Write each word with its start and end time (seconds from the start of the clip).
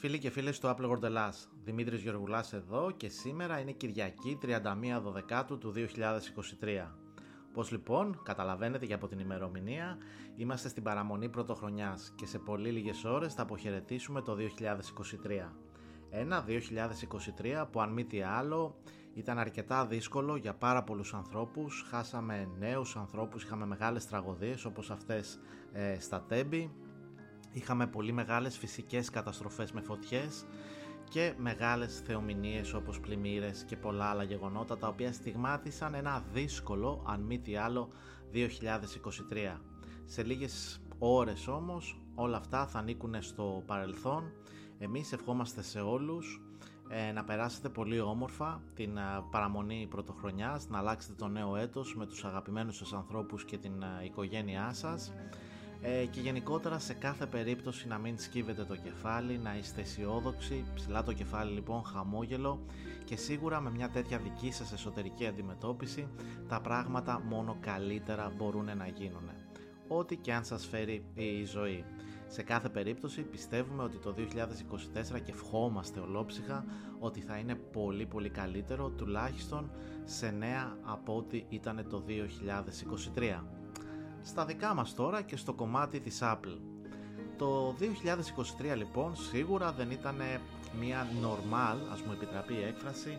σας 0.00 0.08
φίλοι 0.08 0.18
και 0.18 0.30
φίλες 0.30 0.58
του 0.58 0.74
Apple 0.76 0.90
World 0.90 1.02
Ελλάς. 1.02 1.48
Δημήτρης 1.64 2.02
Γεωργουλάς 2.02 2.52
εδώ 2.52 2.90
και 2.96 3.08
σήμερα 3.08 3.58
είναι 3.58 3.72
Κυριακή 3.72 4.38
31 4.42 5.12
Δεκάτου 5.12 5.58
του 5.58 5.72
2023. 5.76 6.96
Πώς 7.52 7.70
λοιπόν, 7.70 8.20
καταλαβαίνετε 8.22 8.86
και 8.86 8.94
από 8.94 9.08
την 9.08 9.18
ημερομηνία, 9.18 9.98
είμαστε 10.36 10.68
στην 10.68 10.82
παραμονή 10.82 11.28
πρωτοχρονιάς 11.28 12.12
και 12.16 12.26
σε 12.26 12.38
πολύ 12.38 12.70
λίγες 12.70 13.04
ώρες 13.04 13.34
θα 13.34 13.42
αποχαιρετήσουμε 13.42 14.22
το 14.22 14.36
2023. 14.36 15.52
Ένα 16.10 16.44
2023 16.46 17.66
που 17.70 17.80
αν 17.80 17.92
μη 17.92 18.04
τι 18.04 18.22
άλλο 18.22 18.76
ήταν 19.14 19.38
αρκετά 19.38 19.86
δύσκολο 19.86 20.36
για 20.36 20.54
πάρα 20.54 20.82
πολλούς 20.82 21.14
ανθρώπους, 21.14 21.84
χάσαμε 21.90 22.48
νέους 22.58 22.96
ανθρώπους, 22.96 23.42
είχαμε 23.42 23.66
μεγάλες 23.66 24.06
τραγωδίες 24.06 24.64
όπως 24.64 24.90
αυτές 24.90 25.40
ε, 25.72 26.00
στα 26.00 26.22
Τέμπη, 26.28 26.72
είχαμε 27.52 27.86
πολύ 27.86 28.12
μεγάλες 28.12 28.58
φυσικές 28.58 29.10
καταστροφές 29.10 29.72
με 29.72 29.80
φωτιές 29.80 30.44
και 31.08 31.34
μεγάλες 31.36 32.02
θεομηνίες 32.06 32.74
όπως 32.74 33.00
πλημμύρες 33.00 33.64
και 33.64 33.76
πολλά 33.76 34.04
άλλα 34.04 34.22
γεγονότα 34.22 34.78
τα 34.78 34.88
οποία 34.88 35.12
στιγμάτισαν 35.12 35.94
ένα 35.94 36.24
δύσκολο 36.32 37.04
αν 37.06 37.20
μη 37.20 37.38
τι 37.38 37.56
άλλο 37.56 37.88
2023. 38.32 39.60
Σε 40.04 40.22
λίγες 40.22 40.80
ώρες 40.98 41.46
όμως 41.48 42.00
όλα 42.14 42.36
αυτά 42.36 42.66
θα 42.66 42.78
ανήκουν 42.78 43.22
στο 43.22 43.62
παρελθόν. 43.66 44.32
Εμείς 44.78 45.12
ευχόμαστε 45.12 45.62
σε 45.62 45.80
όλους 45.80 46.40
ε, 46.88 47.12
να 47.12 47.24
περάσετε 47.24 47.68
πολύ 47.68 48.00
όμορφα 48.00 48.62
την 48.74 48.96
ε, 48.96 49.02
παραμονή 49.30 49.86
πρωτοχρονιάς, 49.90 50.68
να 50.68 50.78
αλλάξετε 50.78 51.14
το 51.14 51.28
νέο 51.28 51.56
έτος 51.56 51.96
με 51.96 52.06
τους 52.06 52.24
αγαπημένους 52.24 52.76
σας 52.76 52.92
ανθρώπους 52.92 53.44
και 53.44 53.58
την 53.58 53.82
ε, 53.82 54.04
οικογένειά 54.04 54.72
σας 54.72 55.12
ε, 55.82 56.04
και 56.04 56.20
γενικότερα 56.20 56.78
σε 56.78 56.94
κάθε 56.94 57.26
περίπτωση 57.26 57.88
να 57.88 57.98
μην 57.98 58.18
σκύβετε 58.18 58.64
το 58.64 58.76
κεφάλι, 58.76 59.38
να 59.38 59.56
είστε 59.56 59.80
αισιόδοξοι, 59.80 60.64
ψηλά 60.74 61.02
το 61.02 61.12
κεφάλι 61.12 61.52
λοιπόν, 61.52 61.84
χαμόγελο 61.84 62.60
και 63.04 63.16
σίγουρα 63.16 63.60
με 63.60 63.70
μια 63.70 63.88
τέτοια 63.88 64.18
δική 64.18 64.52
σας 64.52 64.72
εσωτερική 64.72 65.26
αντιμετώπιση 65.26 66.08
τα 66.48 66.60
πράγματα 66.60 67.20
μόνο 67.28 67.56
καλύτερα 67.60 68.32
μπορούν 68.36 68.64
να 68.76 68.86
γίνουν. 68.86 69.30
Ό,τι 69.88 70.16
και 70.16 70.32
αν 70.32 70.44
σας 70.44 70.66
φέρει 70.66 71.04
η 71.14 71.44
ζωή. 71.44 71.84
Σε 72.26 72.42
κάθε 72.42 72.68
περίπτωση 72.68 73.22
πιστεύουμε 73.22 73.82
ότι 73.82 73.96
το 73.96 74.14
2024 75.14 75.20
και 75.24 75.30
ευχόμαστε 75.30 76.00
ολόψυχα 76.00 76.64
ότι 76.98 77.20
θα 77.20 77.36
είναι 77.36 77.54
πολύ 77.54 78.06
πολύ 78.06 78.28
καλύτερο 78.28 78.88
τουλάχιστον 78.88 79.70
σε 80.04 80.30
νέα 80.30 80.76
από 80.82 81.16
ό,τι 81.16 81.44
ήταν 81.48 81.86
το 81.88 82.04
2023 83.16 83.59
στα 84.22 84.44
δικά 84.44 84.74
μας 84.74 84.94
τώρα 84.94 85.22
και 85.22 85.36
στο 85.36 85.52
κομμάτι 85.52 86.00
της 86.00 86.18
Apple. 86.22 86.58
Το 87.36 87.74
2023 88.72 88.76
λοιπόν 88.76 89.16
σίγουρα 89.16 89.72
δεν 89.72 89.90
ήταν 89.90 90.16
μια 90.80 91.06
normal, 91.22 91.76
ας 91.92 92.00
μου 92.02 92.12
επιτραπεί 92.12 92.54
η 92.54 92.62
έκφραση, 92.62 93.18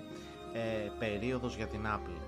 ε, 0.53 0.89
περίοδος 0.99 1.55
για 1.55 1.67
την 1.67 1.85
Apple. 1.85 2.21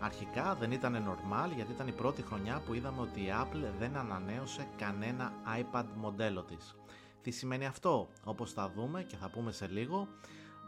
Αρχικά 0.00 0.54
δεν 0.54 0.72
ήταν 0.72 1.04
normal 1.08 1.54
γιατί 1.54 1.72
ήταν 1.72 1.86
η 1.86 1.92
πρώτη 1.92 2.22
χρονιά 2.22 2.62
που 2.66 2.74
είδαμε 2.74 3.00
ότι 3.00 3.20
η 3.20 3.28
Apple 3.42 3.72
δεν 3.78 3.96
ανανέωσε 3.96 4.68
κανένα 4.76 5.32
iPad 5.60 5.84
μοντέλο 5.96 6.42
της. 6.42 6.76
Τι 7.22 7.30
σημαίνει 7.30 7.66
αυτό, 7.66 8.08
όπως 8.24 8.52
θα 8.52 8.72
δούμε 8.76 9.02
και 9.02 9.16
θα 9.16 9.30
πούμε 9.30 9.52
σε 9.52 9.66
λίγο, 9.66 10.08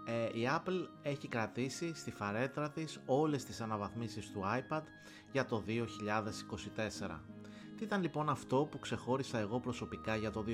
ε, 0.05 0.39
η 0.39 0.49
Apple 0.57 0.89
έχει 1.03 1.29
κρατήσει 1.29 1.95
στη 1.95 2.11
φαρέτρα 2.11 2.71
της 2.71 3.01
όλες 3.07 3.45
τις 3.45 3.61
αναβαθμίσεις 3.61 4.31
του 4.31 4.43
iPad 4.45 4.83
για 5.33 5.45
το 5.45 5.61
2024. 5.61 7.25
Τι 7.81 7.87
ήταν 7.87 8.03
λοιπόν 8.03 8.29
αυτό 8.29 8.69
που 8.71 8.79
ξεχώρισα 8.79 9.39
εγώ 9.39 9.61
προσωπικά 9.61 10.17
για 10.17 10.31
το 10.31 10.45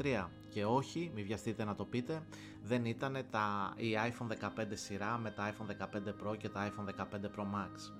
2023 0.00 0.26
και 0.48 0.64
όχι, 0.64 1.10
μη 1.14 1.22
βιαστείτε 1.22 1.64
να 1.64 1.74
το 1.74 1.84
πείτε, 1.84 2.22
δεν 2.62 2.84
ήταν 2.84 3.16
τα, 3.30 3.74
η 3.76 3.94
iPhone 4.10 4.60
15 4.62 4.64
σειρά 4.72 5.18
με 5.18 5.30
τα 5.30 5.52
iPhone 5.52 5.84
15 5.84 6.08
Pro 6.08 6.36
και 6.38 6.48
τα 6.48 6.68
iPhone 6.68 7.00
15 7.00 7.04
Pro 7.04 7.42
Max. 7.42 7.92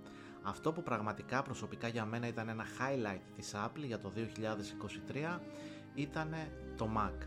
Αυτό 0.42 0.72
που 0.72 0.82
πραγματικά 0.82 1.42
προσωπικά 1.42 1.88
για 1.88 2.04
μένα 2.04 2.26
ήταν 2.26 2.48
ένα 2.48 2.64
highlight 2.64 3.22
της 3.34 3.52
Apple 3.54 3.84
για 3.86 3.98
το 3.98 4.12
2023 5.36 5.38
ήταν 5.94 6.34
το 6.76 6.88
Mac. 6.96 7.26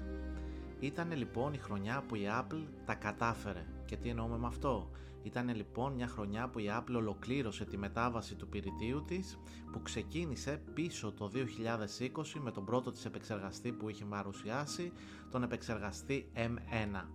Ήταν 0.80 1.12
λοιπόν 1.16 1.54
η 1.54 1.58
χρονιά 1.58 2.04
που 2.08 2.16
η 2.16 2.28
Apple 2.40 2.64
τα 2.86 2.94
κατάφερε. 2.94 3.66
Και 3.86 3.96
τι 3.96 4.10
εννοούμε 4.10 4.38
με 4.38 4.48
αυτό; 4.48 4.90
Ήταν 5.24 5.56
λοιπόν 5.56 5.94
μια 5.94 6.08
χρονιά 6.08 6.50
που 6.50 6.60
η 6.60 6.66
Apple 6.70 6.96
ολοκλήρωσε 6.96 7.66
τη 7.66 7.78
μετάβαση 7.78 8.36
του 8.36 8.48
πυρητίου 8.48 9.04
της 9.08 9.40
που 9.72 9.82
ξεκίνησε 9.82 10.62
πίσω 10.74 11.12
το 11.12 11.32
2020 11.34 12.40
με 12.42 12.52
τον 12.52 12.66
πρώτο 12.66 12.92
της 12.92 13.06
επεξεργαστή 13.06 13.72
που 13.72 13.90
είχε 13.90 14.06
παρουσιάσει, 14.06 14.92
τον 15.32 15.44
επεξεργαστή 15.44 16.32
M1. 16.36 17.06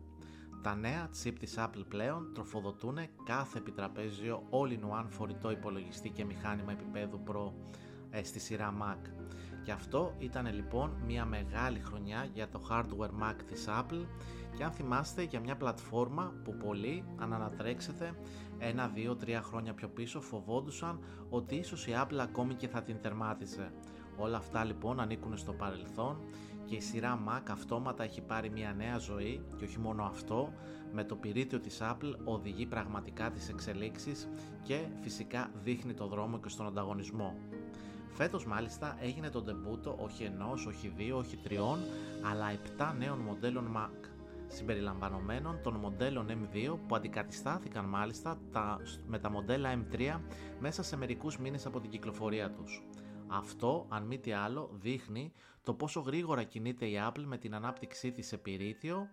Τα 0.63 0.75
νέα 0.75 1.11
chip 1.23 1.33
της 1.39 1.55
Apple 1.59 1.85
πλέον 1.89 2.31
τροφοδοτούν 2.35 2.99
κάθε 3.25 3.59
επιτραπέζιο 3.59 4.43
all-in-one 4.51 5.07
φορητό 5.09 5.51
υπολογιστή 5.51 6.11
και 6.11 6.25
μηχάνημα 6.25 6.73
επίπεδου 6.73 7.23
Pro 7.27 7.53
ε, 8.11 8.25
στη 8.25 8.41
σειρά 8.41 8.75
Mac. 8.83 9.11
Και 9.65 9.73
αυτό 9.73 10.15
ήταν 10.19 10.55
λοιπόν 10.55 10.97
μια 11.07 11.25
μεγάλη 11.25 11.79
χρονιά 11.81 12.29
για 12.33 12.49
το 12.49 12.61
hardware 12.71 13.23
Mac 13.23 13.35
της 13.47 13.65
Apple 13.69 14.07
και 14.57 14.65
αν 14.65 14.73
θυμάστε 14.73 15.23
για 15.23 15.41
μια 15.41 15.57
πλατφόρμα 15.57 16.33
που 16.45 16.57
πολλοί 16.57 17.05
αν 17.17 17.33
ανατρέξετε 17.33 18.15
ένα, 18.59 18.89
δύο, 18.89 19.17
τρία 19.17 19.43
χρόνια 19.43 19.75
πιο 19.75 19.89
πίσω 19.89 20.21
φοβόντουσαν 20.21 20.99
ότι 21.31 21.55
ίσως 21.55 21.87
η 21.87 21.93
Apple 21.95 22.19
ακόμη 22.21 22.55
και 22.55 22.69
θα 22.69 22.83
την 22.83 23.01
τερμάτιζε. 23.01 23.73
Όλα 24.17 24.37
αυτά 24.37 24.65
λοιπόν 24.65 25.01
ανήκουν 25.01 25.37
στο 25.37 25.53
παρελθόν 25.53 26.19
και 26.65 26.75
η 26.75 26.81
σειρά 26.81 27.23
Mac 27.29 27.43
αυτόματα 27.51 28.05
έχει 28.05 28.21
πάρει 28.21 28.51
μια 28.51 28.73
νέα 28.73 28.99
ζωή 28.99 29.45
και 29.57 29.65
όχι 29.65 29.79
μόνο 29.79 30.05
αυτό, 30.05 30.53
με 30.93 31.05
το 31.05 31.17
πυρίτιο 31.17 31.61
της 31.61 31.81
Apple 31.83 32.15
οδηγεί 32.25 32.67
πραγματικά 32.67 33.31
τις 33.31 33.49
εξελίξεις 33.49 34.29
και 34.63 34.81
φυσικά 35.01 35.51
δείχνει 35.63 35.95
το 35.95 36.07
δρόμο 36.07 36.39
και 36.39 36.49
στον 36.49 36.67
ανταγωνισμό. 36.67 37.35
Φέτος 38.09 38.47
μάλιστα 38.47 38.97
έγινε 39.01 39.31
το 39.31 39.43
ντεμπούτο 39.43 39.97
όχι 39.99 40.25
ενός, 40.25 40.67
όχι 40.67 40.93
δύο, 40.97 41.17
όχι 41.17 41.37
τριών, 41.37 41.79
αλλά 42.31 42.51
επτά 42.51 42.95
νέων 42.99 43.19
μοντέλων 43.19 43.77
Mac 43.77 44.14
συμπεριλαμβανομένων 44.55 45.61
των 45.63 45.75
μοντέλων 45.75 46.27
M2 46.29 46.79
που 46.89 46.95
αντικατιστάθηκαν 46.95 47.85
μάλιστα 47.85 48.39
τα, 48.53 48.79
με 49.07 49.19
τα 49.19 49.31
μοντέλα 49.31 49.85
M3 49.91 50.21
μέσα 50.61 50.83
σε 50.83 50.97
μερικούς 50.97 51.39
μήνες 51.39 51.67
από 51.67 51.81
την 51.81 51.91
κυκλοφορία 51.91 52.51
τους. 52.51 52.83
Αυτό, 53.27 53.87
αν 53.89 54.03
μη 54.07 54.19
τι 54.19 54.33
άλλο, 54.33 54.71
δείχνει 54.73 55.33
το 55.63 55.75
πόσο 55.75 56.01
γρήγορα 56.01 56.43
κινείται 56.43 56.87
η 56.87 56.95
Apple 57.09 57.25
με 57.25 57.39
την 57.39 57.55
ανάπτυξή 57.55 58.13
της 58.13 58.27
σε 58.27 58.37
πυρίτιο 58.37 59.09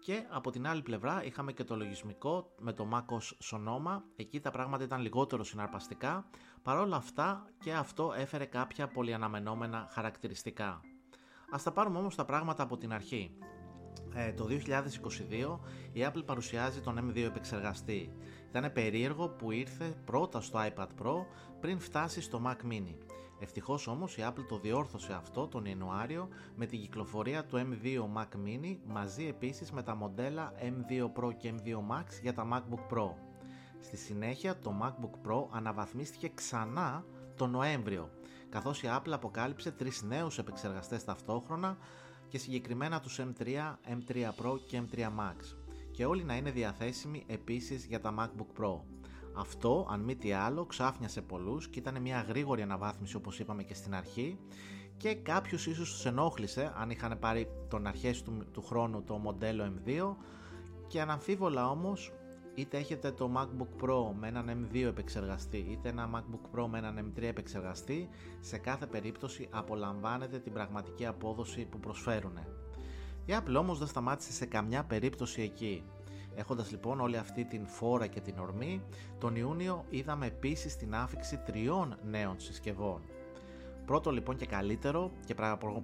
και 0.00 0.26
από 0.30 0.50
την 0.50 0.66
άλλη 0.66 0.82
πλευρά 0.82 1.24
είχαμε 1.24 1.52
και 1.52 1.64
το 1.64 1.76
λογισμικό 1.76 2.54
με 2.58 2.72
το 2.72 2.88
MacOS 2.92 3.52
Sonoma, 3.52 4.02
εκεί 4.16 4.40
τα 4.40 4.50
πράγματα 4.50 4.84
ήταν 4.84 5.00
λιγότερο 5.00 5.44
συναρπαστικά, 5.44 6.26
παρόλα 6.62 6.96
αυτά 6.96 7.46
και 7.58 7.72
αυτό 7.72 8.12
έφερε 8.16 8.44
κάποια 8.44 8.88
πολυαναμενόμενα 8.88 9.88
χαρακτηριστικά. 9.90 10.80
Ας 11.50 11.62
τα 11.62 11.72
πάρουμε 11.72 11.98
όμως 11.98 12.14
τα 12.14 12.24
πράγματα 12.24 12.62
από 12.62 12.76
την 12.76 12.92
αρχή. 12.92 13.36
Ε, 14.16 14.32
το 14.32 14.46
2022 14.48 15.58
η 15.92 16.06
Apple 16.06 16.22
παρουσιάζει 16.24 16.80
τον 16.80 17.10
M2 17.10 17.16
επεξεργαστή. 17.16 18.12
Ήταν 18.48 18.72
περίεργο 18.72 19.28
που 19.28 19.50
ήρθε 19.50 19.94
πρώτα 20.04 20.40
στο 20.40 20.58
iPad 20.62 20.86
Pro 21.02 21.24
πριν 21.60 21.80
φτάσει 21.80 22.20
στο 22.20 22.42
Mac 22.46 22.72
Mini. 22.72 22.96
Ευτυχώς 23.38 23.86
όμως 23.86 24.16
η 24.16 24.24
Apple 24.28 24.44
το 24.48 24.58
διόρθωσε 24.58 25.12
αυτό 25.12 25.48
τον 25.48 25.64
Ιανουάριο 25.64 26.28
με 26.56 26.66
την 26.66 26.80
κυκλοφορία 26.80 27.44
του 27.44 27.56
M2 27.56 27.98
Mac 28.16 28.36
Mini 28.46 28.76
μαζί 28.86 29.26
επίσης 29.26 29.72
με 29.72 29.82
τα 29.82 29.94
μοντέλα 29.94 30.52
M2 30.60 31.20
Pro 31.20 31.30
και 31.36 31.54
M2 31.56 31.72
Max 31.74 32.04
για 32.22 32.34
τα 32.34 32.48
MacBook 32.52 32.94
Pro. 32.94 33.10
Στη 33.80 33.96
συνέχεια 33.96 34.58
το 34.58 34.72
MacBook 34.82 35.28
Pro 35.28 35.46
αναβαθμίστηκε 35.50 36.30
ξανά 36.34 37.04
τον 37.36 37.50
Νοέμβριο 37.50 38.10
καθώς 38.54 38.82
η 38.82 38.88
Apple 38.90 39.10
αποκάλυψε 39.10 39.70
τρεις 39.70 40.02
νέους 40.02 40.38
επεξεργαστές 40.38 41.04
ταυτόχρονα 41.04 41.78
και 42.34 42.40
συγκεκριμένα 42.40 43.00
τους 43.00 43.20
M3, 43.20 43.46
M3 43.88 44.16
Pro 44.16 44.58
και 44.66 44.82
M3 44.90 45.00
Max 45.00 45.56
και 45.90 46.04
όλοι 46.04 46.24
να 46.24 46.36
είναι 46.36 46.50
διαθέσιμοι 46.50 47.24
επίσης 47.26 47.86
για 47.86 48.00
τα 48.00 48.14
MacBook 48.18 48.62
Pro. 48.62 48.80
Αυτό, 49.34 49.86
αν 49.90 50.00
μη 50.00 50.16
τι 50.16 50.32
άλλο, 50.32 50.64
ξάφνιασε 50.64 51.20
πολλούς 51.20 51.68
και 51.68 51.78
ήταν 51.78 52.00
μια 52.02 52.24
γρήγορη 52.28 52.62
αναβάθμιση 52.62 53.16
όπως 53.16 53.38
είπαμε 53.38 53.62
και 53.62 53.74
στην 53.74 53.94
αρχή 53.94 54.38
και 54.96 55.14
κάποιους 55.14 55.66
ίσως 55.66 55.90
τους 55.90 56.04
ενόχλησε 56.04 56.72
αν 56.76 56.90
είχαν 56.90 57.18
πάρει 57.18 57.48
τον 57.68 57.86
αρχές 57.86 58.22
του, 58.22 58.46
του 58.52 58.62
χρόνου 58.62 59.02
το 59.02 59.16
μοντέλο 59.16 59.72
M2 59.76 60.14
και 60.86 61.00
αναμφίβολα 61.00 61.70
όμως 61.70 62.12
είτε 62.54 62.76
έχετε 62.78 63.10
το 63.10 63.30
MacBook 63.36 63.84
Pro 63.84 64.12
με 64.18 64.28
έναν 64.28 64.68
M2 64.72 64.82
επεξεργαστή 64.82 65.66
είτε 65.70 65.88
ένα 65.88 66.10
MacBook 66.14 66.58
Pro 66.58 66.66
με 66.66 66.78
έναν 66.78 67.12
M3 67.16 67.22
επεξεργαστή 67.22 68.08
σε 68.40 68.58
κάθε 68.58 68.86
περίπτωση 68.86 69.48
απολαμβάνετε 69.50 70.38
την 70.38 70.52
πραγματική 70.52 71.06
απόδοση 71.06 71.64
που 71.64 71.78
προσφέρουν. 71.78 72.38
Η 73.26 73.32
Apple 73.32 73.54
όμως 73.58 73.78
δεν 73.78 73.86
σταμάτησε 73.88 74.32
σε 74.32 74.46
καμιά 74.46 74.84
περίπτωση 74.84 75.42
εκεί. 75.42 75.84
Έχοντας 76.34 76.70
λοιπόν 76.70 77.00
όλη 77.00 77.16
αυτή 77.16 77.44
την 77.44 77.66
φόρα 77.66 78.06
και 78.06 78.20
την 78.20 78.38
ορμή, 78.38 78.82
τον 79.18 79.36
Ιούνιο 79.36 79.84
είδαμε 79.90 80.26
επίσης 80.26 80.76
την 80.76 80.94
άφηξη 80.94 81.38
τριών 81.38 81.98
νέων 82.04 82.40
συσκευών. 82.40 83.00
Πρώτο 83.86 84.10
λοιπόν 84.10 84.36
και 84.36 84.46
καλύτερο 84.46 85.10
και 85.26 85.34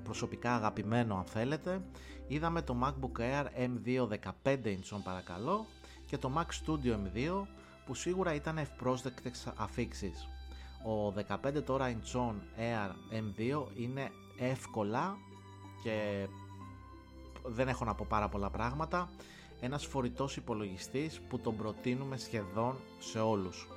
προσωπικά 0.03 0.55
αγαπημένο 0.55 1.17
αν 1.17 1.25
θέλετε 1.25 1.83
είδαμε 2.27 2.63
το 2.63 2.77
MacBook 2.83 3.21
Air 3.21 3.45
M2 3.45 4.09
15 4.45 4.57
inch 4.65 5.01
παρακαλώ 5.05 5.67
και 6.11 6.19
το 6.19 6.33
Mac 6.37 6.43
Studio 6.43 6.93
M2 6.93 7.47
που 7.87 7.95
σίγουρα 7.95 8.35
ήταν 8.35 8.59
ευπρόσδεκτες 8.59 9.53
αφήξεις. 9.57 10.29
Ο 10.85 11.15
15 11.47 11.63
τώρα 11.65 11.93
inch 11.93 12.19
Air 12.59 12.91
M2 13.13 13.65
είναι 13.77 14.11
εύκολα 14.39 15.17
και 15.83 16.27
δεν 17.45 17.69
έχω 17.69 17.85
να 17.85 17.95
πω 17.95 18.07
πάρα 18.09 18.29
πολλά 18.29 18.51
πράγματα 18.51 19.11
ένας 19.61 19.87
φορητός 19.87 20.37
υπολογιστής 20.37 21.21
που 21.29 21.39
τον 21.39 21.57
προτείνουμε 21.57 22.17
σχεδόν 22.17 22.77
σε 22.99 23.19
όλους. 23.19 23.69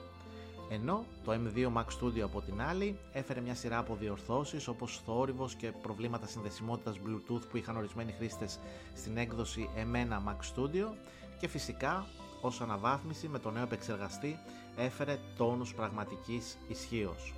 Ενώ 0.69 1.05
το 1.23 1.31
M2 1.31 1.73
Mac 1.73 1.85
Studio 1.99 2.19
από 2.19 2.41
την 2.41 2.61
άλλη 2.61 2.99
έφερε 3.11 3.41
μια 3.41 3.55
σειρά 3.55 3.77
από 3.77 3.95
διορθώσεις 3.95 4.67
όπως 4.67 5.01
θόρυβος 5.05 5.55
και 5.55 5.71
προβλήματα 5.71 6.27
συνδεσιμότητας 6.27 6.99
Bluetooth 7.05 7.49
που 7.49 7.57
είχαν 7.57 7.77
ορισμένοι 7.77 8.11
χρήστες 8.11 8.59
στην 8.95 9.17
έκδοση 9.17 9.69
M1 9.75 10.29
Mac 10.29 10.37
Studio 10.55 10.93
και 11.39 11.47
φυσικά 11.47 12.05
ως 12.43 12.61
αναβάθμιση 12.61 13.27
με 13.27 13.39
το 13.39 13.51
νέο 13.51 13.63
επεξεργαστή 13.63 14.39
έφερε 14.75 15.19
τόνους 15.37 15.73
πραγματικής 15.73 16.57
ισχύως. 16.67 17.33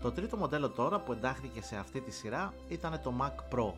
Το 0.00 0.12
τρίτο 0.12 0.36
μοντέλο 0.36 0.70
τώρα 0.70 1.00
που 1.00 1.12
εντάχθηκε 1.12 1.62
σε 1.62 1.76
αυτή 1.76 2.00
τη 2.00 2.10
σειρά 2.10 2.54
ήταν 2.68 3.00
το 3.02 3.12
Mac 3.20 3.54
Pro, 3.54 3.72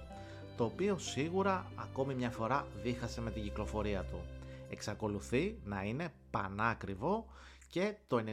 το 0.57 0.65
οποίο 0.65 0.99
σίγουρα 0.99 1.71
ακόμη 1.77 2.15
μια 2.15 2.31
φορά 2.31 2.67
δίχασε 2.83 3.21
με 3.21 3.31
την 3.31 3.43
κυκλοφορία 3.43 4.05
του. 4.05 4.21
Εξακολουθεί 4.71 5.59
να 5.65 5.83
είναι 5.83 6.13
πανάκριβο 6.31 7.27
και 7.71 7.95
το 8.07 8.25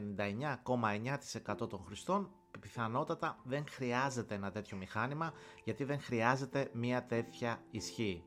99,9% 1.53 1.69
των 1.69 1.83
χρηστών 1.86 2.29
πιθανότατα 2.59 3.38
δεν 3.44 3.63
χρειάζεται 3.69 4.36
ένα 4.36 4.51
τέτοιο 4.51 4.77
μηχάνημα 4.77 5.33
γιατί 5.63 5.83
δεν 5.83 6.01
χρειάζεται 6.01 6.69
μια 6.74 7.06
τέτοια 7.06 7.63
ισχύ. 7.71 8.24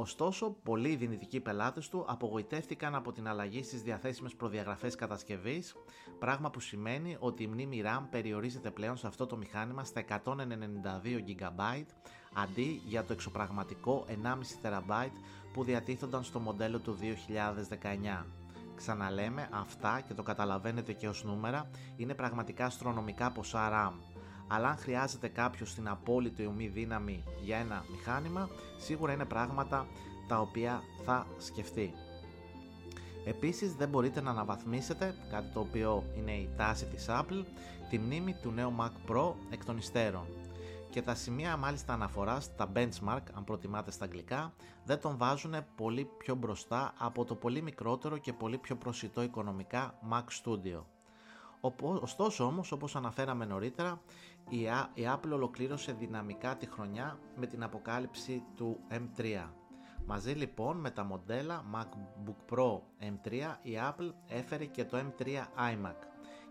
Ωστόσο, 0.00 0.56
πολλοί 0.62 0.96
δυνητικοί 0.96 1.40
πελάτες 1.40 1.88
του 1.88 2.04
απογοητεύτηκαν 2.08 2.94
από 2.94 3.12
την 3.12 3.28
αλλαγή 3.28 3.62
στις 3.62 3.82
διαθέσιμες 3.82 4.34
προδιαγραφές 4.34 4.94
κατασκευής, 4.94 5.74
πράγμα 6.18 6.50
που 6.50 6.60
σημαίνει 6.60 7.16
ότι 7.20 7.42
η 7.42 7.46
μνήμη 7.46 7.82
RAM 7.84 8.02
περιορίζεται 8.10 8.70
πλέον 8.70 8.96
σε 8.96 9.06
αυτό 9.06 9.26
το 9.26 9.36
μηχάνημα 9.36 9.84
στα 9.84 10.04
192 10.08 10.18
GB 11.28 11.84
αντί 12.34 12.82
για 12.86 13.04
το 13.04 13.12
εξωπραγματικό 13.12 14.04
1,5 14.08 14.68
TB 14.68 15.08
που 15.52 15.64
διατίθονταν 15.64 16.24
στο 16.24 16.38
μοντέλο 16.38 16.78
του 16.78 16.96
2019. 18.20 18.24
Ξαναλέμε, 18.74 19.48
αυτά 19.52 20.00
και 20.00 20.14
το 20.14 20.22
καταλαβαίνετε 20.22 20.92
και 20.92 21.08
ως 21.08 21.24
νούμερα, 21.24 21.70
είναι 21.96 22.14
πραγματικά 22.14 22.64
αστρονομικά 22.64 23.30
ποσά 23.30 23.70
RAM. 23.72 24.09
Αλλά 24.52 24.68
αν 24.68 24.76
χρειάζεται 24.76 25.28
κάποιος 25.28 25.74
την 25.74 25.88
απόλυτη 25.88 26.46
ομή 26.46 26.68
δύναμη 26.68 27.24
για 27.42 27.56
ένα 27.56 27.84
μηχάνημα, 27.90 28.48
σίγουρα 28.78 29.12
είναι 29.12 29.24
πράγματα 29.24 29.86
τα 30.28 30.40
οποία 30.40 30.82
θα 31.04 31.26
σκεφτεί. 31.38 31.94
Επίσης 33.24 33.74
δεν 33.74 33.88
μπορείτε 33.88 34.20
να 34.20 34.30
αναβαθμίσετε, 34.30 35.14
κάτι 35.30 35.52
το 35.52 35.60
οποίο 35.60 36.04
είναι 36.16 36.32
η 36.32 36.48
τάση 36.56 36.86
της 36.86 37.06
Apple, 37.08 37.44
τη 37.90 37.98
μνήμη 37.98 38.36
του 38.42 38.50
νέου 38.50 38.74
Mac 38.80 39.10
Pro 39.10 39.32
εκ 39.50 39.64
των 39.64 39.76
υστέρων 39.76 40.26
και 40.90 41.02
τα 41.02 41.14
σημεία 41.14 41.56
μάλιστα 41.56 41.92
αναφοράς, 41.92 42.54
τα 42.56 42.72
benchmark 42.74 43.22
αν 43.34 43.44
προτιμάτε 43.44 43.90
στα 43.90 44.04
αγγλικά, 44.04 44.52
δεν 44.84 45.00
τον 45.00 45.16
βάζουν 45.16 45.54
πολύ 45.76 46.04
πιο 46.18 46.34
μπροστά 46.34 46.94
από 46.98 47.24
το 47.24 47.34
πολύ 47.34 47.62
μικρότερο 47.62 48.18
και 48.18 48.32
πολύ 48.32 48.58
πιο 48.58 48.76
προσιτό 48.76 49.22
οικονομικά 49.22 49.98
Mac 50.10 50.24
Studio. 50.44 50.82
Ωστόσο 52.00 52.44
όμως 52.44 52.72
όπως 52.72 52.96
αναφέραμε 52.96 53.44
νωρίτερα 53.44 54.00
η 54.94 55.02
Apple 55.14 55.30
ολοκλήρωσε 55.32 55.92
δυναμικά 55.92 56.56
τη 56.56 56.66
χρονιά 56.66 57.18
με 57.36 57.46
την 57.46 57.62
αποκάλυψη 57.62 58.42
του 58.56 58.80
M3. 58.90 59.48
Μαζί 60.06 60.32
λοιπόν 60.32 60.76
με 60.76 60.90
τα 60.90 61.04
μοντέλα 61.04 61.64
MacBook 61.74 62.54
Pro 62.54 62.80
M3 63.00 63.32
η 63.62 63.72
Apple 63.88 64.12
έφερε 64.28 64.64
και 64.64 64.84
το 64.84 64.98
M3 64.98 65.26
iMac 65.56 66.10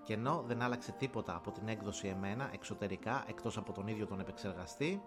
και 0.10 0.16
ενώ 0.16 0.44
δεν 0.48 0.62
άλλαξε 0.62 0.92
τίποτα 0.92 1.36
από 1.36 1.52
την 1.52 1.68
έκδοση 1.68 2.08
εμένα 2.08 2.50
εξωτερικά 2.54 3.24
εκτός 3.28 3.58
από 3.58 3.72
τον 3.72 3.88
ίδιο 3.88 4.06
τον 4.06 4.20
επεξεργαστή, 4.20 5.02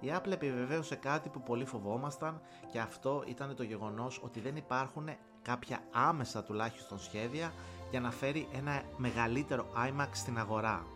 η 0.00 0.12
Apple 0.16 0.30
επιβεβαίωσε 0.30 0.94
κάτι 0.94 1.28
που 1.28 1.42
πολύ 1.42 1.64
φοβόμασταν 1.64 2.40
και 2.72 2.78
αυτό 2.78 3.24
ήταν 3.26 3.56
το 3.56 3.62
γεγονός 3.62 4.20
ότι 4.24 4.40
δεν 4.40 4.56
υπάρχουν 4.56 5.08
κάποια 5.42 5.80
άμεσα 5.92 6.42
τουλάχιστον 6.42 6.98
σχέδια 6.98 7.52
για 7.90 8.00
να 8.00 8.10
φέρει 8.10 8.48
ένα 8.52 8.82
μεγαλύτερο 8.96 9.66
iMac 9.76 10.08
στην 10.12 10.38
αγορά. 10.38 10.86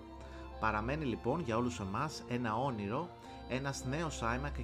Παραμένει 0.60 1.04
λοιπόν 1.04 1.40
για 1.40 1.56
όλους 1.56 1.80
εμάς 1.80 2.22
ένα 2.28 2.56
όνειρο 2.56 3.08
ένας 3.48 3.84
νέος 3.84 4.20
iMac 4.22 4.60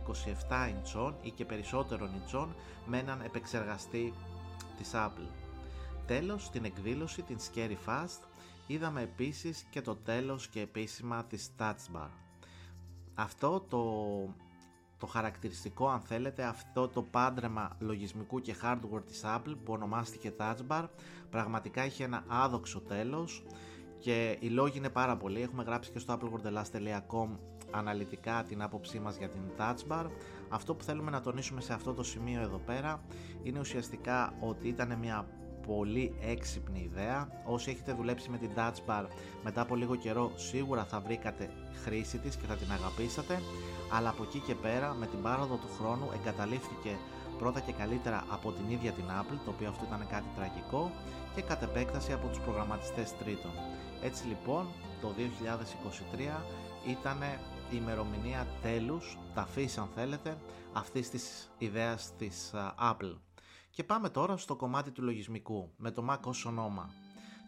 27 0.48 0.68
ιντσών 0.76 1.14
ή 1.22 1.30
και 1.30 1.44
περισσότερων 1.44 2.10
ιντσών 2.14 2.54
με 2.86 2.98
έναν 2.98 3.20
επεξεργαστή 3.20 4.12
της 4.78 4.90
Apple. 4.94 5.28
Τέλος, 6.06 6.50
την 6.50 6.64
εκδήλωση, 6.64 7.22
την 7.22 7.38
Scary 7.38 7.76
Fast, 7.86 8.20
είδαμε 8.66 9.02
επίσης 9.02 9.66
και 9.70 9.80
το 9.80 9.94
τέλος 9.96 10.48
και 10.48 10.60
επίσημα 10.60 11.24
της 11.24 11.50
Touch 11.58 11.96
Bar. 11.96 12.08
Αυτό 13.14 13.60
το, 13.60 13.84
το 14.98 15.06
χαρακτηριστικό 15.06 15.88
αν 15.88 16.00
θέλετε, 16.00 16.44
αυτό 16.44 16.88
το 16.88 17.02
πάντρεμα 17.02 17.76
λογισμικού 17.78 18.40
και 18.40 18.54
hardware 18.62 19.02
της 19.06 19.22
Apple 19.24 19.56
που 19.64 19.72
ονομάστηκε 19.72 20.32
Touch 20.38 20.58
Bar 20.68 20.84
πραγματικά 21.30 21.84
είχε 21.84 22.04
ένα 22.04 22.24
άδοξο 22.28 22.80
τέλος 22.80 23.42
και 24.02 24.36
οι 24.40 24.46
λόγοι 24.48 24.78
είναι 24.78 24.88
πάρα 24.88 25.16
πολλοί. 25.16 25.42
Έχουμε 25.42 25.62
γράψει 25.62 25.90
και 25.90 25.98
στο 25.98 26.18
applewordelast.com 26.18 27.28
αναλυτικά 27.70 28.44
την 28.48 28.62
άποψή 28.62 28.98
μας 28.98 29.16
για 29.16 29.28
την 29.28 29.40
Touch 29.58 29.92
Bar. 29.92 30.06
Αυτό 30.48 30.74
που 30.74 30.84
θέλουμε 30.84 31.10
να 31.10 31.20
τονίσουμε 31.20 31.60
σε 31.60 31.72
αυτό 31.72 31.94
το 31.94 32.02
σημείο 32.02 32.40
εδώ 32.40 32.60
πέρα 32.66 33.02
είναι 33.42 33.58
ουσιαστικά 33.58 34.34
ότι 34.40 34.68
ήταν 34.68 34.98
μια 34.98 35.26
πολύ 35.66 36.14
έξυπνη 36.20 36.90
ιδέα. 36.92 37.28
Όσοι 37.44 37.70
έχετε 37.70 37.92
δουλέψει 37.92 38.30
με 38.30 38.38
την 38.38 38.50
Touch 38.56 38.78
Bar 38.86 39.06
μετά 39.44 39.60
από 39.60 39.74
λίγο 39.74 39.96
καιρό 39.96 40.32
σίγουρα 40.34 40.84
θα 40.84 41.00
βρήκατε 41.00 41.50
χρήση 41.84 42.18
της 42.18 42.36
και 42.36 42.46
θα 42.46 42.54
την 42.54 42.72
αγαπήσατε 42.72 43.40
αλλά 43.92 44.08
από 44.08 44.22
εκεί 44.22 44.38
και 44.38 44.54
πέρα 44.54 44.94
με 44.94 45.06
την 45.06 45.22
πάροδο 45.22 45.54
του 45.54 45.68
χρόνου 45.78 46.08
εγκαταλείφθηκε 46.14 46.96
πρώτα 47.38 47.60
και 47.60 47.72
καλύτερα 47.72 48.24
από 48.28 48.52
την 48.52 48.70
ίδια 48.70 48.92
την 48.92 49.04
Apple 49.20 49.38
το 49.44 49.50
οποίο 49.50 49.68
αυτό 49.68 49.84
ήταν 49.88 50.06
κάτι 50.06 50.28
τραγικό 50.36 50.90
και 51.34 51.42
κατ' 51.42 51.62
επέκταση 51.62 52.12
από 52.12 52.28
τους 52.28 52.40
προγραμματιστές 52.40 53.16
τρίτων. 53.16 53.50
Έτσι 54.02 54.26
λοιπόν 54.26 54.66
το 55.00 55.14
2023 55.16 56.44
ήταν 56.88 57.22
η 57.70 57.76
ημερομηνία 57.76 58.46
τέλους, 58.62 59.18
ταφής 59.34 59.78
αν 59.78 59.88
θέλετε, 59.94 60.38
αυτής 60.72 61.10
της 61.10 61.50
ιδέας 61.58 62.12
της 62.18 62.54
Apple. 62.90 63.16
Και 63.70 63.84
πάμε 63.84 64.08
τώρα 64.08 64.36
στο 64.36 64.56
κομμάτι 64.56 64.90
του 64.90 65.02
λογισμικού, 65.02 65.70
με 65.76 65.90
το 65.90 66.06
Mac 66.10 66.18
ως 66.24 66.44
ονόμα. 66.44 66.90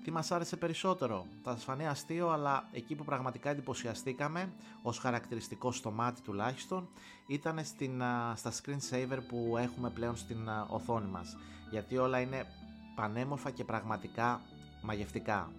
Τι 0.04 0.10
μας 0.10 0.30
άρεσε 0.30 0.56
περισσότερο, 0.56 1.26
θα 1.42 1.52
σας 1.52 1.64
φανεί 1.64 1.86
αστείο, 1.86 2.28
αλλά 2.28 2.68
εκεί 2.72 2.94
που 2.94 3.04
πραγματικά 3.04 3.50
εντυπωσιαστήκαμε, 3.50 4.52
ως 4.82 4.98
χαρακτηριστικό 4.98 5.72
στο 5.72 5.90
μάτι 5.90 6.22
τουλάχιστον, 6.22 6.88
ήταν 7.26 7.64
στην, 7.64 8.02
στα 8.34 8.52
screensaver 8.52 9.18
που 9.28 9.56
έχουμε 9.58 9.90
πλέον 9.90 10.16
στην 10.16 10.48
οθόνη 10.68 11.06
μας. 11.06 11.36
Γιατί 11.70 11.96
όλα 11.96 12.20
είναι 12.20 12.46
πανέμορφα 12.94 13.50
και 13.50 13.64
πραγματικά 13.64 14.40
μαγευτικά. 14.82 15.50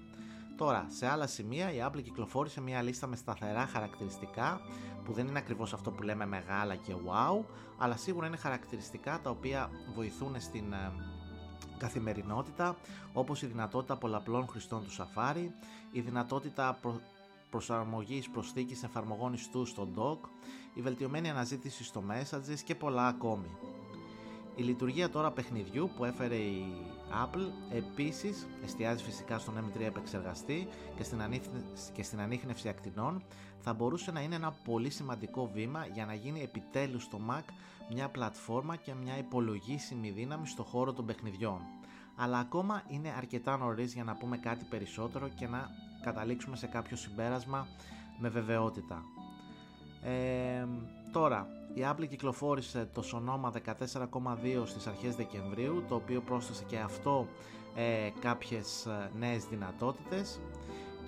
Τώρα, 0.57 0.85
σε 0.89 1.07
άλλα 1.07 1.27
σημεία 1.27 1.73
η 1.73 1.77
Apple 1.81 2.03
κυκλοφόρησε 2.03 2.61
μια 2.61 2.81
λίστα 2.81 3.07
με 3.07 3.15
σταθερά 3.15 3.65
χαρακτηριστικά 3.65 4.61
που 5.05 5.13
δεν 5.13 5.27
είναι 5.27 5.37
ακριβώς 5.37 5.73
αυτό 5.73 5.91
που 5.91 6.03
λέμε 6.03 6.25
μεγάλα 6.25 6.75
και 6.75 6.93
wow, 6.93 7.43
αλλά 7.77 7.97
σίγουρα 7.97 8.27
είναι 8.27 8.37
χαρακτηριστικά 8.37 9.19
τα 9.23 9.29
οποία 9.29 9.69
βοηθούν 9.95 10.39
στην 10.39 10.73
ε, 10.73 10.91
καθημερινότητα, 11.77 12.77
όπως 13.13 13.41
η 13.41 13.45
δυνατότητα 13.45 13.95
πολλαπλών 13.95 14.47
χρηστών 14.47 14.83
του 14.83 14.91
Safari, 14.91 15.47
η 15.91 15.99
δυνατότητα 15.99 16.77
προ... 16.81 17.01
προσαρμογής 17.49 18.29
προσθήκης 18.29 18.83
εφαρμογών 18.83 19.33
ιστού 19.33 19.65
στο 19.65 19.87
dock, 19.95 20.29
η 20.73 20.81
βελτιωμένη 20.81 21.29
αναζήτηση 21.29 21.83
στο 21.83 22.03
Messages 22.09 22.59
και 22.65 22.75
πολλά 22.75 23.07
ακόμη. 23.07 23.57
Η 24.55 24.63
λειτουργία 24.63 25.09
τώρα 25.09 25.31
παιχνιδιού 25.31 25.89
που 25.95 26.05
έφερε 26.05 26.35
η 26.35 26.65
Apple 27.11 27.51
επίσης 27.71 28.47
εστιάζει 28.63 29.03
φυσικά 29.03 29.37
στον 29.39 29.53
M3 29.57 29.81
επεξεργαστή 29.81 30.67
και 30.97 31.03
στην, 31.03 31.21
και 31.93 32.03
στην 32.03 32.19
ανείχνευση 32.21 32.69
ακτινών 32.69 33.23
θα 33.59 33.73
μπορούσε 33.73 34.11
να 34.11 34.21
είναι 34.21 34.35
ένα 34.35 34.51
πολύ 34.63 34.89
σημαντικό 34.89 35.49
βήμα 35.53 35.85
για 35.93 36.05
να 36.05 36.13
γίνει 36.13 36.41
επιτέλους 36.41 37.03
στο 37.03 37.19
Mac 37.29 37.43
μια 37.89 38.09
πλατφόρμα 38.09 38.75
και 38.75 38.93
μια 38.93 39.17
υπολογίσιμη 39.17 40.09
δύναμη 40.09 40.47
στο 40.47 40.63
χώρο 40.63 40.93
των 40.93 41.05
παιχνιδιών. 41.05 41.59
Αλλά 42.15 42.37
ακόμα 42.37 42.83
είναι 42.87 43.13
αρκετά 43.17 43.57
νωρίς 43.57 43.93
για 43.93 44.03
να 44.03 44.15
πούμε 44.15 44.37
κάτι 44.37 44.65
περισσότερο 44.69 45.27
και 45.27 45.47
να 45.47 45.69
καταλήξουμε 46.03 46.55
σε 46.55 46.67
κάποιο 46.67 46.97
συμπέρασμα 46.97 47.67
με 48.19 48.29
βεβαιότητα. 48.29 49.03
Ε, 50.03 50.65
τώρα, 51.11 51.47
η 51.75 51.85
Apple 51.91 52.07
κυκλοφόρησε 52.09 52.89
το 52.93 53.03
Sonoma 53.11 53.51
14,2 53.51 54.63
στις 54.65 54.87
αρχές 54.87 55.15
Δεκεμβρίου, 55.15 55.83
το 55.87 55.95
οποίο 55.95 56.21
πρόσθεσε 56.21 56.63
και 56.67 56.77
αυτό 56.77 57.27
ε, 57.75 58.09
κάποιες 58.19 58.85
ε, 58.85 59.09
νέες 59.19 59.45
δυνατότητες. 59.45 60.39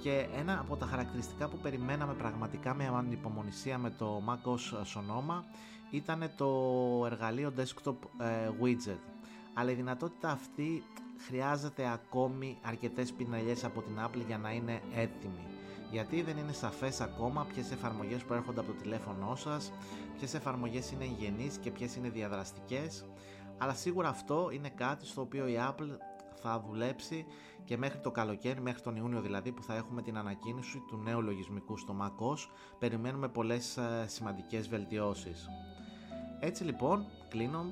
και 0.02 0.28
ένα 0.38 0.60
από 0.60 0.76
τα 0.76 0.86
χαρακτηριστικά 0.86 1.48
που 1.48 1.58
περιμέναμε 1.58 2.14
πραγματικά 2.14 2.74
με 2.74 2.86
ανυπομονησία 2.88 3.78
με 3.78 3.90
το 3.90 4.22
MacOS 4.28 4.78
Sonoma 4.82 5.44
ήταν 5.92 6.32
το 6.38 6.50
εργαλείο 7.06 7.54
desktop 7.58 7.96
ε, 8.20 8.50
widget 8.62 9.00
αλλά 9.54 9.72
η 9.72 9.74
δυνατότητα 9.74 10.30
αυτή 10.30 10.84
χρειάζεται 11.18 11.90
ακόμη 11.90 12.58
αρκετές 12.62 13.12
πινελιές 13.12 13.64
από 13.64 13.82
την 13.82 13.94
Apple 14.06 14.26
για 14.28 14.38
να 14.38 14.52
είναι 14.52 14.82
έτοιμη 14.96 15.57
γιατί 15.92 16.22
δεν 16.22 16.38
είναι 16.38 16.52
σαφές 16.52 17.02
ακόμα 17.02 17.46
ποιες 17.54 17.72
εφαρμογές 17.72 18.24
προέρχονται 18.24 18.60
από 18.60 18.72
το 18.72 18.82
τηλέφωνό 18.82 19.36
σας, 19.36 19.72
ποιες 20.18 20.34
εφαρμογές 20.34 20.92
είναι 20.92 21.06
γενείς 21.06 21.58
και 21.58 21.72
ποιες 21.72 21.96
είναι 21.96 22.10
διαδραστικές, 22.10 23.06
αλλά 23.58 23.74
σίγουρα 23.74 24.10
αυτό 24.10 24.50
είναι 24.52 24.70
κάτι 24.70 25.06
στο 25.06 25.22
οποίο 25.22 25.48
η 25.48 25.56
Apple 25.70 25.98
θα 26.42 26.64
δουλέψει 26.68 27.26
και 27.64 27.78
μέχρι 27.78 28.00
το 28.00 28.12
καλοκαίρι, 28.12 28.62
μέχρι 28.62 28.82
τον 28.82 28.96
Ιούνιο 28.96 29.22
δηλαδή 29.22 29.52
που 29.52 29.64
θα 29.64 29.76
έχουμε 29.76 30.02
την 30.02 30.18
ανακοίνωση 30.18 30.84
του 30.88 30.98
νέου 30.98 31.22
λογισμικού 31.22 31.78
στο 31.78 31.96
macOS, 32.02 32.50
περιμένουμε 32.80 33.28
πολλές 33.28 33.78
ε, 33.78 34.06
σημαντικές 34.08 34.68
βελτιώσεις. 34.68 35.48
Έτσι 36.40 36.64
λοιπόν 36.64 37.06
κλείνω 37.30 37.66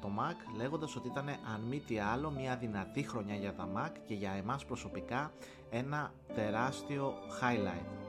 το 0.00 0.10
Mac 0.18 0.56
λέγοντας 0.56 0.96
ότι 0.96 1.08
ήταν 1.08 1.28
αν 1.28 1.60
μη 1.68 1.82
τι 1.86 1.98
άλλο 1.98 2.30
μια 2.30 2.56
δυνατή 2.56 3.02
χρονιά 3.02 3.34
για 3.34 3.54
τα 3.54 3.68
Mac 3.76 3.90
και 4.06 4.14
για 4.14 4.32
εμάς 4.32 4.64
προσωπικά 4.64 5.32
ένα 5.70 6.12
τεράστιο 6.34 7.14
highlight. 7.40 8.00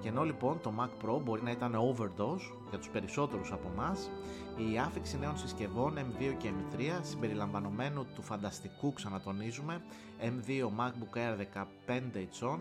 Και 0.00 0.08
ενώ 0.08 0.22
λοιπόν 0.22 0.60
το 0.60 0.72
Mac 0.78 1.04
Pro 1.04 1.20
μπορεί 1.22 1.42
να 1.42 1.50
ήταν 1.50 1.74
overdose 1.74 2.56
για 2.68 2.78
τους 2.78 2.88
περισσότερους 2.88 3.52
από 3.52 3.70
εμάς, 3.72 4.10
η 4.56 4.78
άφηξη 4.78 5.18
νέων 5.18 5.38
συσκευών 5.38 5.94
M2 5.98 6.34
και 6.38 6.50
M3 6.50 7.00
συμπεριλαμβανομένου 7.02 8.06
του 8.14 8.22
φανταστικού 8.22 8.92
ξανατονίζουμε 8.92 9.82
M2 10.20 10.50
MacBook 10.80 11.18
Air 11.18 11.38
15 11.86 11.92
inch 12.14 12.58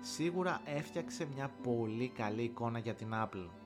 σίγουρα 0.00 0.60
έφτιαξε 0.64 1.28
μια 1.34 1.50
πολύ 1.62 2.08
καλή 2.08 2.42
εικόνα 2.42 2.78
για 2.78 2.94
την 2.94 3.08
Apple. 3.12 3.63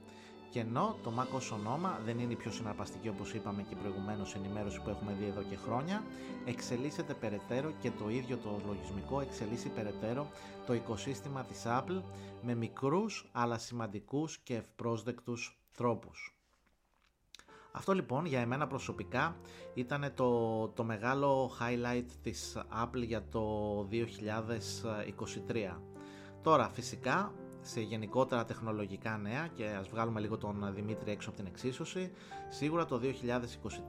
Και 0.50 0.60
ενώ 0.60 0.96
το 1.02 1.12
Mac 1.18 1.34
ως 1.34 1.50
ονόμα 1.52 2.00
δεν 2.04 2.18
είναι 2.18 2.32
η 2.32 2.36
πιο 2.36 2.50
συναρπαστική 2.50 3.08
όπως 3.08 3.34
είπαμε 3.34 3.62
και 3.62 3.74
προηγουμένως 3.76 4.34
ενημέρωση 4.34 4.80
που 4.80 4.90
έχουμε 4.90 5.14
δει 5.18 5.26
εδώ 5.26 5.42
και 5.42 5.56
χρόνια, 5.56 6.02
εξελίσσεται 6.44 7.14
περαιτέρω 7.14 7.72
και 7.80 7.90
το 7.90 8.08
ίδιο 8.08 8.36
το 8.36 8.60
λογισμικό 8.66 9.20
εξελίσσει 9.20 9.68
περαιτέρω 9.68 10.26
το 10.66 10.74
οικοσύστημα 10.74 11.44
της 11.44 11.62
Apple 11.66 12.02
με 12.42 12.54
μικρούς 12.54 13.28
αλλά 13.32 13.58
σημαντικούς 13.58 14.38
και 14.38 14.54
ευπρόσδεκτους 14.54 15.58
τρόπους. 15.76 16.38
Αυτό 17.72 17.92
λοιπόν 17.92 18.26
για 18.26 18.40
εμένα 18.40 18.66
προσωπικά 18.66 19.36
ήταν 19.74 20.12
το, 20.14 20.68
το 20.68 20.84
μεγάλο 20.84 21.50
highlight 21.60 22.06
της 22.22 22.56
Apple 22.84 23.02
για 23.06 23.24
το 23.28 23.88
2023. 23.90 25.76
Τώρα 26.42 26.68
φυσικά 26.68 27.32
σε 27.68 27.80
γενικότερα 27.80 28.44
τεχνολογικά 28.44 29.16
νέα 29.16 29.46
και 29.54 29.64
ας 29.64 29.88
βγάλουμε 29.88 30.20
λίγο 30.20 30.36
τον 30.38 30.72
Δημήτρη 30.74 31.10
έξω 31.10 31.28
από 31.28 31.38
την 31.38 31.46
εξίσωση. 31.46 32.10
Σίγουρα 32.48 32.84
το 32.84 33.00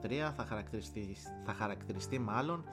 2023 0.04 0.32
θα 0.36 0.44
χαρακτηριστεί, 0.48 1.16
θα 1.44 1.52
χαρακτηριστεί 1.52 2.18
μάλλον 2.18 2.64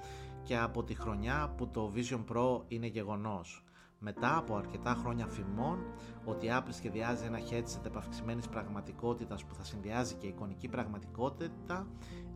και 0.44 0.58
από 0.58 0.84
τη 0.84 0.96
χρονιά 0.96 1.54
που 1.58 1.68
το 1.68 1.92
Vision 1.96 2.24
Pro 2.34 2.62
είναι 2.68 2.88
γεγονός. 2.88 3.64
Μετά 4.00 4.38
από 4.38 4.56
αρκετά 4.56 4.98
χρόνια 5.00 5.28
φημών 5.28 5.80
ότι 6.26 6.46
η 6.46 6.50
Apple 6.52 6.70
σχεδιάζει 6.70 7.26
ένα 7.26 7.40
headset 7.50 7.86
επαυξημένης 7.86 8.48
πραγματικότητας 8.48 9.44
που 9.44 9.56
θα 9.56 9.64
συνδυάζει 9.64 10.14
και 10.14 10.28
εικονική 10.28 10.68
πραγματικότητα 10.68 11.88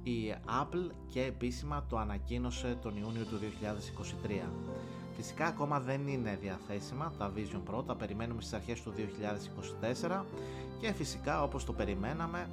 η 0.03 0.33
Apple 0.63 0.89
και 1.07 1.21
επίσημα 1.21 1.85
το 1.89 1.97
ανακοίνωσε 1.97 2.77
τον 2.81 2.97
Ιούνιο 2.97 3.23
του 3.23 3.39
2023 3.39 4.49
Φυσικά 5.21 5.45
ακόμα 5.45 5.79
δεν 5.79 6.07
είναι 6.07 6.37
διαθέσιμα 6.41 7.13
τα 7.17 7.31
Vision 7.35 7.61
Pro, 7.69 7.85
τα 7.85 7.95
περιμένουμε 7.95 8.41
στις 8.41 8.53
αρχές 8.53 8.81
του 8.81 8.93
2024 10.01 10.23
και 10.79 10.91
φυσικά 10.91 11.43
όπως 11.43 11.65
το 11.65 11.73
περιμέναμε 11.73 12.49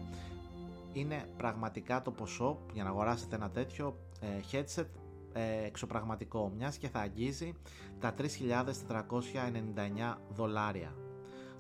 είναι 0.93 1.29
πραγματικά 1.37 2.03
το 2.03 2.11
ποσό 2.11 2.59
για 2.73 2.83
να 2.85 2.89
αγοράσετε 2.89 3.37
ένα 3.37 3.51
τέτοιο 3.51 3.99
ε, 4.21 4.27
headset 4.53 4.87
ε, 5.33 5.65
εξωπραγματικό 5.67 6.53
μιας 6.57 6.77
και 6.79 6.89
θα 6.89 7.01
αγγίζει 7.01 7.55
τα 8.01 8.15
3.499 8.19 8.25
δολάρια. 10.35 10.95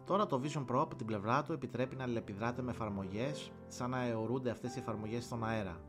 Τώρα 0.05 0.27
το 0.27 0.41
Vision 0.45 0.65
Pro 0.65 0.81
από 0.81 0.95
την 0.95 1.07
πλευρά 1.07 1.43
του 1.43 1.53
επιτρέπει 1.53 1.97
να 1.97 2.03
αλληλεπιδράτε 2.03 2.63
με 2.63 2.71
εφαρμογές 2.71 3.51
σαν 3.69 3.91
να 3.91 4.03
αιωρούνται 4.05 4.51
αυτές 4.51 4.77
οι 4.77 4.79
εφαρμογές 4.79 5.25
στον 5.25 5.45
αέρα 5.45 5.81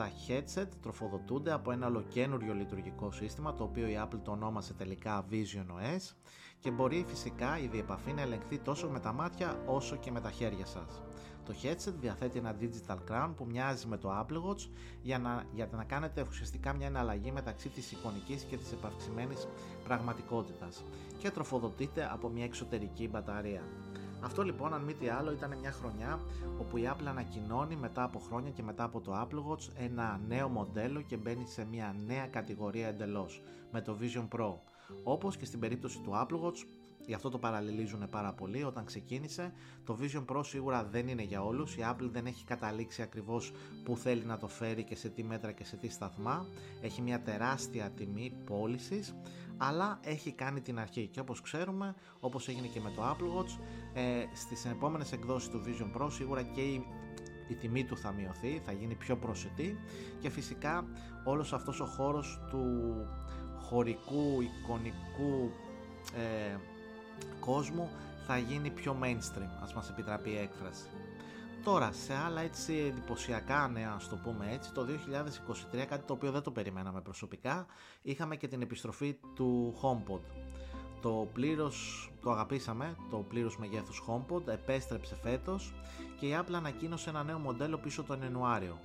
τα 0.00 0.10
headset 0.28 0.66
τροφοδοτούνται 0.82 1.52
από 1.52 1.72
ένα 1.72 1.86
ολοκένουργιο 1.86 2.54
λειτουργικό 2.54 3.10
σύστημα 3.10 3.54
το 3.54 3.64
οποίο 3.64 3.86
η 3.86 4.00
Apple 4.04 4.18
το 4.24 4.30
ονόμασε 4.30 4.74
τελικά 4.74 5.24
Vision 5.30 5.66
OS 5.66 6.14
και 6.58 6.70
μπορεί 6.70 7.04
φυσικά 7.08 7.58
η 7.58 7.66
διεπαφή 7.66 8.12
να 8.12 8.20
ελεγχθεί 8.20 8.58
τόσο 8.58 8.88
με 8.88 9.00
τα 9.00 9.12
μάτια 9.12 9.62
όσο 9.66 9.96
και 9.96 10.10
με 10.10 10.20
τα 10.20 10.30
χέρια 10.30 10.66
σας. 10.66 11.02
Το 11.44 11.54
headset 11.62 11.94
διαθέτει 12.00 12.38
ένα 12.38 12.56
digital 12.60 12.96
crown 13.10 13.30
που 13.36 13.46
μοιάζει 13.48 13.86
με 13.86 13.96
το 13.96 14.10
Apple 14.20 14.50
Watch 14.50 14.68
για 15.02 15.18
να, 15.18 15.44
για 15.54 15.68
να 15.72 15.84
κάνετε 15.84 16.24
ουσιαστικά 16.28 16.72
μια 16.72 16.86
εναλλαγή 16.86 17.32
μεταξύ 17.32 17.68
της 17.68 17.92
εικονικής 17.92 18.42
και 18.42 18.56
της 18.56 18.72
επαυξημένης 18.72 19.48
πραγματικότητας 19.84 20.84
και 21.18 21.30
τροφοδοτείται 21.30 22.08
από 22.12 22.28
μια 22.28 22.44
εξωτερική 22.44 23.08
μπαταρία. 23.08 23.62
Αυτό 24.22 24.42
λοιπόν, 24.42 24.74
αν 24.74 24.82
μη 24.82 24.94
τι 24.94 25.08
άλλο, 25.08 25.32
ήταν 25.32 25.58
μια 25.60 25.72
χρονιά 25.72 26.20
όπου 26.60 26.76
η 26.76 26.90
Apple 26.92 27.06
ανακοινώνει 27.08 27.76
μετά 27.76 28.02
από 28.02 28.18
χρόνια 28.18 28.50
και 28.50 28.62
μετά 28.62 28.84
από 28.84 29.00
το 29.00 29.12
Apple 29.20 29.50
Watch 29.50 29.68
ένα 29.76 30.20
νέο 30.28 30.48
μοντέλο 30.48 31.00
και 31.00 31.16
μπαίνει 31.16 31.46
σε 31.46 31.64
μια 31.64 31.94
νέα 32.06 32.26
κατηγορία 32.26 32.88
εντελώς 32.88 33.42
με 33.72 33.80
το 33.80 33.96
Vision 34.00 34.28
Pro. 34.38 34.54
Όπως 35.02 35.36
και 35.36 35.44
στην 35.44 35.60
περίπτωση 35.60 35.98
του 35.98 36.10
Apple 36.14 36.40
Watch 36.40 36.64
γι' 37.06 37.14
αυτό 37.14 37.30
το 37.30 37.38
παραλληλίζουν 37.38 38.08
πάρα 38.10 38.32
πολύ 38.32 38.64
όταν 38.64 38.84
ξεκίνησε. 38.84 39.52
Το 39.84 39.98
Vision 40.00 40.24
Pro 40.24 40.40
σίγουρα 40.44 40.84
δεν 40.84 41.08
είναι 41.08 41.22
για 41.22 41.42
όλους, 41.44 41.76
η 41.76 41.80
Apple 41.82 42.08
δεν 42.12 42.26
έχει 42.26 42.44
καταλήξει 42.44 43.02
ακριβώς 43.02 43.52
που 43.84 43.96
θέλει 43.96 44.24
να 44.24 44.38
το 44.38 44.48
φέρει 44.48 44.84
και 44.84 44.96
σε 44.96 45.08
τι 45.08 45.24
μέτρα 45.24 45.52
και 45.52 45.64
σε 45.64 45.76
τι 45.76 45.88
σταθμά. 45.88 46.46
Έχει 46.80 47.02
μια 47.02 47.20
τεράστια 47.20 47.90
τιμή 47.90 48.32
πώλησης, 48.44 49.14
αλλά 49.56 50.00
έχει 50.02 50.32
κάνει 50.32 50.60
την 50.60 50.78
αρχή 50.78 51.06
και 51.06 51.20
όπως 51.20 51.40
ξέρουμε, 51.40 51.94
όπως 52.20 52.48
έγινε 52.48 52.66
και 52.66 52.80
με 52.80 52.92
το 52.96 53.02
Apple 53.02 53.38
Watch, 53.38 53.58
ε, 53.94 54.24
στις 54.34 54.64
επόμενες 54.64 55.12
εκδόσεις 55.12 55.48
του 55.48 55.62
Vision 55.66 56.00
Pro 56.00 56.06
σίγουρα 56.10 56.42
και 56.42 56.60
η 56.60 56.84
η 57.50 57.54
τιμή 57.54 57.84
του 57.84 57.96
θα 57.96 58.12
μειωθεί, 58.12 58.62
θα 58.64 58.72
γίνει 58.72 58.94
πιο 58.94 59.16
προσιτή 59.16 59.78
και 60.20 60.30
φυσικά 60.30 60.84
όλος 61.24 61.52
αυτός 61.52 61.80
ο 61.80 61.84
χώρος 61.84 62.40
του 62.50 62.66
χωρικού, 63.70 64.40
εικονικού 64.40 65.50
ε, 66.16 66.56
κόσμου 67.40 67.90
θα 68.26 68.38
γίνει 68.38 68.70
πιο 68.70 68.96
mainstream, 69.02 69.48
ας 69.62 69.74
μας 69.74 69.90
επιτραπεί 69.90 70.30
η 70.30 70.36
έκφραση. 70.36 70.86
Τώρα, 71.64 71.92
σε 71.92 72.14
άλλα 72.14 72.40
έτσι 72.40 72.74
εντυπωσιακά 72.88 73.68
νέα, 73.68 73.92
ας 73.96 74.08
το 74.08 74.16
πούμε 74.16 74.52
έτσι, 74.52 74.72
το 74.72 74.86
2023, 75.72 75.84
κάτι 75.88 76.04
το 76.06 76.12
οποίο 76.12 76.30
δεν 76.30 76.42
το 76.42 76.50
περιμέναμε 76.50 77.00
προσωπικά, 77.00 77.66
είχαμε 78.02 78.36
και 78.36 78.48
την 78.48 78.62
επιστροφή 78.62 79.16
του 79.34 79.74
HomePod. 79.82 80.20
Το 81.00 81.28
πλήρως, 81.32 82.10
το 82.22 82.30
αγαπήσαμε, 82.30 82.96
το 83.10 83.16
πλήρως 83.16 83.58
μεγέθους 83.58 84.02
HomePod 84.08 84.46
επέστρεψε 84.46 85.16
φέτος 85.22 85.72
και 86.20 86.26
η 86.26 86.36
Apple 86.40 86.54
ανακοίνωσε 86.54 87.10
ένα 87.10 87.22
νέο 87.22 87.38
μοντέλο 87.38 87.78
πίσω 87.78 88.02
τον 88.02 88.22
Ιανουάριο. 88.22 88.78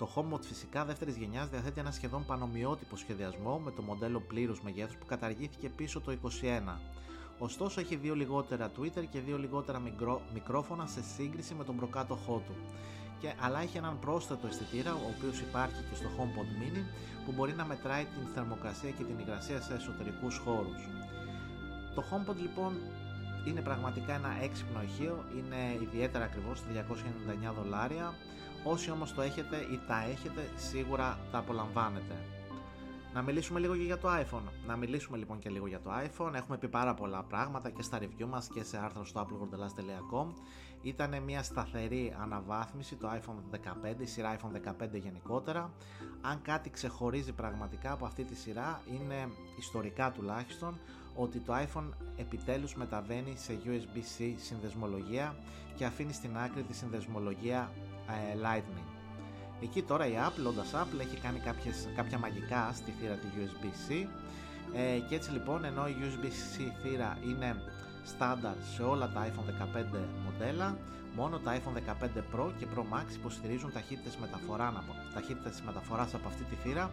Το 0.00 0.08
HomePod 0.14 0.40
φυσικά 0.40 0.84
δεύτερης 0.84 1.16
γενιάς 1.16 1.48
διαθέτει 1.48 1.80
ένα 1.80 1.90
σχεδόν 1.90 2.24
πανομοιότυπο 2.26 2.96
σχεδιασμό 2.96 3.58
με 3.58 3.70
το 3.70 3.82
μοντέλο 3.82 4.20
πλήρους 4.20 4.62
μεγέθους 4.62 4.96
που 4.96 5.06
καταργήθηκε 5.06 5.68
πίσω 5.68 6.00
το 6.00 6.12
2021. 6.12 6.78
Ωστόσο 7.38 7.80
έχει 7.80 7.96
δύο 7.96 8.14
λιγότερα 8.14 8.70
Twitter 8.78 9.04
και 9.10 9.20
δύο 9.20 9.38
λιγότερα 9.38 9.78
μικρό, 9.78 10.20
μικρόφωνα 10.34 10.86
σε 10.86 11.02
σύγκριση 11.02 11.54
με 11.54 11.64
τον 11.64 11.76
προκάτοχό 11.76 12.42
του. 12.46 12.54
Και, 13.20 13.32
αλλά 13.40 13.60
έχει 13.60 13.76
έναν 13.76 13.98
πρόσθετο 13.98 14.46
αισθητήρα, 14.46 14.94
ο 14.94 15.14
οποίος 15.16 15.40
υπάρχει 15.40 15.82
και 15.90 15.94
στο 15.94 16.08
HomePod 16.18 16.50
Mini, 16.60 16.84
που 17.24 17.32
μπορεί 17.32 17.52
να 17.52 17.64
μετράει 17.64 18.04
την 18.04 18.26
θερμοκρασία 18.34 18.90
και 18.90 19.04
την 19.04 19.18
υγρασία 19.18 19.60
σε 19.60 19.74
εσωτερικούς 19.74 20.36
χώρους. 20.36 20.80
Το 21.94 22.04
HomePod 22.10 22.36
λοιπόν 22.36 22.72
είναι 23.44 23.60
πραγματικά 23.60 24.14
ένα 24.14 24.36
έξυπνο 24.42 24.82
ηχείο, 24.82 25.24
είναι 25.36 25.82
ιδιαίτερα 25.82 26.24
ακριβώς, 26.24 26.62
299 26.62 27.52
δολάρια. 27.62 28.14
Όσοι 28.64 28.90
όμως 28.90 29.14
το 29.14 29.22
έχετε 29.22 29.56
ή 29.56 29.80
τα 29.86 30.04
έχετε, 30.10 30.48
σίγουρα 30.56 31.18
τα 31.32 31.38
απολαμβάνετε. 31.38 32.14
Να 33.14 33.22
μιλήσουμε 33.22 33.60
λίγο 33.60 33.76
και 33.76 33.82
για 33.82 33.98
το 33.98 34.08
iPhone. 34.08 34.42
Να 34.66 34.76
μιλήσουμε 34.76 35.18
λοιπόν 35.18 35.38
και 35.38 35.50
λίγο 35.50 35.66
για 35.66 35.80
το 35.80 35.90
iPhone. 35.90 36.34
Έχουμε 36.34 36.58
πει 36.58 36.68
πάρα 36.68 36.94
πολλά 36.94 37.22
πράγματα 37.22 37.70
και 37.70 37.82
στα 37.82 37.98
review 37.98 38.26
μας 38.28 38.48
και 38.48 38.62
σε 38.62 38.78
άρθρα 38.78 39.04
στο 39.04 39.26
appleworld.com. 39.26 40.26
Ήταν 40.82 41.22
μια 41.22 41.42
σταθερή 41.42 42.14
αναβάθμιση 42.20 42.96
το 42.96 43.08
iPhone 43.10 43.56
15, 43.96 44.00
η 44.00 44.06
σειρά 44.06 44.36
iPhone 44.36 44.70
15 44.84 44.88
γενικότερα. 44.92 45.70
Αν 46.20 46.42
κάτι 46.42 46.70
ξεχωρίζει 46.70 47.32
πραγματικά 47.32 47.92
από 47.92 48.06
αυτή 48.06 48.24
τη 48.24 48.34
σειρά 48.34 48.80
είναι 48.86 49.28
ιστορικά 49.58 50.10
τουλάχιστον 50.10 50.78
ότι 51.14 51.38
το 51.38 51.52
iPhone 51.56 51.88
επιτέλους 52.16 52.74
μεταβαίνει 52.74 53.34
σε 53.36 53.58
USB-C 53.66 54.34
συνδεσμολογία 54.36 55.36
και 55.76 55.84
αφήνει 55.84 56.12
στην 56.12 56.36
άκρη 56.36 56.62
τη 56.62 56.74
συνδεσμολογία 56.74 57.70
ε, 58.08 58.38
Lightning. 58.42 58.88
Εκεί 59.62 59.82
τώρα 59.82 60.06
η 60.06 60.12
Apple, 60.26 60.46
όντας 60.48 60.70
Apple, 60.74 61.00
έχει 61.00 61.16
κάνει 61.16 61.38
κάποιες, 61.38 61.88
κάποια 61.96 62.18
μαγικά 62.18 62.72
στη 62.74 62.90
θύρα 63.00 63.14
τη 63.14 63.26
USB-C 63.36 64.06
Ε, 64.74 64.98
και 65.08 65.14
έτσι 65.14 65.30
λοιπόν 65.30 65.64
ενώ 65.64 65.88
η 65.88 65.94
USB-C 66.02 66.72
θύρα 66.82 67.18
είναι 67.24 67.56
στάνταρ 68.04 68.54
σε 68.74 68.82
όλα 68.82 69.10
τα 69.12 69.26
iPhone 69.26 69.78
15 69.78 69.84
μοντέλα, 70.24 70.78
μόνο 71.16 71.38
τα 71.38 71.56
iPhone 71.56 72.04
15 72.04 72.04
Pro 72.32 72.50
και 72.58 72.66
Pro 72.74 72.80
Max 72.80 73.14
υποστηρίζουν 73.14 73.72
ταχύτητες, 73.72 74.16
μεταφορά, 74.16 74.84
ταχύτητες 75.14 75.62
μεταφοράς 75.66 76.14
από 76.14 76.28
αυτή 76.28 76.42
τη 76.42 76.54
θύρα 76.54 76.90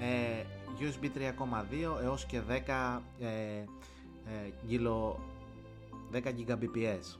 ε, 0.00 0.44
USB 0.78 1.04
3.2 1.04 2.02
έως 2.02 2.24
και 2.24 2.40
10, 2.40 3.02
ε, 3.20 3.26
ε, 3.26 4.50
10 6.12 6.34
Gbps. 6.48 7.18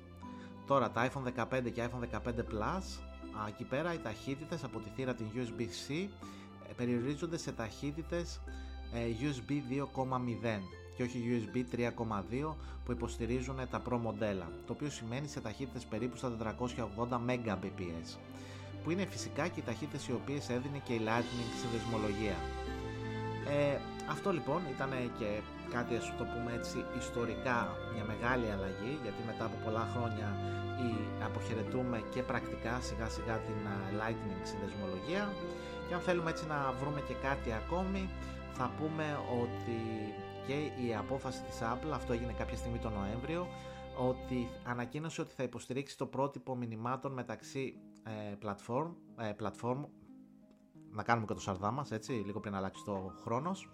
Τώρα 0.66 0.90
τα 0.90 1.10
iPhone 1.10 1.44
15 1.44 1.70
και 1.72 1.88
iPhone 1.88 2.18
15 2.18 2.38
Plus, 2.38 3.00
εκεί 3.49 3.64
πέρα 3.64 3.94
οι 3.94 3.99
ταχύτητες 3.99 4.64
από 4.64 4.78
τη 4.78 4.88
θύρα 4.94 5.14
την 5.14 5.26
USB-C 5.34 6.08
ες, 6.68 6.75
περιορίζονται 6.76 7.37
σε 7.37 7.52
ταχύτητες 7.52 8.40
ε, 8.92 8.99
USB 9.20 9.52
2.0 9.52 10.60
και 10.96 11.02
όχι 11.02 11.49
USB 11.54 11.76
3.2 11.76 12.54
που 12.84 12.92
υποστηρίζουν 12.92 13.56
τα 13.70 13.82
Pro 13.88 13.99
μοντέλα, 14.02 14.52
το 14.66 14.72
οποίο 14.72 14.90
σημαίνει 14.90 15.28
σε 15.28 15.40
ταχύτητες 15.40 15.84
περίπου 15.84 16.16
στα 16.16 16.56
480 16.58 16.76
Mbps, 17.26 18.18
που 18.82 18.90
είναι 18.90 19.06
φυσικά 19.14 19.49
και 19.49 19.60
οι 19.60 19.62
ταχύτητες 19.62 20.08
οι 20.08 20.12
οποίες 20.12 20.49
έδινε 20.49 20.78
και 20.87 20.92
η 20.92 21.00
Lightning 21.08 21.50
συνδεσμολογία. 21.60 22.37
Ε, 23.56 23.78
αυτό 24.14 24.28
λοιπόν 24.32 24.60
ήταν 24.75 24.90
και 25.18 25.30
κάτι 25.75 25.92
ας 26.00 26.06
το 26.18 26.25
πούμε 26.32 26.50
έτσι 26.58 26.76
ιστορικά 27.02 27.58
μια 27.94 28.04
μεγάλη 28.12 28.46
αλλαγή 28.54 28.92
γιατί 29.04 29.20
μετά 29.30 29.44
από 29.49 29.56
πολλά 29.64 29.84
χρόνια 29.94 30.28
η, 30.87 30.90
αποχαιρετούμε 31.28 31.99
και 32.12 32.22
πρακτικά 32.30 32.75
σιγά 32.88 33.08
σιγά 33.16 33.37
την 33.46 33.60
Lightning 34.00 34.40
συνδεσμολογία 34.50 35.22
και 35.87 35.94
αν 35.96 36.00
θέλουμε 36.00 36.30
έτσι 36.30 36.44
να 36.52 36.58
βρούμε 36.80 37.00
και 37.08 37.16
κάτι 37.26 37.50
ακόμη 37.60 38.02
θα 38.58 38.66
πούμε 38.78 39.06
ότι 39.42 39.78
και 40.46 40.82
η 40.87 40.94
απόφαση 40.94 41.40
της 41.42 41.58
Apple, 41.72 41.92
αυτό 41.94 42.12
έγινε 42.12 42.34
κάποια 42.38 42.56
στιγμή 42.56 42.78
τον 42.78 42.92
Νοέμβριο, 42.92 43.46
ότι 43.96 44.49
ανακοίνωσε 44.64 45.20
ότι 45.20 45.34
θα 45.37 45.42
υποστηρίξει 45.42 45.96
το 45.96 46.06
πρότυπο 46.06 46.56
μηνυμάτων 46.56 47.12
μεταξύ 47.12 47.75
ε, 48.02 48.35
platform, 48.42 48.90
ε, 49.16 49.33
platform 49.42 49.85
να 50.90 51.02
κάνουμε 51.02 51.26
και 51.26 51.35
το 51.35 51.40
σαρδά 51.40 51.71
μας, 51.71 51.90
έτσι, 51.90 52.12
λίγο 52.12 52.40
πριν 52.40 52.54
αλλάξει 52.54 52.85
το 52.85 53.12
χρόνος. 53.23 53.71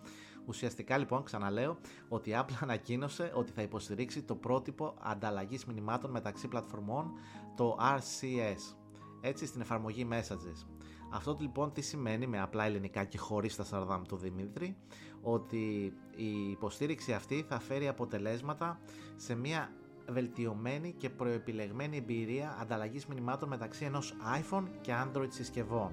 Ουσιαστικά 0.46 0.98
λοιπόν 0.98 1.22
ξαναλέω 1.22 1.78
ότι 2.08 2.30
η 2.30 2.34
Apple 2.36 2.56
ανακοίνωσε 2.60 3.32
ότι 3.34 3.52
θα 3.52 3.62
υποστηρίξει 3.62 4.22
το 4.22 4.34
πρότυπο 4.34 4.94
ανταλλαγής 5.02 5.64
μηνυμάτων 5.64 6.10
μεταξύ 6.10 6.48
πλατφορμών, 6.48 7.12
το 7.56 7.76
RCS, 7.80 8.76
έτσι 9.20 9.46
στην 9.46 9.60
εφαρμογή 9.60 10.08
Messages. 10.10 10.66
Αυτό 11.10 11.36
λοιπόν 11.40 11.72
τι 11.72 11.80
σημαίνει 11.80 12.26
με 12.26 12.40
απλά 12.40 12.64
ελληνικά 12.64 13.04
και 13.04 13.18
χωρίς 13.18 13.56
τα 13.56 13.64
σαρδάμ 13.64 14.02
του 14.02 14.16
Δημήτρη, 14.16 14.76
ότι 15.22 15.92
η 16.16 16.50
υποστήριξη 16.50 17.12
αυτή 17.12 17.44
θα 17.48 17.58
φέρει 17.58 17.88
αποτελέσματα 17.88 18.80
σε 19.16 19.34
μια 19.34 19.72
βελτιωμένη 20.08 20.94
και 20.98 21.10
προεπιλεγμένη 21.10 21.96
εμπειρία 21.96 22.56
ανταλλαγής 22.60 23.06
μηνυμάτων 23.06 23.48
μεταξύ 23.48 23.84
ενός 23.84 24.14
iPhone 24.40 24.64
και 24.80 24.92
Android 25.04 25.28
συσκευών. 25.28 25.92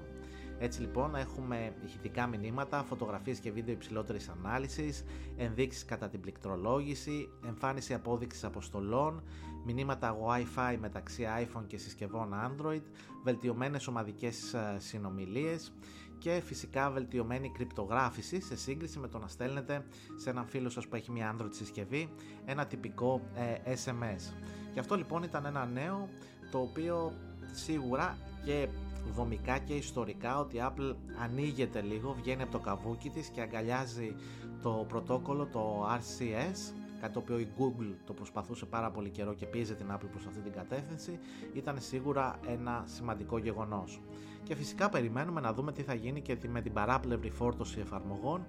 Έτσι 0.58 0.80
λοιπόν 0.80 1.14
έχουμε 1.14 1.74
ηχητικά 1.84 2.26
μηνύματα, 2.26 2.82
φωτογραφίες 2.82 3.38
και 3.38 3.50
βίντεο 3.50 3.74
υψηλότερης 3.74 4.28
ανάλυσης, 4.28 5.04
ενδείξεις 5.36 5.84
κατά 5.84 6.08
την 6.08 6.20
πληκτρολόγηση, 6.20 7.28
εμφάνιση 7.46 7.94
απόδειξης 7.94 8.44
αποστολών, 8.44 9.22
μηνύματα 9.64 10.16
Wi-Fi 10.26 10.76
μεταξύ 10.80 11.26
iPhone 11.42 11.64
και 11.66 11.78
συσκευών 11.78 12.32
Android, 12.32 12.82
βελτιωμένες 13.22 13.86
ομαδικές 13.86 14.54
ε, 14.54 14.76
συνομιλίες 14.78 15.72
και 16.18 16.42
φυσικά 16.44 16.90
βελτιωμένη 16.90 17.50
κρυπτογράφηση 17.50 18.40
σε 18.40 18.56
σύγκριση 18.56 18.98
με 18.98 19.08
το 19.08 19.18
να 19.18 19.28
στέλνετε 19.28 19.84
σε 20.16 20.30
έναν 20.30 20.46
φίλο 20.46 20.68
σας 20.70 20.88
που 20.88 20.96
έχει 20.96 21.10
μια 21.10 21.36
Android 21.36 21.50
συσκευή 21.50 22.08
ένα 22.44 22.66
τυπικό 22.66 23.20
ε, 23.64 23.74
SMS. 23.84 24.34
Και 24.72 24.80
αυτό 24.80 24.94
λοιπόν 24.96 25.22
ήταν 25.22 25.46
ένα 25.46 25.66
νέο 25.66 26.08
το 26.50 26.58
οποίο 26.58 27.12
σίγουρα 27.52 28.18
και 28.44 28.68
δομικά 29.14 29.58
και 29.58 29.74
ιστορικά 29.74 30.38
ότι 30.38 30.56
η 30.56 30.60
Apple 30.62 30.94
ανοίγεται 31.22 31.80
λίγο, 31.80 32.12
βγαίνει 32.12 32.42
από 32.42 32.52
το 32.52 32.58
καβούκι 32.58 33.10
της 33.10 33.28
και 33.28 33.40
αγκαλιάζει 33.40 34.16
το 34.62 34.84
πρωτόκολλο, 34.88 35.46
το 35.46 35.86
RCS, 35.86 36.74
κάτι 37.00 37.12
το 37.12 37.18
οποίο 37.18 37.38
η 37.38 37.48
Google 37.58 37.94
το 38.06 38.12
προσπαθούσε 38.12 38.66
πάρα 38.66 38.90
πολύ 38.90 39.10
καιρό 39.10 39.34
και 39.34 39.46
πίεζε 39.46 39.74
την 39.74 39.86
Apple 39.92 40.08
προς 40.10 40.26
αυτή 40.26 40.40
την 40.40 40.52
κατεύθυνση, 40.52 41.18
ήταν 41.54 41.80
σίγουρα 41.80 42.38
ένα 42.46 42.84
σημαντικό 42.86 43.38
γεγονός. 43.38 44.00
Και 44.44 44.54
φυσικά 44.54 44.88
περιμένουμε 44.88 45.40
να 45.40 45.52
δούμε 45.52 45.72
τι 45.72 45.82
θα 45.82 45.94
γίνει 45.94 46.20
και 46.20 46.36
με 46.48 46.60
την 46.60 46.72
παράπλευρη 46.72 47.30
φόρτωση 47.30 47.80
εφαρμογών 47.80 48.46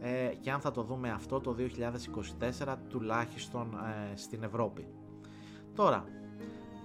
ε, 0.00 0.34
και 0.40 0.50
αν 0.50 0.60
θα 0.60 0.70
το 0.70 0.82
δούμε 0.82 1.10
αυτό 1.10 1.40
το 1.40 1.56
2024 2.60 2.76
τουλάχιστον 2.88 3.78
ε, 4.12 4.16
στην 4.16 4.42
Ευρώπη. 4.42 4.86
Τώρα, 5.74 6.04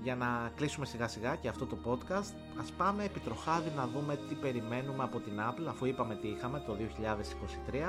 για 0.03 0.15
να 0.15 0.51
κλείσουμε 0.55 0.85
σιγά 0.85 1.07
σιγά 1.07 1.35
και 1.35 1.47
αυτό 1.47 1.65
το 1.65 1.77
podcast, 1.85 2.33
ας 2.59 2.71
πάμε 2.77 3.03
επί 3.03 3.19
τροχάδι 3.19 3.71
να 3.75 3.87
δούμε 3.87 4.19
τι 4.29 4.35
περιμένουμε 4.35 5.03
από 5.03 5.19
την 5.19 5.33
Apple, 5.49 5.65
αφού 5.67 5.85
είπαμε 5.85 6.15
τι 6.15 6.27
είχαμε 6.27 6.63
το 6.65 6.77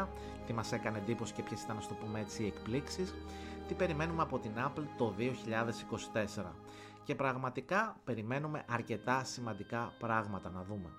2023, 0.02 0.07
τι 0.46 0.52
μας 0.52 0.72
έκανε 0.72 0.98
εντύπωση 0.98 1.33
και 1.33 1.42
ποιες 1.42 1.62
ήταν, 1.62 1.76
να 1.76 1.83
το 1.83 1.94
πούμε 1.94 2.20
έτσι, 2.20 2.42
οι 2.42 2.46
εκπλήξεις, 2.46 3.14
τι 3.68 3.74
περιμένουμε 3.74 4.22
από 4.22 4.38
την 4.38 4.52
Apple 4.57 4.85
το 4.98 5.14
2024. 5.18 6.44
Και 7.09 7.14
πραγματικά 7.14 8.01
περιμένουμε 8.05 8.64
αρκετά 8.68 9.25
σημαντικά 9.25 9.92
πράγματα 9.99 10.51
να 10.51 10.62
δούμε. 10.62 10.90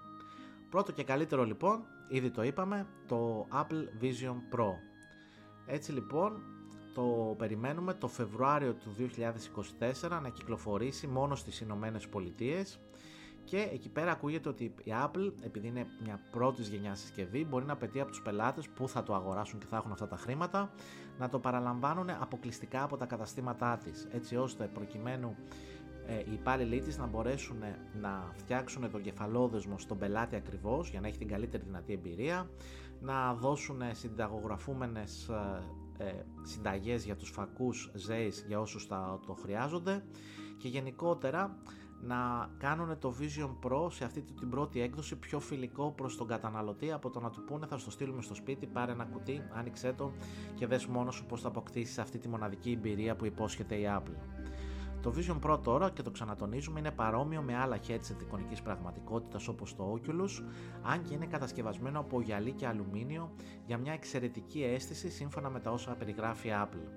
Πρώτο 0.69 0.91
και 0.91 1.03
καλύτερο 1.03 1.43
λοιπόν, 1.43 1.83
ήδη 2.07 2.29
το 2.29 2.43
είπαμε, 2.43 2.87
το 3.07 3.47
Apple 3.53 4.03
Vision 4.03 4.55
Pro. 4.55 4.71
Έτσι 5.65 5.91
λοιπόν, 5.91 6.41
το 6.93 7.35
περιμένουμε 7.37 7.93
το 7.93 8.07
Φεβρουάριο 8.07 8.73
του 8.73 8.95
2024 10.09 10.19
να 10.21 10.29
κυκλοφορήσει 10.29 11.07
μόνο 11.07 11.35
στις 11.35 11.59
Ηνωμένες 11.59 12.07
Πολιτείες. 12.07 12.79
Και 13.43 13.69
εκεί 13.73 13.89
πέρα 13.89 14.11
ακούγεται 14.11 14.49
ότι 14.49 14.63
η 14.63 14.93
Apple, 15.03 15.31
επειδή 15.41 15.67
είναι 15.67 15.87
μια 16.03 16.19
πρώτης 16.31 16.67
γενιάς 16.67 16.99
συσκευή, 16.99 17.45
μπορεί 17.45 17.65
να 17.65 17.73
απαιτεί 17.73 17.99
από 17.99 18.09
τους 18.09 18.21
πελάτες 18.21 18.69
που 18.69 18.87
θα 18.87 19.03
το 19.03 19.15
αγοράσουν 19.15 19.59
και 19.59 19.65
θα 19.65 19.77
έχουν 19.77 19.91
αυτά 19.91 20.07
τα 20.07 20.17
χρήματα 20.17 20.71
να 21.19 21.29
το 21.29 21.39
παραλαμβάνουν 21.39 22.09
αποκλειστικά 22.09 22.83
από 22.83 22.97
τα 22.97 23.05
καταστήματά 23.05 23.77
της. 23.83 24.07
Έτσι 24.11 24.35
ώστε 24.35 24.69
προκειμένου 24.73 25.35
ε, 25.37 25.78
οι 26.27 26.33
υπάλληλοι 26.33 26.81
της 26.81 26.97
να 26.97 27.05
μπορέσουν 27.05 27.57
να 28.01 28.31
φτιάξουν 28.35 28.91
τον 28.91 29.01
κεφαλόδεσμο 29.01 29.77
στον 29.77 29.97
πελάτη 29.97 30.35
ακριβώς 30.35 30.89
για 30.89 31.01
να 31.01 31.07
έχει 31.07 31.17
την 31.17 31.27
καλύτερη 31.27 31.63
δυνατή 31.63 31.93
εμπειρία, 31.93 32.49
να 33.01 33.33
δώσουν 33.33 33.81
συνταγογραφούμενες 33.91 35.29
ε, 35.29 36.03
ε, 36.03 36.13
συνταγές 36.41 37.05
για 37.05 37.15
τους 37.15 37.29
φακούς 37.29 37.91
ΖΕΙΣ 37.93 38.45
για 38.47 38.59
όσους 38.59 38.87
τα, 38.87 39.19
το 39.25 39.33
χρειάζονται 39.33 40.03
και 40.57 40.67
γενικότερα 40.67 41.57
να 42.01 42.49
κάνουν 42.57 42.99
το 42.99 43.13
Vision 43.19 43.67
Pro 43.67 43.91
σε 43.91 44.03
αυτή 44.05 44.21
την 44.21 44.49
πρώτη 44.49 44.81
έκδοση 44.81 45.15
πιο 45.15 45.39
φιλικό 45.39 45.91
προς 45.91 46.17
τον 46.17 46.27
καταναλωτή 46.27 46.91
από 46.91 47.09
το 47.09 47.19
να 47.19 47.29
του 47.29 47.43
πούνε 47.43 47.65
θα 47.65 47.77
στο 47.77 47.91
στείλουμε 47.91 48.21
στο 48.21 48.33
σπίτι, 48.33 48.67
πάρε 48.67 48.91
ένα 48.91 49.05
κουτί, 49.05 49.41
άνοιξέ 49.53 49.93
το 49.93 50.11
και 50.55 50.67
δες 50.67 50.85
μόνος 50.85 51.15
σου 51.15 51.25
πώς 51.25 51.41
θα 51.41 51.47
αποκτήσεις 51.47 51.97
αυτή 51.99 52.17
τη 52.17 52.27
μοναδική 52.27 52.71
εμπειρία 52.71 53.15
που 53.15 53.25
υπόσχεται 53.25 53.75
η 53.75 53.83
Apple. 53.97 54.38
Το 55.01 55.13
Vision 55.15 55.49
Pro 55.49 55.59
τώρα, 55.63 55.89
και 55.89 56.01
το 56.01 56.11
ξανατονίζουμε, 56.11 56.79
είναι 56.79 56.91
παρόμοιο 56.91 57.41
με 57.41 57.57
άλλα 57.57 57.77
headset 57.87 58.21
εικονικής 58.21 58.61
πραγματικότητας 58.61 59.47
όπως 59.47 59.75
το 59.75 59.93
Oculus, 59.93 60.43
αν 60.81 61.03
και 61.03 61.13
είναι 61.13 61.25
κατασκευασμένο 61.25 61.99
από 61.99 62.21
γυαλί 62.21 62.51
και 62.51 62.67
αλουμίνιο 62.67 63.31
για 63.65 63.77
μια 63.77 63.93
εξαιρετική 63.93 64.63
αίσθηση 64.63 65.09
σύμφωνα 65.09 65.49
με 65.49 65.59
τα 65.59 65.71
όσα 65.71 65.95
περιγράφει 65.95 66.47
η 66.47 66.51
Apple. 66.63 66.87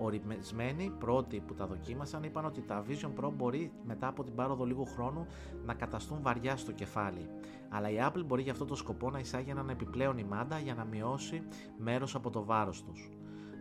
Ορισμένοι 0.00 0.92
πρώτοι 0.98 1.40
που 1.40 1.54
τα 1.54 1.66
δοκίμασαν 1.66 2.22
είπαν 2.22 2.44
ότι 2.44 2.62
τα 2.62 2.84
Vision 2.88 3.24
Pro 3.24 3.30
μπορεί 3.36 3.72
μετά 3.84 4.06
από 4.06 4.24
την 4.24 4.34
πάροδο 4.34 4.64
λίγου 4.64 4.86
χρόνου 4.86 5.26
να 5.64 5.74
καταστούν 5.74 6.18
βαριά 6.22 6.56
στο 6.56 6.72
κεφάλι. 6.72 7.28
Αλλά 7.68 7.90
η 7.90 7.96
Apple 8.00 8.22
μπορεί 8.26 8.42
για 8.42 8.52
αυτό 8.52 8.64
το 8.64 8.74
σκοπό 8.74 9.10
να 9.10 9.18
εισάγει 9.18 9.50
έναν 9.50 9.68
επιπλέον 9.68 10.18
ημάντα 10.18 10.58
για 10.58 10.74
να 10.74 10.84
μειώσει 10.84 11.42
μέρος 11.78 12.14
από 12.14 12.30
το 12.30 12.44
βάρος 12.44 12.84
τους. 12.84 13.17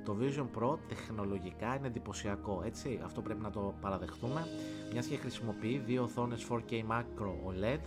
Το 0.07 0.17
Vision 0.19 0.47
Pro 0.59 0.77
τεχνολογικά 0.87 1.75
είναι 1.75 1.87
εντυπωσιακό, 1.87 2.61
έτσι, 2.65 2.99
αυτό 3.03 3.21
πρέπει 3.21 3.41
να 3.41 3.49
το 3.49 3.73
παραδεχτούμε, 3.81 4.45
μιας 4.91 5.07
και 5.07 5.17
χρησιμοποιεί 5.17 5.77
δύο 5.77 6.03
οθόνες 6.03 6.47
4K 6.49 6.71
Macro 6.71 7.27
OLED 7.27 7.79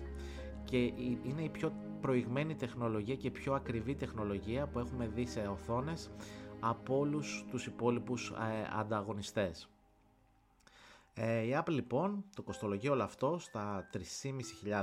και 0.64 0.76
είναι 1.22 1.42
η 1.42 1.48
πιο 1.48 1.72
προηγμένη 2.00 2.54
τεχνολογία 2.54 3.14
και 3.14 3.30
πιο 3.30 3.54
ακριβή 3.54 3.94
τεχνολογία 3.94 4.66
που 4.66 4.78
έχουμε 4.78 5.06
δει 5.06 5.26
σε 5.26 5.40
οθόνες 5.40 6.10
από 6.60 6.98
όλους 6.98 7.44
τους 7.50 7.66
υπόλοιπους 7.66 8.30
ε, 8.30 8.78
ανταγωνιστές. 8.78 9.68
Ε, 11.14 11.40
η 11.40 11.56
Apple 11.58 11.72
λοιπόν 11.72 12.24
το 12.34 12.42
κοστολογεί 12.42 12.88
όλο 12.88 13.02
αυτό 13.02 13.38
στα 13.38 13.88
3.500 13.92 14.00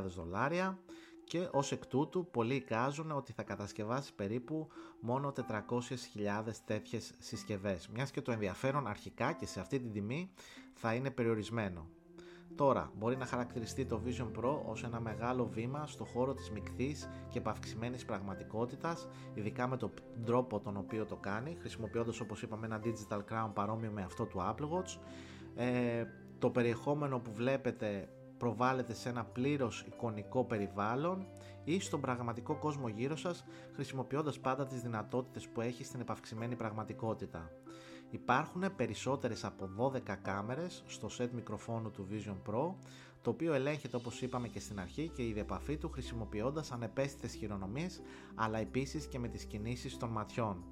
δολάρια 0.07 0.79
και 1.27 1.47
ως 1.51 1.71
εκ 1.71 1.85
τούτου 1.85 2.27
πολλοί 2.31 2.55
εικάζουν 2.55 3.11
ότι 3.11 3.31
θα 3.31 3.43
κατασκευάσει 3.43 4.13
περίπου 4.13 4.67
μόνο 4.99 5.33
400.000 5.35 6.51
τέτοιες 6.65 7.13
συσκευές, 7.19 7.87
μιας 7.87 8.11
και 8.11 8.21
το 8.21 8.31
ενδιαφέρον 8.31 8.87
αρχικά 8.87 9.33
και 9.33 9.45
σε 9.45 9.59
αυτή 9.59 9.79
την 9.79 9.91
τιμή 9.91 10.29
θα 10.73 10.93
είναι 10.93 11.11
περιορισμένο. 11.11 11.87
Τώρα, 12.55 12.91
μπορεί 12.97 13.17
να 13.17 13.25
χαρακτηριστεί 13.25 13.85
το 13.85 14.01
Vision 14.05 14.39
Pro 14.39 14.59
ως 14.65 14.83
ένα 14.83 14.99
μεγάλο 14.99 15.47
βήμα 15.47 15.87
στο 15.87 16.03
χώρο 16.03 16.33
της 16.33 16.51
μικτής 16.51 17.09
και 17.29 17.37
επαυξημένης 17.37 18.05
πραγματικότητας, 18.05 19.07
ειδικά 19.33 19.67
με 19.67 19.77
τον 19.77 19.91
τρόπο 20.25 20.59
τον 20.59 20.77
οποίο 20.77 21.05
το 21.05 21.15
κάνει, 21.15 21.57
χρησιμοποιώντας 21.59 22.19
όπως 22.19 22.41
είπαμε 22.41 22.65
ένα 22.65 22.81
Digital 22.83 23.19
Crown 23.19 23.49
παρόμοιο 23.53 23.91
με 23.91 24.01
αυτό 24.01 24.25
του 24.25 24.37
Apple 24.39 24.69
Watch. 24.69 24.99
Ε, 25.55 26.05
το 26.39 26.49
περιεχόμενο 26.49 27.19
που 27.19 27.31
βλέπετε 27.33 28.09
προβάλλεται 28.37 28.93
σε 28.93 29.09
ένα 29.09 29.23
πλήρως 29.23 29.85
εικονικό 29.87 30.43
περιβάλλον 30.45 31.27
ή 31.63 31.79
στον 31.79 32.01
πραγματικό 32.01 32.55
κόσμο 32.55 32.87
γύρω 32.87 33.15
σας 33.15 33.45
χρησιμοποιώντας 33.73 34.39
πάντα 34.39 34.65
τις 34.65 34.81
δυνατότητες 34.81 35.47
που 35.47 35.61
έχει 35.61 35.83
στην 35.83 35.99
επαυξημένη 35.99 36.55
πραγματικότητα. 36.55 37.51
Υπάρχουν 38.09 38.75
περισσότερες 38.75 39.43
από 39.43 39.69
12 39.77 40.15
κάμερες 40.21 40.83
στο 40.87 41.09
set 41.17 41.29
μικροφόνου 41.31 41.91
του 41.91 42.07
Vision 42.11 42.51
Pro 42.51 42.73
το 43.21 43.29
οποίο 43.29 43.53
ελέγχεται 43.53 43.95
όπως 43.95 44.21
είπαμε 44.21 44.47
και 44.47 44.59
στην 44.59 44.79
αρχή 44.79 45.09
και 45.09 45.23
η 45.23 45.31
διεπαφή 45.33 45.77
του 45.77 45.89
χρησιμοποιώντας 45.89 46.71
ανεπαίσθητες 46.71 47.33
χειρονομίες 47.33 48.01
αλλά 48.35 48.57
επίσης 48.57 49.05
και 49.05 49.19
με 49.19 49.27
τις 49.27 49.45
κινήσεις 49.45 49.97
των 49.97 50.09
ματιών. 50.09 50.63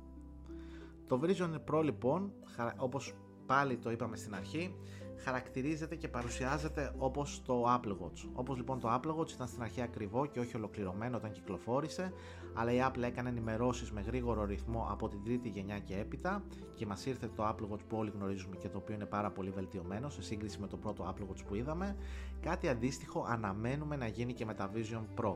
Το 1.08 1.21
Vision 1.23 1.60
Pro 1.69 1.84
λοιπόν, 1.84 2.32
όπως 2.78 3.13
πάλι 3.45 3.78
το 3.78 3.91
είπαμε 3.91 4.15
στην 4.17 4.36
αρχή, 4.36 4.75
χαρακτηρίζεται 5.17 5.95
και 5.95 6.08
παρουσιάζεται 6.08 6.93
όπως 6.97 7.41
το 7.45 7.63
Apple 7.67 7.91
Watch. 7.91 8.30
Όπως 8.34 8.58
λοιπόν 8.58 8.80
το 8.80 8.93
Apple 8.93 9.15
Watch 9.19 9.32
ήταν 9.32 9.47
στην 9.47 9.62
αρχή 9.62 9.82
ακριβό 9.82 10.25
και 10.25 10.39
όχι 10.39 10.56
ολοκληρωμένο 10.56 11.17
όταν 11.17 11.32
κυκλοφόρησε, 11.32 12.13
αλλά 12.54 12.71
η 12.71 12.78
Apple 12.88 13.01
έκανε 13.01 13.30
ενημερώσεις 13.30 13.91
με 13.91 14.01
γρήγορο 14.01 14.45
ρυθμό 14.45 14.88
από 14.91 15.08
την 15.08 15.23
τρίτη 15.23 15.49
γενιά 15.49 15.80
και 15.80 15.97
έπειτα 15.97 16.43
και 16.75 16.86
μας 16.86 17.06
ήρθε 17.06 17.30
το 17.36 17.47
Apple 17.47 17.73
Watch 17.73 17.86
που 17.88 17.97
όλοι 17.97 18.12
γνωρίζουμε 18.15 18.56
και 18.56 18.69
το 18.69 18.78
οποίο 18.78 18.95
είναι 18.95 19.06
πάρα 19.06 19.32
πολύ 19.32 19.49
βελτιωμένο 19.49 20.10
σε 20.10 20.21
σύγκριση 20.21 20.60
με 20.60 20.67
το 20.67 20.78
πρώτο 20.78 21.13
Apple 21.15 21.23
Watch 21.23 21.45
που 21.47 21.56
είδαμε. 21.56 21.95
Κάτι 22.41 22.67
αντίστοιχο 22.67 23.25
αναμένουμε 23.30 23.95
να 23.95 24.08
γίνει 24.08 24.34
και 24.34 24.45
με 24.45 24.54
τα 24.54 24.71
Vision 24.75 25.21
Pro. 25.21 25.36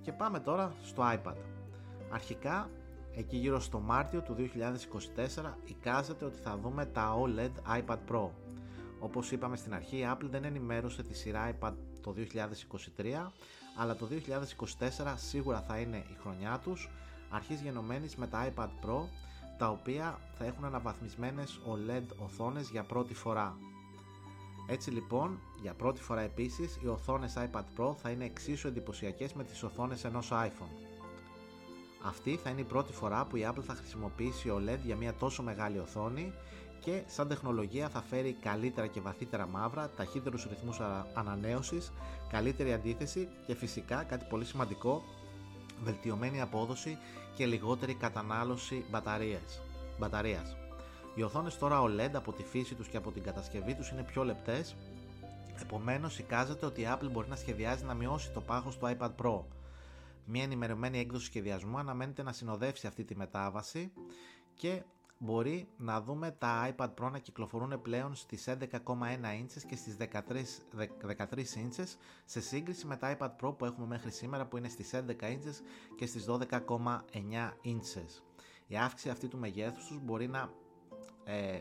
Και 0.00 0.12
πάμε 0.12 0.40
τώρα 0.40 0.74
στο 0.82 1.02
iPad. 1.02 1.36
Αρχικά 2.10 2.70
εκεί 3.14 3.36
γύρω 3.36 3.60
στο 3.60 3.80
Μάρτιο 3.80 4.20
του 4.20 4.36
2024 4.38 5.52
εικάζεται 5.64 6.24
ότι 6.24 6.38
θα 6.38 6.58
δούμε 6.62 6.86
τα 6.86 7.16
OLED 7.18 7.80
iPad 7.80 7.98
Pro 8.10 8.28
όπως 9.02 9.32
είπαμε 9.32 9.56
στην 9.56 9.74
αρχή, 9.74 9.96
η 9.96 10.06
Apple 10.12 10.28
δεν 10.30 10.44
ενημέρωσε 10.44 11.02
τη 11.02 11.14
σειρά 11.14 11.50
iPad 11.58 11.72
το 12.00 12.14
2023, 12.96 13.30
αλλά 13.76 13.96
το 13.96 14.08
2024 14.08 15.14
σίγουρα 15.16 15.60
θα 15.60 15.78
είναι 15.78 15.96
η 15.96 16.16
χρονιά 16.20 16.58
τους, 16.62 16.90
αρχής 17.30 17.60
γενομένης 17.60 18.16
με 18.16 18.26
τα 18.26 18.48
iPad 18.48 18.68
Pro, 18.68 19.04
τα 19.58 19.68
οποία 19.68 20.18
θα 20.38 20.44
έχουν 20.44 20.64
αναβαθμισμένες 20.64 21.60
OLED 21.66 22.16
οθόνες 22.16 22.68
για 22.70 22.82
πρώτη 22.82 23.14
φορά. 23.14 23.56
Έτσι 24.66 24.90
λοιπόν, 24.90 25.38
για 25.62 25.74
πρώτη 25.74 26.02
φορά 26.02 26.20
επίσης, 26.20 26.78
οι 26.82 26.86
οθόνες 26.86 27.34
iPad 27.36 27.64
Pro 27.80 27.94
θα 27.96 28.10
είναι 28.10 28.24
εξίσου 28.24 28.68
εντυπωσιακές 28.68 29.32
με 29.32 29.44
τις 29.44 29.62
οθόνες 29.62 30.04
ενός 30.04 30.30
iPhone. 30.32 30.92
Αυτή 32.04 32.36
θα 32.36 32.50
είναι 32.50 32.60
η 32.60 32.64
πρώτη 32.64 32.92
φορά 32.92 33.24
που 33.24 33.36
η 33.36 33.46
Apple 33.50 33.62
θα 33.62 33.74
χρησιμοποιήσει 33.74 34.52
OLED 34.56 34.78
για 34.84 34.96
μια 34.96 35.14
τόσο 35.14 35.42
μεγάλη 35.42 35.78
οθόνη 35.78 36.32
και 36.84 37.02
σαν 37.06 37.28
τεχνολογία 37.28 37.88
θα 37.88 38.02
φέρει 38.02 38.32
καλύτερα 38.32 38.86
και 38.86 39.00
βαθύτερα 39.00 39.46
μαύρα, 39.46 39.90
ταχύτερους 39.96 40.46
ρυθμούς 40.48 40.80
ανανέωσης, 41.14 41.92
καλύτερη 42.30 42.72
αντίθεση 42.72 43.28
και 43.46 43.54
φυσικά 43.54 44.02
κάτι 44.02 44.26
πολύ 44.28 44.44
σημαντικό, 44.44 45.02
βελτιωμένη 45.82 46.40
απόδοση 46.40 46.98
και 47.34 47.46
λιγότερη 47.46 47.94
κατανάλωση 47.94 48.84
μπαταρίας. 48.90 49.60
μπαταρίας. 49.98 50.56
Οι 51.14 51.22
οθόνες 51.22 51.58
τώρα 51.58 51.82
OLED 51.82 52.10
από 52.14 52.32
τη 52.32 52.42
φύση 52.42 52.74
τους 52.74 52.88
και 52.88 52.96
από 52.96 53.10
την 53.12 53.22
κατασκευή 53.22 53.74
τους 53.74 53.90
είναι 53.90 54.02
πιο 54.02 54.24
λεπτές, 54.24 54.76
επομένως 55.62 56.18
εικάζεται 56.18 56.66
ότι 56.66 56.80
η 56.80 56.86
Apple 56.88 57.10
μπορεί 57.12 57.28
να 57.28 57.36
σχεδιάζει 57.36 57.84
να 57.84 57.94
μειώσει 57.94 58.30
το 58.30 58.40
πάχος 58.40 58.78
του 58.78 58.96
iPad 58.98 59.10
Pro. 59.22 59.40
Μια 60.24 60.42
ενημερωμένη 60.42 60.98
έκδοση 60.98 61.24
σχεδιασμού 61.24 61.78
αναμένεται 61.78 62.22
να 62.22 62.32
συνοδεύσει 62.32 62.86
αυτή 62.86 63.04
τη 63.04 63.16
μετάβαση 63.16 63.92
και 64.54 64.82
μπορεί 65.24 65.68
να 65.76 66.00
δούμε 66.00 66.30
τα 66.30 66.74
iPad 66.76 66.88
Pro 67.00 67.10
να 67.10 67.18
κυκλοφορούν 67.18 67.82
πλέον 67.82 68.14
στις 68.14 68.48
11,1 68.48 68.58
inches 68.88 69.62
και 69.68 69.76
στις 69.76 69.96
13, 69.98 70.08
13 71.16 71.34
inches 71.34 71.96
σε 72.24 72.40
σύγκριση 72.40 72.86
με 72.86 72.96
τα 72.96 73.16
iPad 73.18 73.30
Pro 73.40 73.54
που 73.58 73.64
έχουμε 73.64 73.86
μέχρι 73.86 74.10
σήμερα 74.10 74.46
που 74.46 74.56
είναι 74.56 74.68
στις 74.68 74.90
11 74.94 74.98
inches 75.22 75.60
και 75.96 76.06
στις 76.06 76.26
12,9 76.28 76.38
inches. 77.64 78.22
Η 78.66 78.76
αύξηση 78.76 79.08
αυτή 79.10 79.28
του 79.28 79.38
μεγέθους 79.38 79.86
τους 79.86 79.98
μπορεί 80.02 80.28
να 80.28 80.50
ε, 81.24 81.60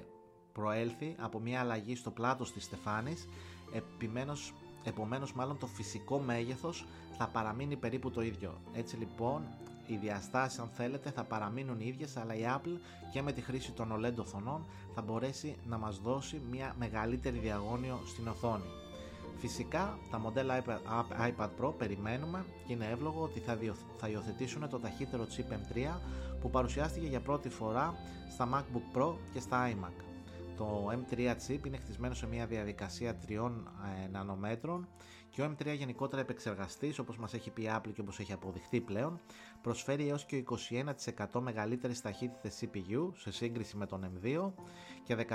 προέλθει 0.51 1.15
από 1.19 1.39
μια 1.39 1.59
αλλαγή 1.59 1.95
στο 1.95 2.11
πλάτος 2.11 2.51
της 2.51 2.63
στεφάνης 2.63 3.27
επιμένως, 3.73 4.53
επομένως 4.83 5.33
μάλλον 5.33 5.57
το 5.57 5.67
φυσικό 5.67 6.19
μέγεθος 6.19 6.85
θα 7.17 7.27
παραμείνει 7.27 7.75
περίπου 7.75 8.11
το 8.11 8.21
ίδιο. 8.21 8.61
Έτσι 8.73 8.95
λοιπόν 8.97 9.43
οι 9.91 9.97
διαστάσεις 9.97 10.59
αν 10.59 10.69
θέλετε 10.73 11.09
θα 11.09 11.23
παραμείνουν 11.23 11.79
οι 11.79 11.85
ίδιες 11.87 12.17
αλλά 12.17 12.35
η 12.35 12.43
Apple 12.45 12.77
και 13.11 13.21
με 13.21 13.31
τη 13.31 13.41
χρήση 13.41 13.71
των 13.71 13.93
OLED 13.99 14.15
οθονών 14.15 14.65
θα 14.95 15.01
μπορέσει 15.01 15.55
να 15.65 15.77
μας 15.77 15.97
δώσει 15.97 16.41
μια 16.51 16.75
μεγαλύτερη 16.79 17.37
διαγώνιο 17.37 17.99
στην 18.05 18.27
οθόνη. 18.27 18.65
Φυσικά 19.37 19.97
τα 20.11 20.19
μοντέλα 20.19 20.63
iPad 21.37 21.49
Pro 21.59 21.73
περιμένουμε 21.77 22.45
και 22.67 22.73
είναι 22.73 22.87
εύλογο 22.91 23.21
ότι 23.21 23.39
θα, 23.39 23.57
θα 23.97 24.07
υιοθετήσουν 24.07 24.69
το 24.69 24.79
ταχύτερο 24.79 25.23
chip 25.23 25.53
M3 25.53 25.99
που 26.41 26.49
παρουσιάστηκε 26.49 27.07
για 27.07 27.19
πρώτη 27.19 27.49
φορά 27.49 27.95
στα 28.29 28.49
MacBook 28.53 28.97
Pro 28.97 29.13
και 29.33 29.39
στα 29.39 29.69
iMac. 29.71 30.03
Το 30.57 30.91
M3 30.91 31.17
chip 31.47 31.65
είναι 31.65 31.77
χτισμένο 31.77 32.13
σε 32.13 32.27
μια 32.27 32.45
διαδικασία 32.45 33.17
3 33.27 33.31
ε, 33.31 34.07
νανομέτρων 34.11 34.87
και 35.31 35.41
ο 35.41 35.55
M3 35.55 35.75
γενικότερα 35.75 36.21
επεξεργαστής 36.21 36.99
όπως 36.99 37.17
μας 37.17 37.33
έχει 37.33 37.51
πει 37.51 37.61
η 37.61 37.69
Apple 37.75 37.91
και 37.93 38.01
όπως 38.01 38.19
έχει 38.19 38.33
αποδειχθεί 38.33 38.81
πλέον 38.81 39.19
προσφέρει 39.61 40.09
έως 40.09 40.25
και 40.25 40.43
21% 41.33 41.39
μεγαλύτερες 41.41 42.01
ταχύτητες 42.01 42.63
CPU 42.63 43.11
σε 43.15 43.31
σύγκριση 43.31 43.77
με 43.77 43.85
τον 43.85 44.11
M2 44.13 44.51
και 45.03 45.25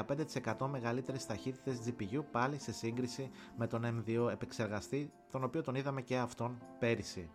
15% 0.55 0.67
μεγαλύτερες 0.67 1.27
ταχύτητες 1.27 1.79
GPU 1.87 2.25
πάλι 2.31 2.59
σε 2.59 2.73
σύγκριση 2.73 3.31
με 3.57 3.67
τον 3.67 3.83
M2 3.85 4.31
επεξεργαστή 4.31 5.13
τον 5.31 5.45
οποίο 5.45 5.63
τον 5.63 5.75
είδαμε 5.75 6.03
και 6.03 6.17
αυτόν 6.17 6.59
πέρυσι. 6.79 7.31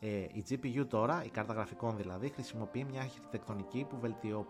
Ε, 0.00 0.26
η 0.32 0.44
GPU 0.48 0.86
τώρα, 0.88 1.24
η 1.24 1.28
κάρτα 1.28 1.52
γραφικών 1.52 1.96
δηλαδή, 1.96 2.28
χρησιμοποιεί 2.28 2.84
μια 2.84 3.00
αρχιτεκτονική 3.00 3.86
που 3.88 3.98
βελτιω, 4.00 4.46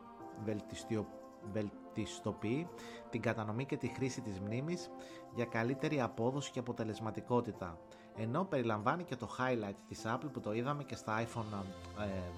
βελτιστοποιεί 1.95 2.69
την 3.11 3.21
κατανομή 3.21 3.67
και 3.67 3.77
τη 3.77 3.89
χρήση 3.89 4.21
της 4.21 4.41
μνήμης 4.41 4.91
για 5.35 5.45
καλύτερη 5.45 6.01
απόδοση 6.01 6.51
και 6.51 6.59
αποτελεσματικότητα. 6.59 7.79
Ενώ 8.17 8.45
περιλαμβάνει 8.45 9.05
και 9.05 9.17
το 9.17 9.29
highlight 9.39 9.77
της 9.89 10.03
Apple 10.07 10.29
που 10.33 10.41
το 10.41 10.53
είδαμε 10.53 10.85
και 10.85 10.97
στα 10.97 11.25
iPhone 11.25 11.65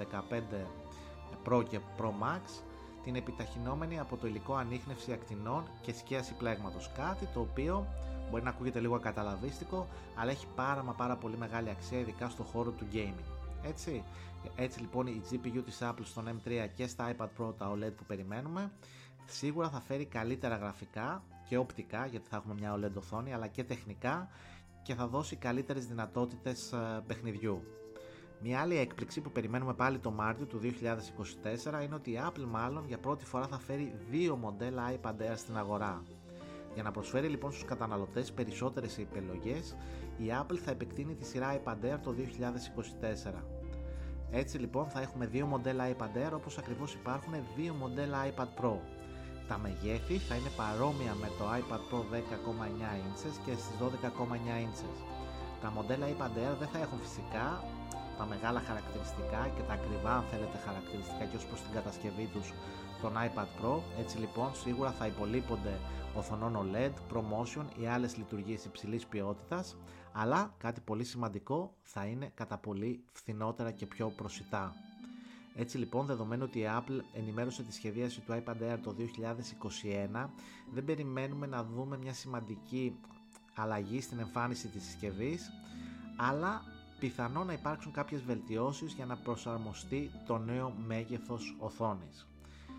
15 0.01 0.33
ε, 0.33 0.65
Pro 1.47 1.65
και 1.69 1.79
Pro 1.99 2.07
Max 2.07 2.63
την 3.05 3.15
επιταχυνόμενη 3.15 3.99
από 3.99 4.17
το 4.17 4.27
υλικό 4.27 4.55
ανείχνευση 4.55 5.13
ακτινών 5.13 5.65
και 5.81 5.93
σκίαση 5.93 6.35
πλέγματος. 6.35 6.91
Κάτι 6.97 7.27
το 7.35 7.41
οποίο 7.41 7.87
μπορεί 8.31 8.43
να 8.43 8.51
ακούγεται 8.51 8.81
λίγο 8.81 8.95
ακαταλαβίστικο 8.95 9.87
αλλά 10.15 10.31
έχει 10.31 10.47
πάρα 10.55 10.83
μα 10.83 10.93
πάρα 10.93 11.17
πολύ 11.17 11.37
μεγάλη 11.37 11.71
αξία 11.71 11.99
ειδικά 11.99 12.29
στο 12.29 12.43
χώρο 12.43 12.71
του 12.71 12.87
gaming. 12.93 13.45
Έτσι, 13.63 14.05
έτσι 14.57 14.81
λοιπόν 14.81 15.07
η 15.07 15.23
GPU 15.31 15.63
της 15.65 15.79
Apple 15.83 16.05
στον 16.05 16.25
M3 16.29 16.67
και 16.75 16.87
στα 16.87 17.15
iPad 17.17 17.29
Pro 17.39 17.55
τα 17.59 17.73
OLED 17.75 17.93
που 17.97 18.05
περιμένουμε 18.07 18.73
σίγουρα 19.27 19.69
θα 19.69 19.81
φέρει 19.81 20.05
καλύτερα 20.05 20.57
γραφικά 20.57 21.23
και 21.49 21.57
οπτικά 21.57 22.07
γιατί 22.07 22.29
θα 22.29 22.37
έχουμε 22.37 22.55
μια 22.55 22.75
OLED 22.75 22.95
οθόνη 22.97 23.35
αλλά 23.35 23.47
και 23.47 23.65
τεχνικά 23.65 24.29
και 24.83 24.95
θα 24.95 25.07
δώσει 25.07 25.37
καλύτερες 25.37 25.87
δυνατότητες 25.87 26.73
ε, 26.73 27.03
παιχνιδιού. 27.07 27.63
Μια 28.41 28.61
άλλη 28.61 28.77
έκπληξη 28.77 29.21
που 29.21 29.31
περιμένουμε 29.31 29.75
πάλι 29.75 29.99
το 29.99 30.11
Μάρτιο 30.11 30.47
του 30.47 30.61
2024 30.63 31.85
είναι 31.85 31.95
ότι 31.95 32.11
η 32.11 32.21
Apple 32.27 32.45
μάλλον 32.49 32.85
για 32.87 32.99
πρώτη 32.99 33.25
φορά 33.25 33.47
θα 33.47 33.59
φέρει 33.59 33.95
δύο 34.11 34.37
μοντέλα 34.37 34.93
iPad 35.01 35.11
Air 35.11 35.37
στην 35.37 35.57
αγορά. 35.57 36.03
Για 36.75 36.83
να 36.83 36.91
προσφέρει 36.91 37.29
λοιπόν 37.29 37.53
στους 37.53 37.65
καταναλωτές 37.65 38.33
περισσότερες 38.33 38.99
επιλογές, 38.99 39.77
η 40.17 40.25
Apple 40.43 40.57
θα 40.57 40.71
επεκτείνει 40.71 41.15
τη 41.15 41.25
σειρά 41.25 41.61
iPad 41.61 41.85
Air 41.85 41.99
το 42.03 42.15
2024. 43.31 43.43
Έτσι 44.31 44.59
λοιπόν 44.59 44.87
θα 44.87 45.01
έχουμε 45.01 45.27
δύο 45.27 45.47
μοντέλα 45.47 45.89
iPad 45.97 46.29
Air 46.29 46.33
όπως 46.35 46.59
ακριβώς 46.59 46.95
υπάρχουν 46.95 47.33
δύο 47.57 47.75
μοντέλα 47.75 48.19
iPad 48.35 48.63
Pro. 48.63 48.77
Τα 49.49 49.59
μεγέθη 49.59 50.17
θα 50.29 50.35
είναι 50.39 50.53
παρόμοια 50.61 51.15
με 51.23 51.29
το 51.39 51.45
iPad 51.61 51.83
Pro 51.89 52.01
10,9 52.15 52.91
inches 53.07 53.35
και 53.45 53.53
στις 53.63 53.75
12,9 53.81 54.57
inches. 54.67 54.97
Τα 55.63 55.71
μοντέλα 55.71 56.07
iPad 56.15 56.35
Air 56.43 56.55
δεν 56.59 56.69
θα 56.73 56.79
έχουν 56.79 56.99
φυσικά 57.05 57.47
τα 58.19 58.25
μεγάλα 58.27 58.61
χαρακτηριστικά 58.69 59.41
και 59.57 59.63
τα 59.69 59.73
ακριβά 59.73 60.13
αν 60.17 60.25
θέλετε 60.31 60.59
χαρακτηριστικά 60.67 61.25
και 61.25 61.37
ως 61.37 61.47
προς 61.47 61.61
την 61.63 61.73
κατασκευή 61.73 62.27
τους 62.35 62.53
των 63.03 63.13
iPad 63.29 63.49
Pro. 63.59 63.75
Έτσι 64.03 64.19
λοιπόν 64.19 64.55
σίγουρα 64.55 64.91
θα 64.91 65.07
υπολείπονται 65.07 65.75
οθονών 66.15 66.53
OLED, 66.63 66.93
ProMotion 67.13 67.65
ή 67.83 67.87
άλλες 67.87 68.17
λειτουργίες 68.17 68.65
υψηλής 68.65 69.07
ποιότητας, 69.07 69.77
αλλά 70.13 70.55
κάτι 70.59 70.81
πολύ 70.81 71.05
σημαντικό 71.05 71.75
θα 71.83 72.05
είναι 72.05 72.31
κατά 72.35 72.59
πολύ 72.59 73.05
φθηνότερα 73.13 73.71
και 73.71 73.87
πιο 73.87 74.09
προσιτά. 74.17 74.73
Έτσι 75.55 75.79
λοιπόν, 75.79 76.07
δεδομένου 76.07 76.45
ότι 76.47 76.59
η 76.59 76.67
Apple 76.69 77.01
ενημέρωσε 77.13 77.63
τη 77.63 77.73
σχεδίαση 77.73 78.21
του 78.21 78.33
iPad 78.33 78.73
Air 78.73 78.79
το 78.83 78.95
2021, 80.15 80.29
δεν 80.73 80.85
περιμένουμε 80.85 81.47
να 81.47 81.65
δούμε 81.65 81.99
μια 81.99 82.13
σημαντική 82.13 82.97
αλλαγή 83.55 84.01
στην 84.01 84.19
εμφάνιση 84.19 84.69
της 84.69 84.85
συσκευής 84.85 85.51
αλλά 86.17 86.63
πιθανό 86.99 87.45
να 87.45 87.53
υπάρξουν 87.53 87.93
κάποιες 87.93 88.23
βελτιώσεις 88.23 88.93
για 88.93 89.07
να 89.07 89.17
προσαρμοστεί 89.17 90.11
το 90.27 90.39
νέο 90.39 90.75
μέγεθος 90.87 91.57
οθόνης. 91.59 92.27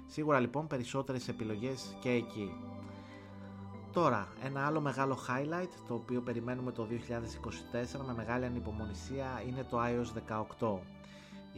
Σίγουρα 0.08 0.40
λοιπόν 0.40 0.68
περισσότερες 0.68 1.28
επιλογές 1.28 1.96
και 2.00 2.10
εκεί. 2.10 2.52
Τώρα, 3.92 4.28
ένα 4.44 4.66
άλλο 4.66 4.82
μεγάλο 4.82 5.18
highlight 5.28 5.70
το 5.88 5.94
οποίο 5.94 6.22
περιμένουμε 6.22 6.72
το 6.72 6.88
2024 6.92 8.06
με 8.08 8.14
μεγάλη 8.14 8.46
ανυπομονησία 8.46 9.44
είναι 9.48 9.64
το 9.64 9.80
iOS 9.82 10.36
18. 10.60 10.95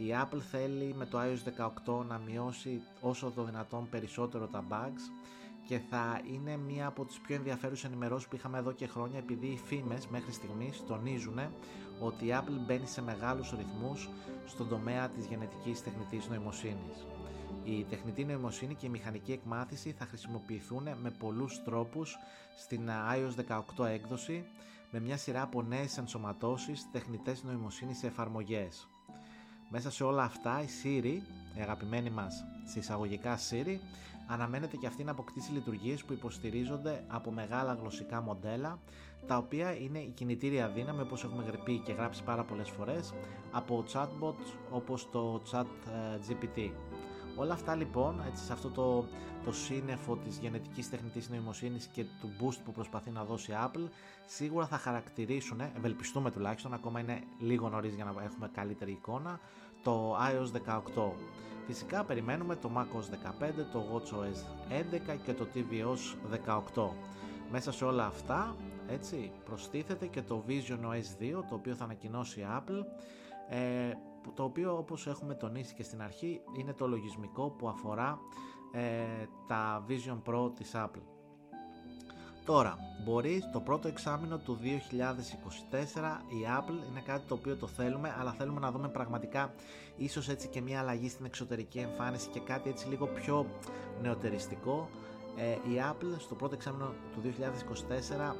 Η 0.00 0.14
Apple 0.22 0.40
θέλει 0.50 0.94
με 0.94 1.06
το 1.06 1.18
iOS 1.20 1.70
18 1.94 2.04
να 2.08 2.18
μειώσει 2.18 2.80
όσο 3.00 3.32
το 3.34 3.42
δυνατόν 3.42 3.88
περισσότερο 3.88 4.46
τα 4.46 4.64
bugs 4.70 5.10
και 5.66 5.78
θα 5.90 6.20
είναι 6.32 6.56
μία 6.56 6.86
από 6.86 7.04
τις 7.04 7.18
πιο 7.18 7.34
ενδιαφέρουσες 7.34 7.84
ενημερώσεις 7.84 8.28
που 8.28 8.36
είχαμε 8.36 8.58
εδώ 8.58 8.72
και 8.72 8.86
χρόνια 8.86 9.18
επειδή 9.18 9.46
οι 9.46 9.60
φήμες 9.64 10.06
μέχρι 10.06 10.32
στιγμής 10.32 10.82
τονίζουν 10.86 11.38
ότι 12.00 12.24
η 12.24 12.30
Apple 12.32 12.64
μπαίνει 12.66 12.86
σε 12.86 13.02
μεγάλους 13.02 13.50
ρυθμούς 13.50 14.08
στον 14.46 14.68
τομέα 14.68 15.08
της 15.08 15.26
γενετικής 15.26 15.82
τεχνητής 15.82 16.28
νοημοσύνης. 16.28 17.06
Η 17.64 17.84
τεχνητή 17.84 18.24
νοημοσύνη 18.24 18.74
και 18.74 18.86
η 18.86 18.88
μηχανική 18.88 19.32
εκμάθηση 19.32 19.92
θα 19.98 20.04
χρησιμοποιηθούν 20.04 20.88
με 21.02 21.10
πολλούς 21.10 21.62
τρόπους 21.64 22.16
στην 22.58 22.88
iOS 23.14 23.62
18 23.78 23.86
έκδοση 23.86 24.44
με 24.90 25.00
μια 25.00 25.16
σειρά 25.16 25.42
από 25.42 25.62
νέες 25.62 25.98
ενσωματώσεις 25.98 26.90
τεχνητές 26.92 27.42
νοημοσύνης 27.42 27.98
σε 27.98 28.06
εφαρμογές. 28.06 28.88
Μέσα 29.70 29.90
σε 29.90 30.04
όλα 30.04 30.22
αυτά 30.22 30.62
η 30.62 30.66
Siri, 30.82 31.20
η 31.58 31.60
αγαπημένη 31.60 32.10
μας 32.10 32.44
εισαγωγικά 32.74 33.38
Siri, 33.50 33.78
αναμένεται 34.26 34.76
και 34.76 34.86
αυτή 34.86 35.04
να 35.04 35.10
αποκτήσει 35.10 35.52
λειτουργίες 35.52 36.04
που 36.04 36.12
υποστηρίζονται 36.12 37.04
από 37.08 37.30
μεγάλα 37.30 37.74
γλωσσικά 37.74 38.20
μοντέλα 38.20 38.78
τα 39.26 39.36
οποία 39.36 39.76
είναι 39.76 39.98
η 39.98 40.12
κινητήρια 40.14 40.68
δύναμη 40.68 41.00
όπως 41.00 41.24
έχουμε 41.24 41.44
πει 41.64 41.78
και 41.78 41.92
γράψει 41.92 42.22
πάρα 42.22 42.44
πολλές 42.44 42.70
φορές 42.70 43.14
από 43.52 43.84
chatbots 43.92 44.56
όπως 44.70 45.10
το 45.10 45.42
chat 45.50 45.66
ε, 45.86 46.18
GPT. 46.28 46.70
Όλα 47.38 47.52
αυτά 47.52 47.74
λοιπόν, 47.74 48.22
έτσι 48.26 48.44
σε 48.44 48.52
αυτό 48.52 48.68
το, 48.68 49.04
το 49.44 49.52
σύννεφο 49.52 50.16
της 50.16 50.38
γενετικής 50.38 50.90
τεχνητής 50.90 51.28
νοημοσύνης 51.28 51.86
και 51.86 52.04
του 52.20 52.30
boost 52.40 52.58
που 52.64 52.72
προσπαθεί 52.72 53.10
να 53.10 53.24
δώσει 53.24 53.52
Apple, 53.64 53.88
σίγουρα 54.26 54.66
θα 54.66 54.78
χαρακτηρίσουν, 54.78 55.60
ευελπιστούμε 55.76 56.30
τουλάχιστον, 56.30 56.74
ακόμα 56.74 57.00
είναι 57.00 57.22
λίγο 57.38 57.68
νωρίς 57.68 57.94
για 57.94 58.04
να 58.04 58.22
έχουμε 58.22 58.50
καλύτερη 58.52 58.90
εικόνα, 58.90 59.40
το 59.82 60.16
iOS 60.16 60.80
18. 60.96 61.12
Φυσικά 61.66 62.04
περιμένουμε 62.04 62.56
το 62.56 62.70
macOS 62.76 63.42
15, 63.42 63.50
το 63.72 63.84
watchOS 63.92 64.72
11 65.12 65.16
και 65.24 65.34
το 65.34 65.46
tvOS 65.54 66.16
18. 66.74 66.88
Μέσα 67.50 67.72
σε 67.72 67.84
όλα 67.84 68.06
αυτά, 68.06 68.56
έτσι, 68.88 69.32
προστίθεται 69.44 70.06
και 70.06 70.22
το 70.22 70.44
Vision 70.48 70.78
OS 70.86 71.38
2, 71.38 71.44
το 71.48 71.54
οποίο 71.54 71.74
θα 71.74 71.84
ανακοινώσει 71.84 72.40
η 72.40 72.46
Apple, 72.58 72.84
ε, 73.48 73.92
το 74.34 74.42
οποίο 74.42 74.76
όπως 74.76 75.06
έχουμε 75.06 75.34
τονίσει 75.34 75.74
και 75.74 75.82
στην 75.82 76.02
αρχή 76.02 76.40
είναι 76.58 76.72
το 76.72 76.88
λογισμικό 76.88 77.50
που 77.50 77.68
αφορά 77.68 78.18
ε, 78.72 79.26
τα 79.46 79.84
Vision 79.88 80.18
Pro 80.30 80.50
της 80.54 80.72
Apple. 80.74 81.02
Τώρα, 82.44 82.78
μπορεί 83.04 83.42
το 83.52 83.60
πρώτο 83.60 83.88
εξάμεινο 83.88 84.38
του 84.38 84.58
2024 84.62 84.64
η 86.28 86.46
Apple 86.58 86.90
είναι 86.90 87.00
κάτι 87.06 87.26
το 87.28 87.34
οποίο 87.34 87.56
το 87.56 87.66
θέλουμε, 87.66 88.14
αλλά 88.18 88.32
θέλουμε 88.32 88.60
να 88.60 88.70
δούμε 88.70 88.88
πραγματικά 88.88 89.54
ίσως 89.96 90.28
έτσι 90.28 90.48
και 90.48 90.60
μια 90.60 90.80
αλλαγή 90.80 91.08
στην 91.08 91.24
εξωτερική 91.24 91.78
εμφάνιση 91.78 92.28
και 92.28 92.40
κάτι 92.40 92.70
έτσι 92.70 92.88
λίγο 92.88 93.06
πιο 93.06 93.46
νεοτεριστικό. 94.02 94.88
Ε, 95.36 95.50
η 95.50 95.82
Apple 95.90 96.14
στο 96.18 96.34
πρώτο 96.34 96.54
εξάμεινο 96.54 96.94
του 97.12 97.20
2024 98.30 98.34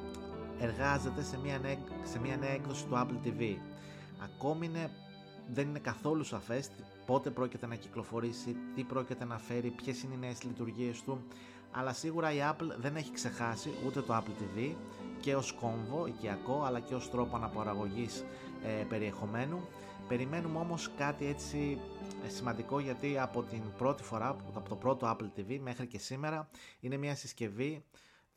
εργάζεται 0.59 1.23
σε 1.23 1.39
μια, 1.39 1.59
νέα, 1.59 1.77
σε 2.03 2.21
μια 2.21 2.37
νέα 2.37 2.51
έκδοση 2.51 2.87
του 2.87 2.95
Apple 2.95 3.27
TV. 3.27 3.57
Ακόμη 4.23 4.67
είναι 4.67 4.91
δεν 5.53 5.69
είναι 5.69 5.79
καθόλου 5.79 6.25
σαφές 6.25 6.71
πότε 7.07 7.31
πρόκειται 7.31 7.67
να 7.67 7.75
κυκλοφορήσει, 7.75 8.57
τι 8.75 8.83
πρόκειται 8.83 9.25
να 9.25 9.39
φέρει, 9.39 9.71
ποιες 9.71 10.03
είναι 10.03 10.15
οι 10.15 10.19
νέες 10.19 10.43
λειτουργίες 10.43 11.03
του, 11.03 11.25
αλλά 11.71 11.93
σίγουρα 11.93 12.33
η 12.33 12.39
Apple 12.51 12.77
δεν 12.79 12.97
έχει 12.97 13.13
ξεχάσει 13.13 13.71
ούτε 13.87 14.01
το 14.01 14.17
Apple 14.17 14.43
TV 14.43 14.75
και 15.21 15.35
ως 15.35 15.53
κόμβο 15.53 16.07
οικιακό 16.07 16.63
αλλά 16.65 16.81
και 16.81 16.95
ως 16.95 17.11
τρόπο 17.11 17.37
αναπαραγωγής 17.37 18.25
ε, 18.63 18.85
περιεχομένου. 18.89 19.61
Περιμένουμε 20.09 20.59
όμως 20.59 20.91
κάτι 20.97 21.27
έτσι 21.27 21.79
ε, 22.27 22.29
σημαντικό 22.29 22.81
γιατί 22.81 23.19
από 23.19 23.43
την 23.43 23.63
πρώτη 23.79 24.03
φορά, 24.03 24.29
από 24.55 24.69
το 24.69 24.75
πρώτο 24.75 25.17
Apple 25.17 25.41
TV 25.41 25.59
μέχρι 25.61 25.87
και 25.87 25.99
σήμερα 25.99 26.49
είναι 26.81 26.97
μια 26.97 27.15
συσκευή 27.15 27.85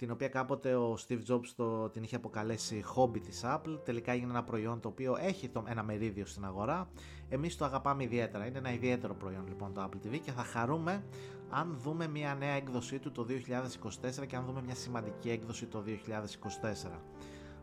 την 0.02 0.12
οποία 0.12 0.28
κάποτε 0.28 0.76
ο 0.76 0.98
Steve 1.08 1.20
Jobs 1.28 1.48
το, 1.56 1.90
την 1.90 2.04
είχε 2.04 2.16
αποκαλέσει 2.16 2.84
hobby 2.96 3.22
της 3.22 3.42
Apple. 3.46 3.80
Τελικά 3.84 4.12
έγινε 4.12 4.30
ένα 4.30 4.44
προϊόν 4.44 4.80
το 4.80 4.88
οποίο 4.88 5.18
έχει 5.20 5.50
το, 5.50 5.64
ένα 5.68 5.84
μερίδιο 5.84 6.26
στην 6.26 6.46
αγορά. 6.46 6.90
Εμείς 7.30 7.58
το 7.58 7.66
αγαπάμε 7.66 8.04
ιδιαίτερα. 8.04 8.46
Είναι 8.46 8.58
ένα 8.58 8.74
ιδιαίτερο 8.74 9.14
προϊόν 9.14 9.48
λοιπόν 9.48 9.74
το 9.74 9.84
Apple 9.84 10.08
TV 10.08 10.20
και 10.24 10.32
θα 10.32 10.44
χαρούμε 10.44 11.04
αν 11.50 11.78
δούμε 11.84 12.08
μια 12.08 12.36
νέα 12.36 12.54
έκδοσή 12.54 13.00
του 13.00 13.12
το 13.12 13.26
2024 14.22 14.28
και 14.28 14.36
αν 14.36 14.46
δούμε 14.46 14.62
μια 14.62 14.76
σημαντική 14.76 15.30
έκδοση 15.30 15.66
το 15.66 15.84
2024. 16.84 16.90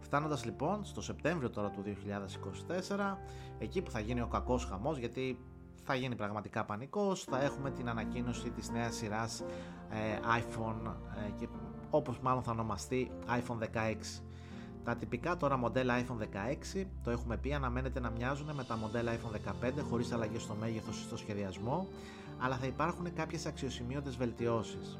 Φτάνοντας 0.00 0.44
λοιπόν 0.44 0.84
στο 0.84 1.02
Σεπτέμβριο 1.02 1.50
τώρα 1.50 1.70
του 1.70 1.82
2024, 2.88 3.16
εκεί 3.58 3.82
που 3.82 3.90
θα 3.90 4.00
γίνει 4.00 4.20
ο 4.20 4.26
κακός 4.26 4.64
χαμός 4.64 4.98
γιατί 4.98 5.38
θα 5.84 5.94
γίνει 5.94 6.14
πραγματικά 6.14 6.64
πανικός, 6.64 7.24
θα 7.24 7.42
έχουμε 7.42 7.70
την 7.70 7.88
ανακοίνωση 7.88 8.50
της 8.50 8.70
νέας 8.70 8.96
σειράς 8.96 9.40
ε, 9.90 10.18
iPhone 10.40 10.92
ε, 11.26 11.30
και 11.36 11.48
όπως 11.90 12.18
μάλλον 12.20 12.42
θα 12.42 12.50
ονομαστεί 12.52 13.10
iPhone 13.26 13.58
16. 13.58 14.22
Τα 14.84 14.96
τυπικά 14.96 15.36
τώρα 15.36 15.56
μοντέλα 15.56 16.00
iPhone 16.00 16.22
16, 16.76 16.86
το 17.02 17.10
έχουμε 17.10 17.36
πει, 17.36 17.52
αναμένεται 17.52 18.00
να 18.00 18.10
μοιάζουν 18.10 18.50
με 18.54 18.64
τα 18.64 18.76
μοντέλα 18.76 19.12
iPhone 19.14 19.66
15 19.66 19.72
χωρίς 19.90 20.12
αλλαγές 20.12 20.42
στο 20.42 20.54
μέγεθος 20.54 20.98
ή 21.00 21.02
στο 21.02 21.16
σχεδιασμό, 21.16 21.86
αλλά 22.38 22.56
θα 22.56 22.66
υπάρχουν 22.66 23.14
κάποιες 23.14 23.46
αξιοσημείωτες 23.46 24.16
βελτιώσεις. 24.16 24.98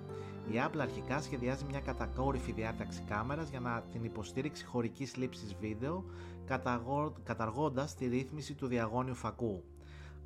Η 0.51 0.55
Apple 0.67 0.79
αρχικά 0.81 1.21
σχεδιάζει 1.21 1.65
μια 1.71 1.81
κατακόρυφη 1.81 2.53
διάταξη 2.53 3.03
κάμερας 3.09 3.49
για 3.49 3.61
να 3.61 3.83
την 3.93 4.05
υποστήριξη 4.05 4.65
χωρικής 4.65 5.17
λήψης 5.17 5.55
βίντεο, 5.61 6.05
καταργώντας 7.23 7.95
τη 7.95 8.07
ρύθμιση 8.07 8.55
του 8.55 8.67
διαγώνιου 8.67 9.15
φακού. 9.15 9.65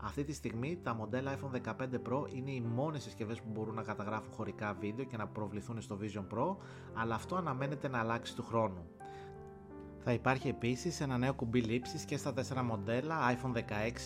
Αυτή 0.04 0.24
τη 0.24 0.32
στιγμή 0.32 0.78
τα 0.82 0.94
μοντέλα 0.94 1.38
iPhone 1.38 1.72
15 1.72 1.72
Pro 2.08 2.34
είναι 2.34 2.50
οι 2.50 2.60
μόνες 2.60 3.02
συσκευές 3.02 3.40
που 3.40 3.48
μπορούν 3.52 3.74
να 3.74 3.82
καταγράφουν 3.82 4.32
χωρικά 4.32 4.76
βίντεο 4.80 5.04
και 5.04 5.16
να 5.16 5.26
προβληθούν 5.26 5.80
στο 5.80 5.98
Vision 6.00 6.36
Pro, 6.36 6.56
αλλά 6.94 7.14
αυτό 7.14 7.36
αναμένεται 7.36 7.88
να 7.88 7.98
αλλάξει 7.98 8.36
του 8.36 8.42
χρόνου. 8.42 8.86
Θα 9.98 10.12
υπάρχει 10.12 10.48
επίσης 10.48 11.00
ένα 11.00 11.18
νέο 11.18 11.34
κουμπί 11.34 11.60
λήψης 11.60 12.04
και 12.04 12.16
στα 12.16 12.34
4 12.34 12.62
μοντέλα 12.62 13.16
iPhone 13.34 13.56
16 13.56 13.60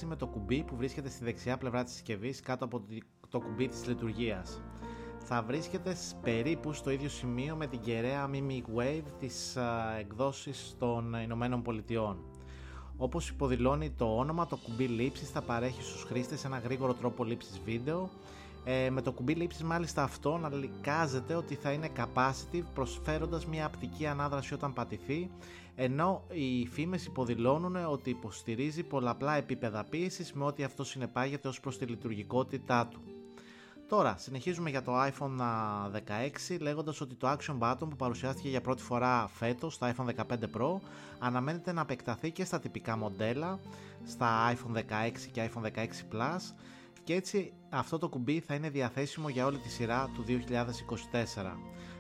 με 0.07 0.17
το 0.17 0.27
κουμπί 0.27 0.63
που 0.63 0.77
βρίσκεται 0.77 1.09
στη 1.09 1.25
δεξιά 1.25 1.57
πλευρά 1.59 1.85
της 1.85 1.93
συσκευής 1.93 2.41
κάτω 2.41 2.65
από 2.65 2.85
το 3.29 3.41
κουμπί 3.41 3.69
της 3.69 3.87
λειτουργίας. 3.87 4.63
Θα 5.19 5.43
βρίσκεται 5.43 5.97
περίπου 6.23 6.73
στο 6.73 6.91
ίδιο 6.91 7.09
σημείο 7.09 7.57
με 7.57 7.67
την 7.67 7.81
κεραία 7.81 8.31
Mimic 8.33 8.79
Wave 8.79 9.05
της 9.19 9.57
εκδόσης 9.99 10.77
των 10.79 11.15
Ηνωμένων 11.15 11.63
Πολιτειών. 11.63 12.36
Όπως 12.97 13.29
υποδηλώνει 13.29 13.91
το 13.91 14.17
όνομα, 14.17 14.47
το 14.47 14.57
κουμπί 14.57 14.85
λήψης 14.85 15.31
θα 15.31 15.43
παρέχει 15.43 15.83
στους 15.83 16.03
χρήστες 16.03 16.45
ένα 16.45 16.59
γρήγορο 16.59 16.95
τρόπο 16.95 17.25
λήψης 17.25 17.61
βίντεο. 17.65 18.11
Ε, 18.65 18.91
με 18.91 19.03
το 19.03 19.13
κουμπί 19.13 19.35
λήψης 19.35 19.63
μάλιστα 19.63 20.03
αυτό 20.03 20.37
να 20.37 20.55
λικάζεται 20.55 21.35
ότι 21.35 21.55
θα 21.55 21.73
είναι 21.73 21.91
capacitive 21.97 22.65
προσφέροντας 22.75 23.47
μια 23.47 23.67
απτική 23.67 24.07
ανάδραση 24.07 24.55
όταν 24.55 24.73
πατηθεί 24.73 25.31
ενώ 25.77 26.23
οι 26.33 26.67
φήμες 26.67 27.07
υποδηλώνουν 27.07 27.77
ότι 27.77 28.11
υποστηρίζει 28.11 28.83
πολλαπλά 28.83 29.37
επίπεδα 29.37 29.85
πίεσης 29.85 30.33
με 30.33 30.45
ό,τι 30.45 30.63
αυτό 30.63 30.85
συνεπάγεται 30.85 31.49
ως 31.49 31.61
προς 31.61 31.79
τη 31.79 31.85
λειτουργικότητά 31.85 32.87
του. 32.87 33.01
Τώρα, 33.89 34.17
συνεχίζουμε 34.19 34.71
για 34.71 34.83
το 34.83 34.93
iPhone 35.03 35.39
16 36.51 36.61
λέγοντας 36.61 37.01
ότι 37.01 37.15
το 37.15 37.31
Action 37.31 37.59
Button 37.59 37.77
που 37.79 37.97
παρουσιάστηκε 37.97 38.49
για 38.49 38.61
πρώτη 38.61 38.83
φορά 38.83 39.29
φέτος 39.29 39.75
στα 39.75 39.95
iPhone 39.95 40.15
15 40.15 40.23
Pro 40.57 40.81
αναμένεται 41.19 41.73
να 41.73 41.81
επεκταθεί 41.81 42.31
και 42.31 42.45
στα 42.45 42.59
τυπικά 42.61 42.97
μοντέλα, 42.97 43.59
στα 44.07 44.53
iPhone 44.53 44.77
16 44.77 44.81
και 45.33 45.51
iPhone 45.51 45.63
16 45.63 45.69
Plus 46.13 46.55
και 47.05 47.15
έτσι 47.15 47.53
αυτό 47.71 47.99
το 47.99 48.09
κουμπί 48.09 48.41
θα 48.41 48.55
είναι 48.55 48.71
διαθέσιμο 48.71 49.29
για 49.29 49.47
όλη 49.47 49.59
τη 49.59 49.69
σειρά 49.69 50.11
του 50.15 50.25
2024. 50.29 50.35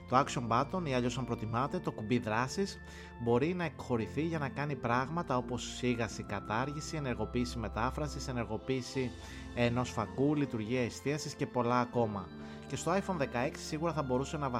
Το 0.08 0.24
Action 0.24 0.48
Button 0.48 0.88
ή 0.88 0.94
αλλιώς 0.94 1.18
αν 1.18 1.24
προτιμάτε 1.24 1.78
το 1.78 1.92
κουμπί 1.92 2.18
δράσης 2.18 2.78
μπορεί 3.22 3.54
να 3.54 3.64
εκχωρηθεί 3.64 4.22
για 4.22 4.38
να 4.38 4.48
κάνει 4.48 4.74
πράγματα 4.74 5.36
όπως 5.36 5.74
σίγαση 5.76 6.22
κατάργηση, 6.22 6.96
ενεργοποίηση 6.96 7.58
μετάφρασης, 7.58 8.28
ενεργοποίηση 8.28 9.10
ενός 9.54 9.90
φακού, 9.90 10.34
λειτουργία 10.34 10.82
εστίασης 10.84 11.34
και 11.34 11.46
πολλά 11.46 11.80
ακόμα. 11.80 12.28
Και 12.68 12.76
στο 12.76 12.92
iPhone 12.92 13.20
16 13.20 13.26
σίγουρα 13.52 13.92
θα 13.92 14.02
μπορούσε 14.02 14.36
να, 14.36 14.50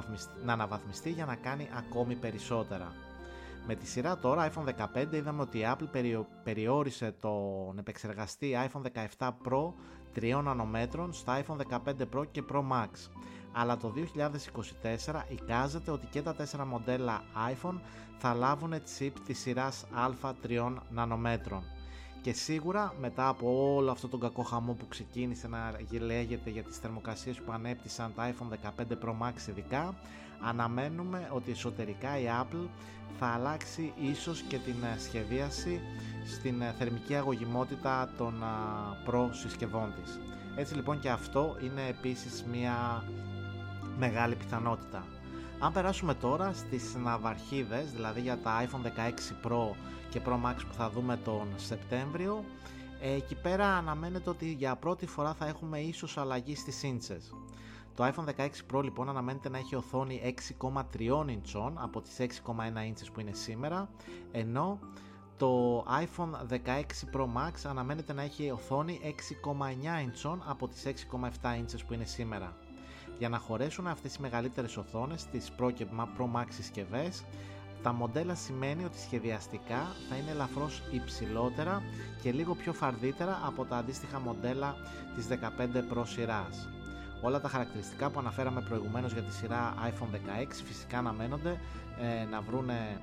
να 0.45 0.53
αναβαθμιστεί 0.53 1.09
για 1.09 1.25
να 1.25 1.35
κάνει 1.35 1.69
ακόμη 1.73 2.15
περισσότερα. 2.15 2.93
Με 3.67 3.75
τη 3.75 3.87
σειρά 3.87 4.17
τώρα 4.17 4.51
iPhone 4.51 4.85
15 5.03 5.13
είδαμε 5.13 5.41
ότι 5.41 5.57
η 5.57 5.65
Apple 5.65 6.23
περιόρισε 6.43 7.15
τον 7.19 7.77
επεξεργαστή 7.77 8.55
iPhone 8.67 9.07
17 9.17 9.29
Pro 9.29 9.73
3 10.19 10.41
νανομέτρων 10.43 11.13
στα 11.13 11.43
iPhone 11.43 11.77
15 11.77 11.93
Pro 12.13 12.23
και 12.31 12.43
Pro 12.51 12.59
Max. 12.59 12.89
Αλλά 13.59 13.77
το 13.77 13.93
2024 15.03 15.21
εικάζεται 15.29 15.91
ότι 15.91 16.07
και 16.11 16.21
τα 16.21 16.35
4 16.35 16.65
μοντέλα 16.67 17.23
iPhone 17.51 17.79
θα 18.17 18.33
λάβουν 18.33 18.73
chip 18.73 19.11
της 19.25 19.39
σειράς 19.39 19.85
Α3 20.21 20.73
νανομέτρων. 20.89 21.63
Και 22.21 22.33
σίγουρα 22.33 22.93
μετά 22.99 23.27
από 23.27 23.73
όλο 23.75 23.91
αυτό 23.91 24.07
τον 24.07 24.19
κακό 24.19 24.43
χαμό 24.43 24.73
που 24.73 24.87
ξεκίνησε 24.87 25.47
να 25.47 25.73
λέγεται 25.99 26.49
για 26.49 26.63
τις 26.63 26.77
θερμοκρασίες 26.77 27.37
που 27.41 27.51
ανέπτυσαν 27.51 28.13
τα 28.15 28.33
iPhone 28.33 28.81
15 28.81 28.83
Pro 29.05 29.09
Max 29.09 29.47
ειδικά, 29.49 29.95
αναμένουμε 30.41 31.29
ότι 31.33 31.51
εσωτερικά 31.51 32.19
η 32.19 32.25
Apple 32.41 32.67
θα 33.19 33.27
αλλάξει 33.27 33.93
ίσως 34.11 34.41
και 34.41 34.57
την 34.57 34.75
ε, 34.83 34.99
σχεδίαση 34.99 35.81
στην 36.25 36.61
ε, 36.61 36.75
θερμική 36.77 37.15
αγωγημότητα 37.15 38.09
των 38.17 38.33
ε, 38.41 39.09
Pro 39.09 39.29
συσκευών 39.31 39.93
της. 40.03 40.19
Έτσι 40.55 40.75
λοιπόν 40.75 40.99
και 40.99 41.09
αυτό 41.09 41.55
είναι 41.63 41.87
επίσης 41.87 42.45
μια 42.51 43.03
μεγάλη 43.97 44.35
πιθανότητα. 44.35 45.05
Αν 45.59 45.73
περάσουμε 45.73 46.13
τώρα 46.13 46.53
στις 46.53 46.95
ναυαρχίδες, 46.95 47.91
δηλαδή 47.91 48.21
για 48.21 48.37
τα 48.37 48.65
iPhone 48.65 48.85
16 48.85 49.47
Pro 49.47 49.75
και 50.09 50.21
Pro 50.25 50.33
Max 50.33 50.55
που 50.67 50.73
θα 50.73 50.89
δούμε 50.89 51.17
τον 51.17 51.47
Σεπτέμβριο, 51.55 52.43
εκεί 53.01 53.35
πέρα 53.35 53.67
αναμένεται 53.67 54.29
ότι 54.29 54.51
για 54.51 54.75
πρώτη 54.75 55.05
φορά 55.05 55.33
θα 55.33 55.47
έχουμε 55.47 55.79
ίσως 55.79 56.17
αλλαγή 56.17 56.55
στις 56.55 56.83
ίντσες. 56.83 57.33
Το 57.95 58.05
iPhone 58.05 58.25
16 58.37 58.47
Pro 58.73 58.83
λοιπόν 58.83 59.09
αναμένεται 59.09 59.49
να 59.49 59.57
έχει 59.57 59.75
οθόνη 59.75 60.35
6,3 60.59 61.29
ιντσών 61.29 61.77
από 61.77 62.01
τις 62.01 62.15
6,1 62.19 62.85
ίντσες 62.85 63.11
που 63.11 63.19
είναι 63.19 63.33
σήμερα, 63.33 63.89
ενώ 64.31 64.79
το 65.37 65.79
iPhone 65.79 66.31
16 66.49 66.55
Pro 67.13 67.23
Max 67.23 67.51
αναμένεται 67.63 68.13
να 68.13 68.21
έχει 68.21 68.51
οθόνη 68.51 68.99
6,9 69.03 70.01
ιντσών 70.03 70.43
από 70.45 70.67
τις 70.67 70.83
6,7 70.85 71.57
ίντσες 71.57 71.83
που 71.83 71.93
είναι 71.93 72.05
σήμερα. 72.05 72.57
Για 73.17 73.29
να 73.29 73.37
χωρέσουν 73.37 73.87
αυτές 73.87 74.15
οι 74.15 74.21
μεγαλύτερες 74.21 74.77
οθόνες 74.77 75.25
τις 75.25 75.51
Pro 75.59 75.73
και 75.73 75.85
Pro 76.17 76.39
Max 76.39 76.45
συσκευές, 76.49 77.23
τα 77.83 77.93
μοντέλα 77.93 78.35
σημαίνει 78.35 78.83
ότι 78.83 78.99
σχεδιαστικά 78.99 79.87
θα 80.09 80.15
είναι 80.15 80.31
ελαφρώς 80.31 80.81
υψηλότερα 80.91 81.81
και 82.21 82.31
λίγο 82.31 82.55
πιο 82.55 82.73
φαρδίτερα 82.73 83.41
από 83.45 83.65
τα 83.65 83.77
αντίστοιχα 83.77 84.19
μοντέλα 84.19 84.75
της 85.15 85.27
15 85.27 85.93
Pro 85.93 86.03
σειράς. 86.05 86.69
Όλα 87.21 87.41
τα 87.41 87.47
χαρακτηριστικά 87.47 88.09
που 88.09 88.19
αναφέραμε 88.19 88.61
προηγουμένως 88.61 89.13
για 89.13 89.21
τη 89.21 89.33
σειρά 89.33 89.73
iPhone 89.87 90.13
16 90.13 90.17
φυσικά 90.65 90.97
αναμένονται 90.97 91.59
ε, 91.99 92.25
να 92.25 92.41
βρουν 92.41 92.69
ε, 92.69 92.99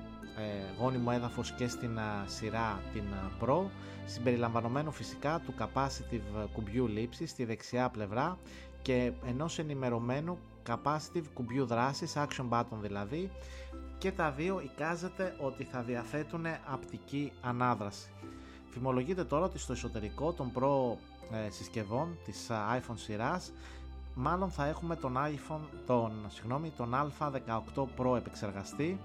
γόνιμο 0.79 1.11
έδαφος 1.13 1.51
και 1.51 1.67
στην 1.67 1.99
σειρά 2.25 2.79
την 2.93 3.03
Pro 3.41 3.63
συμπεριλαμβανομένου 4.05 4.91
φυσικά 4.91 5.41
του 5.45 5.53
capacitive 5.59 6.47
κουμπιού 6.53 6.87
λήψης 6.87 7.29
στη 7.29 7.45
δεξιά 7.45 7.89
πλευρά 7.89 8.37
και 8.85 9.11
ενός 9.27 9.59
ενημερωμένου 9.59 10.37
capacitive 10.69 11.23
κουμπιού 11.33 11.65
δράσης, 11.65 12.13
action 12.15 12.49
button 12.49 12.77
δηλαδή 12.81 13.31
και 13.97 14.11
τα 14.11 14.31
δύο 14.31 14.61
εικάζεται 14.63 15.35
ότι 15.41 15.63
θα 15.63 15.81
διαθέτουν 15.81 16.45
απτική 16.65 17.31
ανάδραση. 17.41 18.09
Φημολογείται 18.69 19.23
τώρα 19.23 19.45
ότι 19.45 19.57
στο 19.57 19.73
εσωτερικό 19.73 20.33
των 20.33 20.51
Pro 20.55 20.97
ε, 21.45 21.49
συσκευών 21.49 22.17
της 22.25 22.47
iPhone 22.49 22.95
σειράς 22.95 23.51
μάλλον 24.15 24.49
θα 24.49 24.65
έχουμε 24.65 24.95
τον 24.95 25.17
iPhone, 25.17 25.67
τον, 25.85 26.11
συγγνώμη, 26.27 26.71
τον 26.77 26.93
A18 27.19 27.81
Pro 27.97 28.17
επεξεργαστή 28.17 28.99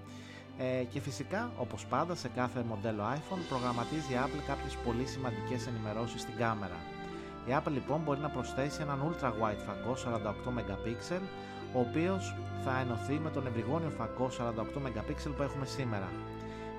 ε, 0.59 0.85
και 0.85 1.01
φυσικά 1.01 1.51
όπως 1.59 1.87
πάντα 1.87 2.15
σε 2.15 2.29
κάθε 2.29 2.63
μοντέλο 2.63 3.03
iPhone 3.15 3.41
προγραμματίζει 3.49 4.13
η 4.13 4.17
Apple 4.25 4.43
κάποιες 4.47 4.77
πολύ 4.77 5.07
σημαντικές 5.07 5.67
ενημερώσεις 5.67 6.21
στην 6.21 6.37
κάμερα. 6.37 7.00
Η 7.47 7.51
Apple 7.59 7.73
λοιπόν 7.73 8.01
μπορεί 8.01 8.21
να 8.21 8.29
προσθέσει 8.29 8.83
έναν 8.83 8.99
ultra 9.09 9.29
wide 9.29 9.63
φακό 9.67 9.97
48 10.47 10.59
MP 10.59 11.21
ο 11.75 11.81
οποίος 11.81 12.35
θα 12.65 12.81
ενωθεί 12.81 13.19
με 13.19 13.31
τον 13.31 13.47
ευρυγόνιο 13.47 13.91
φακό 13.91 14.31
48 14.39 14.63
MP 14.63 15.35
που 15.37 15.43
έχουμε 15.43 15.67
σήμερα. 15.67 16.09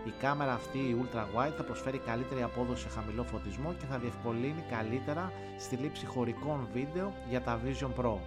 Η 0.06 0.14
κάμερα 0.20 0.54
αυτή 0.54 0.78
η 0.78 0.96
ultra 1.02 1.20
wide 1.20 1.54
θα 1.58 1.64
προσφέρει 1.64 1.98
καλύτερη 1.98 2.42
απόδοση 2.42 2.82
σε 2.82 2.90
χαμηλό 2.90 3.24
φωτισμό 3.24 3.74
και 3.74 3.86
θα 3.86 3.98
διευκολύνει 3.98 4.64
καλύτερα 4.70 5.32
στη 5.58 5.76
λήψη 5.76 6.06
χωρικών 6.06 6.68
βίντεο 6.74 7.14
για 7.30 7.42
τα 7.42 7.60
Vision 7.66 8.02
Pro. 8.02 8.18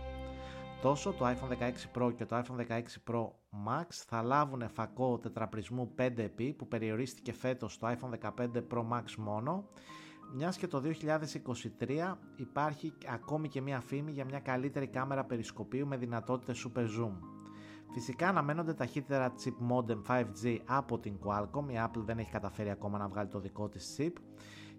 Τόσο 0.82 1.12
το 1.12 1.26
iPhone 1.26 1.64
16 1.96 2.02
Pro 2.02 2.14
και 2.16 2.24
το 2.24 2.36
iPhone 2.36 2.72
16 2.72 2.82
Pro 3.10 3.28
Max 3.68 3.84
θα 3.88 4.22
λάβουν 4.22 4.68
φακό 4.74 5.18
τετραπρισμού 5.18 5.94
5x 5.98 6.54
που 6.56 6.68
περιορίστηκε 6.68 7.32
φέτος 7.32 7.72
στο 7.72 7.88
iPhone 7.88 8.30
15 8.44 8.48
Pro 8.72 8.84
Max 8.92 9.14
μόνο 9.16 9.64
μιας 10.36 10.56
και 10.56 10.66
το 10.66 10.82
2023 11.78 12.14
υπάρχει 12.36 12.92
ακόμη 13.06 13.48
και 13.48 13.60
μια 13.60 13.80
φήμη 13.80 14.12
για 14.12 14.24
μια 14.24 14.40
καλύτερη 14.40 14.86
κάμερα 14.86 15.24
περισκοπίου 15.24 15.86
με 15.86 15.96
δυνατότητες 15.96 16.66
Super 16.66 16.80
Zoom. 16.80 17.12
Φυσικά 17.92 18.28
αναμένονται 18.28 18.74
ταχύτερα 18.74 19.32
chip 19.44 19.72
modem 19.72 20.02
5G 20.08 20.58
από 20.64 20.98
την 20.98 21.14
Qualcomm, 21.24 21.70
η 21.70 21.74
Apple 21.76 22.02
δεν 22.04 22.18
έχει 22.18 22.30
καταφέρει 22.30 22.70
ακόμα 22.70 22.98
να 22.98 23.08
βγάλει 23.08 23.28
το 23.28 23.40
δικό 23.40 23.68
της 23.68 23.96
chip 23.98 24.12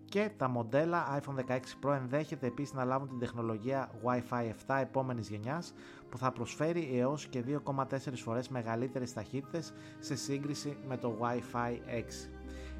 και 0.05 0.31
τα 0.37 0.47
μοντέλα 0.47 1.19
iPhone 1.19 1.51
16 1.51 1.59
Pro 1.83 1.93
ενδέχεται 1.93 2.47
επίσης 2.47 2.73
να 2.73 2.83
λάβουν 2.83 3.07
την 3.07 3.19
τεχνολογία 3.19 3.91
Wi-Fi 4.03 4.51
7 4.67 4.77
επόμενης 4.81 5.29
γενιάς 5.29 5.73
που 6.09 6.17
θα 6.17 6.31
προσφέρει 6.31 6.89
έως 6.99 7.27
και 7.27 7.43
2,4 7.65 7.97
φορές 8.15 8.49
μεγαλύτερες 8.49 9.13
ταχύτητες 9.13 9.73
σε 9.99 10.15
σύγκριση 10.15 10.77
με 10.87 10.97
το 10.97 11.17
Wi-Fi 11.21 11.71
6. 11.71 12.34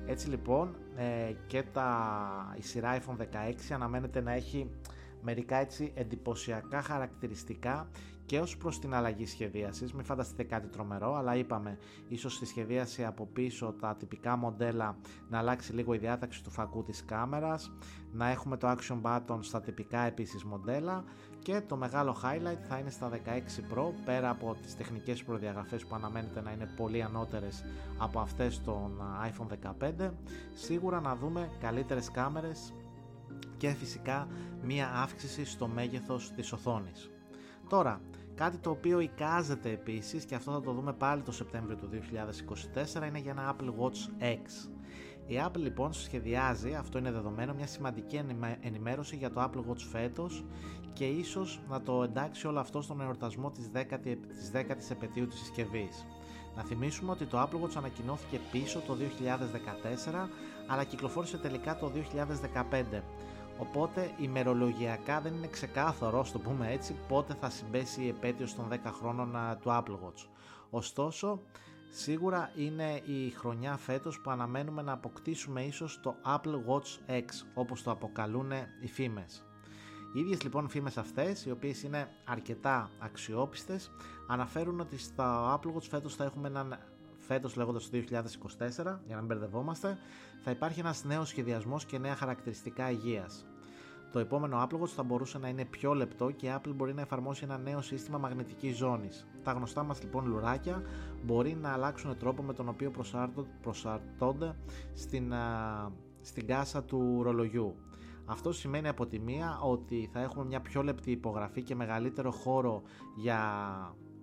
Έτσι 0.07 0.29
λοιπόν 0.29 0.75
ε, 0.95 1.33
και 1.47 1.63
τα, 1.73 2.55
η 2.57 2.61
σειρά 2.61 2.97
iPhone 2.99 3.21
16 3.21 3.25
αναμένεται 3.73 4.21
να 4.21 4.31
έχει 4.31 4.69
μερικά 5.21 5.55
έτσι 5.55 5.91
εντυπωσιακά 5.95 6.81
χαρακτηριστικά 6.81 7.89
και 8.25 8.39
ως 8.39 8.57
προς 8.57 8.79
την 8.79 8.93
αλλαγή 8.93 9.25
σχεδίασης, 9.25 9.93
μην 9.93 10.05
φανταστείτε 10.05 10.43
κάτι 10.43 10.67
τρομερό, 10.67 11.15
αλλά 11.15 11.35
είπαμε 11.35 11.77
ίσως 12.07 12.33
στη 12.33 12.45
σχεδίαση 12.45 13.05
από 13.05 13.25
πίσω 13.33 13.75
τα 13.79 13.95
τυπικά 13.95 14.35
μοντέλα 14.35 14.97
να 15.29 15.37
αλλάξει 15.37 15.73
λίγο 15.73 15.93
η 15.93 15.97
διάταξη 15.97 16.43
του 16.43 16.51
φακού 16.51 16.83
της 16.83 17.05
κάμερας, 17.05 17.71
να 18.11 18.29
έχουμε 18.29 18.57
το 18.57 18.75
action 18.77 19.01
button 19.01 19.37
στα 19.39 19.61
τυπικά 19.61 19.99
επίσης 19.99 20.43
μοντέλα 20.43 21.03
και 21.45 21.61
το 21.67 21.75
μεγάλο 21.75 22.15
highlight 22.23 22.59
θα 22.67 22.77
είναι 22.77 22.89
στα 22.89 23.09
16 23.09 23.17
Pro 23.73 23.91
πέρα 24.05 24.29
από 24.29 24.55
τις 24.61 24.75
τεχνικές 24.75 25.23
προδιαγραφές 25.23 25.85
που 25.85 25.95
αναμένεται 25.95 26.41
να 26.41 26.51
είναι 26.51 26.69
πολύ 26.75 27.03
ανώτερες 27.03 27.65
από 27.97 28.19
αυτές 28.19 28.61
των 28.61 29.01
iPhone 29.29 29.73
15 30.07 30.09
σίγουρα 30.53 30.99
να 31.01 31.15
δούμε 31.15 31.49
καλύτερες 31.59 32.11
κάμερες 32.11 32.73
και 33.57 33.69
φυσικά 33.69 34.27
μία 34.63 34.91
αύξηση 34.95 35.45
στο 35.45 35.67
μέγεθος 35.67 36.31
της 36.35 36.51
οθόνης. 36.51 37.09
Τώρα, 37.69 38.01
κάτι 38.35 38.57
το 38.57 38.69
οποίο 38.69 38.99
εικάζεται 38.99 39.69
επίσης 39.69 40.25
και 40.25 40.35
αυτό 40.35 40.51
θα 40.51 40.61
το 40.61 40.71
δούμε 40.71 40.93
πάλι 40.93 41.21
το 41.21 41.31
Σεπτέμβριο 41.31 41.77
του 41.77 41.89
2024 43.03 43.07
είναι 43.07 43.19
για 43.19 43.31
ένα 43.31 43.55
Apple 43.55 43.69
Watch 43.69 44.23
X. 44.23 44.69
Η 45.27 45.35
Apple 45.45 45.57
λοιπόν 45.57 45.93
σχεδιάζει, 45.93 46.73
αυτό 46.73 46.97
είναι 46.97 47.11
δεδομένο, 47.11 47.53
μια 47.53 47.67
σημαντική 47.67 48.21
ενημέρωση 48.61 49.15
για 49.15 49.31
το 49.31 49.43
Apple 49.43 49.71
Watch 49.71 49.81
φέτος 49.91 50.45
και 50.93 51.05
ίσως 51.05 51.59
να 51.69 51.81
το 51.81 52.03
εντάξει 52.03 52.47
όλο 52.47 52.59
αυτό 52.59 52.81
στον 52.81 53.01
εορτασμό 53.01 53.51
της 53.51 53.71
10η, 53.73 54.17
της 54.27 54.51
10ης 54.53 54.91
επαιτίου 54.91 55.27
της 55.27 55.39
συσκευής. 55.39 56.05
Να 56.55 56.63
θυμίσουμε 56.63 57.11
ότι 57.11 57.25
το 57.25 57.41
Apple 57.41 57.65
Watch 57.65 57.75
ανακοινώθηκε 57.77 58.39
πίσω 58.51 58.79
το 58.79 58.93
2014 58.93 60.29
αλλά 60.67 60.83
κυκλοφόρησε 60.83 61.37
τελικά 61.37 61.77
το 61.77 61.91
2015 62.93 63.01
Οπότε 63.57 64.11
ημερολογιακά 64.19 65.21
δεν 65.21 65.33
είναι 65.33 65.47
ξεκάθαρο, 65.47 66.25
το 66.31 66.39
πούμε 66.39 66.71
έτσι, 66.71 66.95
πότε 67.07 67.33
θα 67.33 67.49
συμπέσει 67.49 68.03
η 68.03 68.07
επέτειος 68.07 68.55
των 68.55 68.67
10 68.71 68.77
χρόνων 68.99 69.37
του 69.61 69.69
Apple 69.69 69.93
Watch. 70.05 70.27
Ωστόσο, 70.69 71.39
σίγουρα 71.97 72.51
είναι 72.55 73.01
η 73.05 73.29
χρονιά 73.29 73.77
φέτος 73.77 74.19
που 74.19 74.29
αναμένουμε 74.29 74.81
να 74.81 74.91
αποκτήσουμε 74.91 75.63
ίσως 75.63 75.99
το 76.01 76.15
Apple 76.25 76.55
Watch 76.67 77.11
X, 77.11 77.25
όπως 77.53 77.83
το 77.83 77.91
αποκαλούν 77.91 78.51
οι 78.81 78.87
φήμες. 78.87 79.43
Οι 80.13 80.19
ίδιες 80.19 80.43
λοιπόν 80.43 80.69
φήμες 80.69 80.97
αυτές, 80.97 81.45
οι 81.45 81.51
οποίες 81.51 81.83
είναι 81.83 82.09
αρκετά 82.25 82.89
αξιόπιστες, 82.99 83.91
αναφέρουν 84.27 84.79
ότι 84.79 84.97
στο 84.97 85.23
Apple 85.53 85.73
Watch 85.75 85.87
φέτος 85.89 86.15
θα 86.15 86.23
έχουμε 86.23 86.47
έναν 86.47 86.79
φέτος 87.19 87.55
λέγοντας 87.55 87.89
το 87.89 87.97
2024, 87.97 89.01
για 89.05 89.15
να 89.15 89.17
μην 89.17 89.25
μπερδευόμαστε, 89.25 89.97
θα 90.43 90.51
υπάρχει 90.51 90.79
ένας 90.79 91.03
νέος 91.03 91.27
σχεδιασμός 91.27 91.85
και 91.85 91.97
νέα 91.97 92.15
χαρακτηριστικά 92.15 92.91
υγείας. 92.91 93.45
Το 94.11 94.19
επόμενο 94.19 94.63
Apple 94.63 94.79
Watch 94.81 94.87
θα 94.95 95.03
μπορούσε 95.03 95.37
να 95.37 95.47
είναι 95.47 95.65
πιο 95.65 95.93
λεπτό 95.93 96.31
και 96.31 96.47
η 96.47 96.53
Apple 96.55 96.73
μπορεί 96.75 96.93
να 96.93 97.01
εφαρμόσει 97.01 97.43
ένα 97.43 97.57
νέο 97.57 97.81
σύστημα 97.81 98.17
μαγνητικής 98.17 98.75
ζώνης. 98.75 99.27
Τα 99.45 99.51
γνωστά 99.51 99.83
μας 99.83 100.01
λοιπόν 100.01 100.25
λουράκια 100.27 100.81
μπορεί 101.23 101.57
να 101.61 101.69
αλλάξουν 101.71 102.17
τρόπο 102.17 102.43
με 102.43 102.53
τον 102.53 102.69
οποίο 102.69 102.91
προσαρτώνται 103.61 104.55
στην, 104.93 105.33
στην 106.21 106.47
κάσα 106.47 106.83
του 106.83 107.23
ρολογιού. 107.23 107.75
Αυτό 108.25 108.51
σημαίνει 108.51 108.87
από 108.87 109.05
τη 109.05 109.19
μία 109.19 109.59
ότι 109.61 110.09
θα 110.13 110.19
έχουμε 110.19 110.45
μια 110.45 110.61
πιο 110.61 110.83
λεπτή 110.83 111.11
υπογραφή 111.11 111.61
και 111.61 111.75
μεγαλύτερο 111.75 112.31
χώρο 112.31 112.81
για 113.15 113.39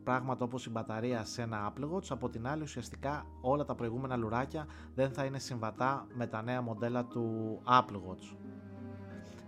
πράγματα 0.04 0.44
όπως 0.44 0.66
η 0.66 0.70
μπαταρία 0.70 1.24
σε 1.24 1.42
ένα 1.42 1.72
Apple 1.72 1.84
Watch, 1.84 2.06
από 2.08 2.28
την 2.28 2.46
άλλη 2.46 2.62
ουσιαστικά 2.62 3.26
όλα 3.40 3.64
τα 3.64 3.74
προηγούμενα 3.74 4.16
λουράκια 4.16 4.66
δεν 4.94 5.10
θα 5.10 5.24
είναι 5.24 5.38
συμβατά 5.38 6.06
με 6.14 6.26
τα 6.26 6.42
νέα 6.42 6.62
μοντέλα 6.62 7.04
του 7.04 7.58
Apple 7.64 7.96
Watch. 7.96 8.36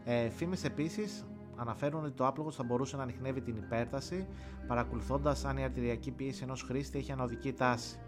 Ε, 0.04 0.28
φήμες 0.28 0.64
επίσης 0.64 1.24
αναφέρουν 1.56 2.04
ότι 2.04 2.12
το 2.12 2.26
Apple 2.26 2.46
Watch 2.46 2.52
θα 2.52 2.64
μπορούσε 2.64 2.96
να 2.96 3.02
ανοιχνεύει 3.02 3.40
την 3.40 3.56
υπέρταση, 3.56 4.26
παρακολουθώντας 4.66 5.44
αν 5.44 5.56
η 5.56 5.64
αρτηριακή 5.64 6.10
πίεση 6.10 6.42
ενός 6.42 6.62
χρήστη 6.62 6.98
έχει 6.98 7.12
ανωδική 7.12 7.52
τάση. 7.52 7.98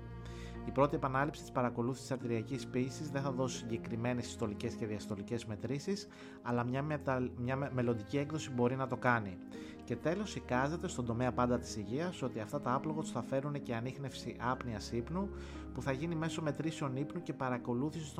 Η 0.66 0.70
πρώτη 0.70 0.97
επανάληψη 0.97 1.40
της 1.40 1.51
παρακολούθησης 1.51 2.11
αρτηριακής 2.11 2.66
πίεσης 2.66 3.11
δεν 3.11 3.22
θα 3.22 3.30
δώσει 3.30 3.57
συγκεκριμένες 3.57 4.24
συστολικές 4.24 4.74
και 4.74 4.86
διαστολικές 4.86 5.44
μετρήσεις, 5.44 6.09
αλλά 6.42 6.64
μια, 6.64 6.82
μετα... 6.82 7.28
μια 7.36 7.70
μελλοντική 7.72 8.18
έκδοση 8.18 8.51
μπορεί 8.51 8.76
να 8.76 8.86
το 8.86 8.97
κάνει. 8.97 9.38
Και 9.84 9.97
τέλος, 9.97 10.36
εικάζεται 10.36 10.88
στον 10.88 11.05
τομέα 11.05 11.32
πάντα 11.32 11.59
της 11.59 11.76
υγείας 11.76 12.22
ότι 12.22 12.40
αυτά 12.40 12.61
τα 12.61 12.80
Apple 12.80 13.05
θα 13.12 13.22
φέρουν 13.22 13.62
και 13.62 13.74
ανείχνευση 13.74 14.36
άπνοιας 14.40 14.92
ύπνου 14.92 15.28
που 15.74 15.82
θα 15.82 15.92
γίνει 15.92 16.14
μέσω 16.14 16.42
μετρήσεων 16.42 16.97
ύπνου 16.97 17.22
και 17.22 17.32
παρακολούθησης 17.32 18.14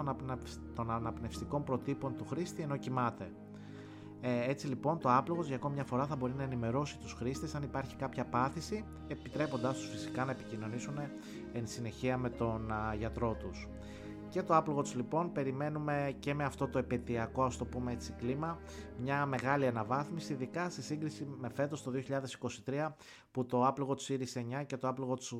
των 0.75 0.91
αναπνευστικών 0.91 1.65
προτύπων 1.65 2.17
του 2.17 2.27
χρήστη 2.27 2.63
ενώ 2.63 2.77
κοιμάται. 2.77 3.31
Ε, 4.21 4.51
έτσι 4.51 4.67
λοιπόν 4.67 4.99
το 4.99 5.09
άπλογος 5.17 5.47
για 5.47 5.57
ακόμη 5.57 5.75
μια 5.75 5.85
φορά 5.85 6.07
θα 6.07 6.17
μπορεί 6.17 6.33
να 6.33 6.43
ενημερώσει 6.43 6.99
τους 6.99 7.13
χρήστες 7.13 7.55
αν 7.55 7.63
υπάρχει 7.63 7.97
κάποια 7.97 8.25
πάθηση 8.25 8.85
επιτρέποντάς 9.09 9.77
τους 9.79 9.89
φυσικά 9.89 10.25
να 10.25 10.31
επικοινωνήσουν 10.31 10.99
εν 11.53 11.67
συνεχεία 11.67 12.19
με 12.19 12.31
τον 12.31 12.73
α, 12.73 12.95
γιατρό 12.95 13.37
τους. 13.41 13.69
Και 14.29 14.43
το 14.43 14.57
Apple 14.57 14.77
Watch 14.77 14.95
λοιπόν 14.95 15.33
περιμένουμε 15.33 16.17
και 16.19 16.35
με 16.35 16.45
αυτό 16.45 16.69
το 16.69 16.79
επαιτειακό 16.79 17.45
ας 17.45 17.57
το 17.57 17.65
πούμε 17.65 17.93
έτσι 17.93 18.13
κλίμα 18.13 18.59
μια 18.99 19.27
μεγάλη 19.27 19.67
αναβάθμιση 19.67 20.33
ειδικά 20.33 20.71
σε 20.71 20.83
σύγκριση 20.83 21.27
με 21.39 21.49
φέτος 21.49 21.83
το 21.83 21.93
2023 22.67 22.89
που 23.31 23.47
το 23.47 23.67
Apple 23.67 23.87
Watch 23.87 24.09
Series 24.09 24.61
9 24.61 24.67
και 24.67 24.77
το 24.77 24.89
Apple 24.89 25.09
Watch 25.09 25.39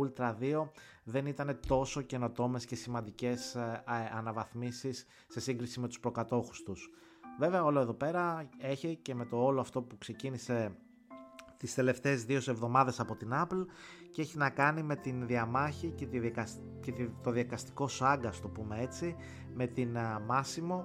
Ultra 0.00 0.34
2 0.40 0.68
δεν 1.04 1.26
ήταν 1.26 1.60
τόσο 1.66 2.02
καινοτόμες 2.02 2.64
και 2.64 2.74
σημαντικές 2.74 3.54
ε, 3.54 3.82
αναβαθμίσεις 4.16 5.06
σε 5.28 5.40
σύγκριση 5.40 5.80
με 5.80 5.88
τους 5.88 6.00
προκατόχους 6.00 6.62
τους. 6.62 6.90
Βέβαια 7.40 7.64
όλο 7.64 7.80
εδώ 7.80 7.92
πέρα 7.92 8.48
έχει 8.58 8.98
και 9.02 9.14
με 9.14 9.24
το 9.24 9.44
όλο 9.44 9.60
αυτό 9.60 9.82
που 9.82 9.98
ξεκίνησε 9.98 10.72
τις 11.56 11.74
τελευταίες 11.74 12.24
δύο 12.24 12.36
εβδομάδες 12.36 13.00
από 13.00 13.16
την 13.16 13.30
Apple 13.32 13.64
και 14.10 14.22
έχει 14.22 14.36
να 14.36 14.50
κάνει 14.50 14.82
με 14.82 14.96
την 14.96 15.26
διαμάχη 15.26 15.90
και, 15.90 16.06
τη 16.06 16.30
και 16.80 17.08
το 17.22 17.30
διακαστικό 17.30 17.88
σάγκα, 17.88 18.32
το 18.42 18.48
πούμε 18.48 18.80
έτσι, 18.80 19.16
με 19.54 19.66
την 19.66 19.96
Massimo 20.30 20.84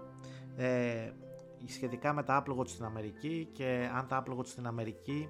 ε, 0.55 1.11
σχετικά 1.65 2.13
με 2.13 2.23
τα 2.23 2.43
Apple 2.43 2.57
Watch 2.57 2.67
στην 2.67 2.85
Αμερική 2.85 3.49
και 3.51 3.89
αν 3.95 4.07
τα 4.07 4.23
Apple 4.23 4.37
Watch 4.37 4.47
στην 4.47 4.67
Αμερική 4.67 5.29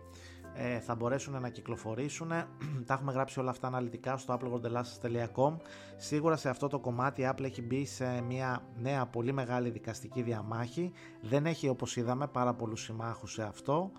ε, 0.57 0.79
θα 0.79 0.95
μπορέσουν 0.95 1.41
να 1.41 1.49
κυκλοφορήσουν. 1.49 2.29
τα 2.85 2.93
έχουμε 2.93 3.11
γράψει 3.11 3.39
όλα 3.39 3.49
αυτά 3.49 3.67
αναλυτικά 3.67 4.17
στο 4.17 4.39
applegordelasses.com. 4.39 5.55
Σίγουρα 5.97 6.35
σε 6.35 6.49
αυτό 6.49 6.67
το 6.67 6.79
κομμάτι 6.79 7.21
η 7.21 7.29
Apple 7.31 7.43
έχει 7.43 7.61
μπει 7.61 7.85
σε 7.85 8.21
μια 8.21 8.63
νέα 8.75 9.05
πολύ 9.05 9.33
μεγάλη 9.33 9.69
δικαστική 9.69 10.21
διαμάχη. 10.21 10.91
Δεν 11.21 11.45
έχει 11.45 11.67
όπως 11.67 11.95
είδαμε 11.95 12.27
πάρα 12.27 12.53
πολλούς 12.53 12.81
συμμάχους 12.81 13.31
σε 13.31 13.43
αυτό. 13.43 13.91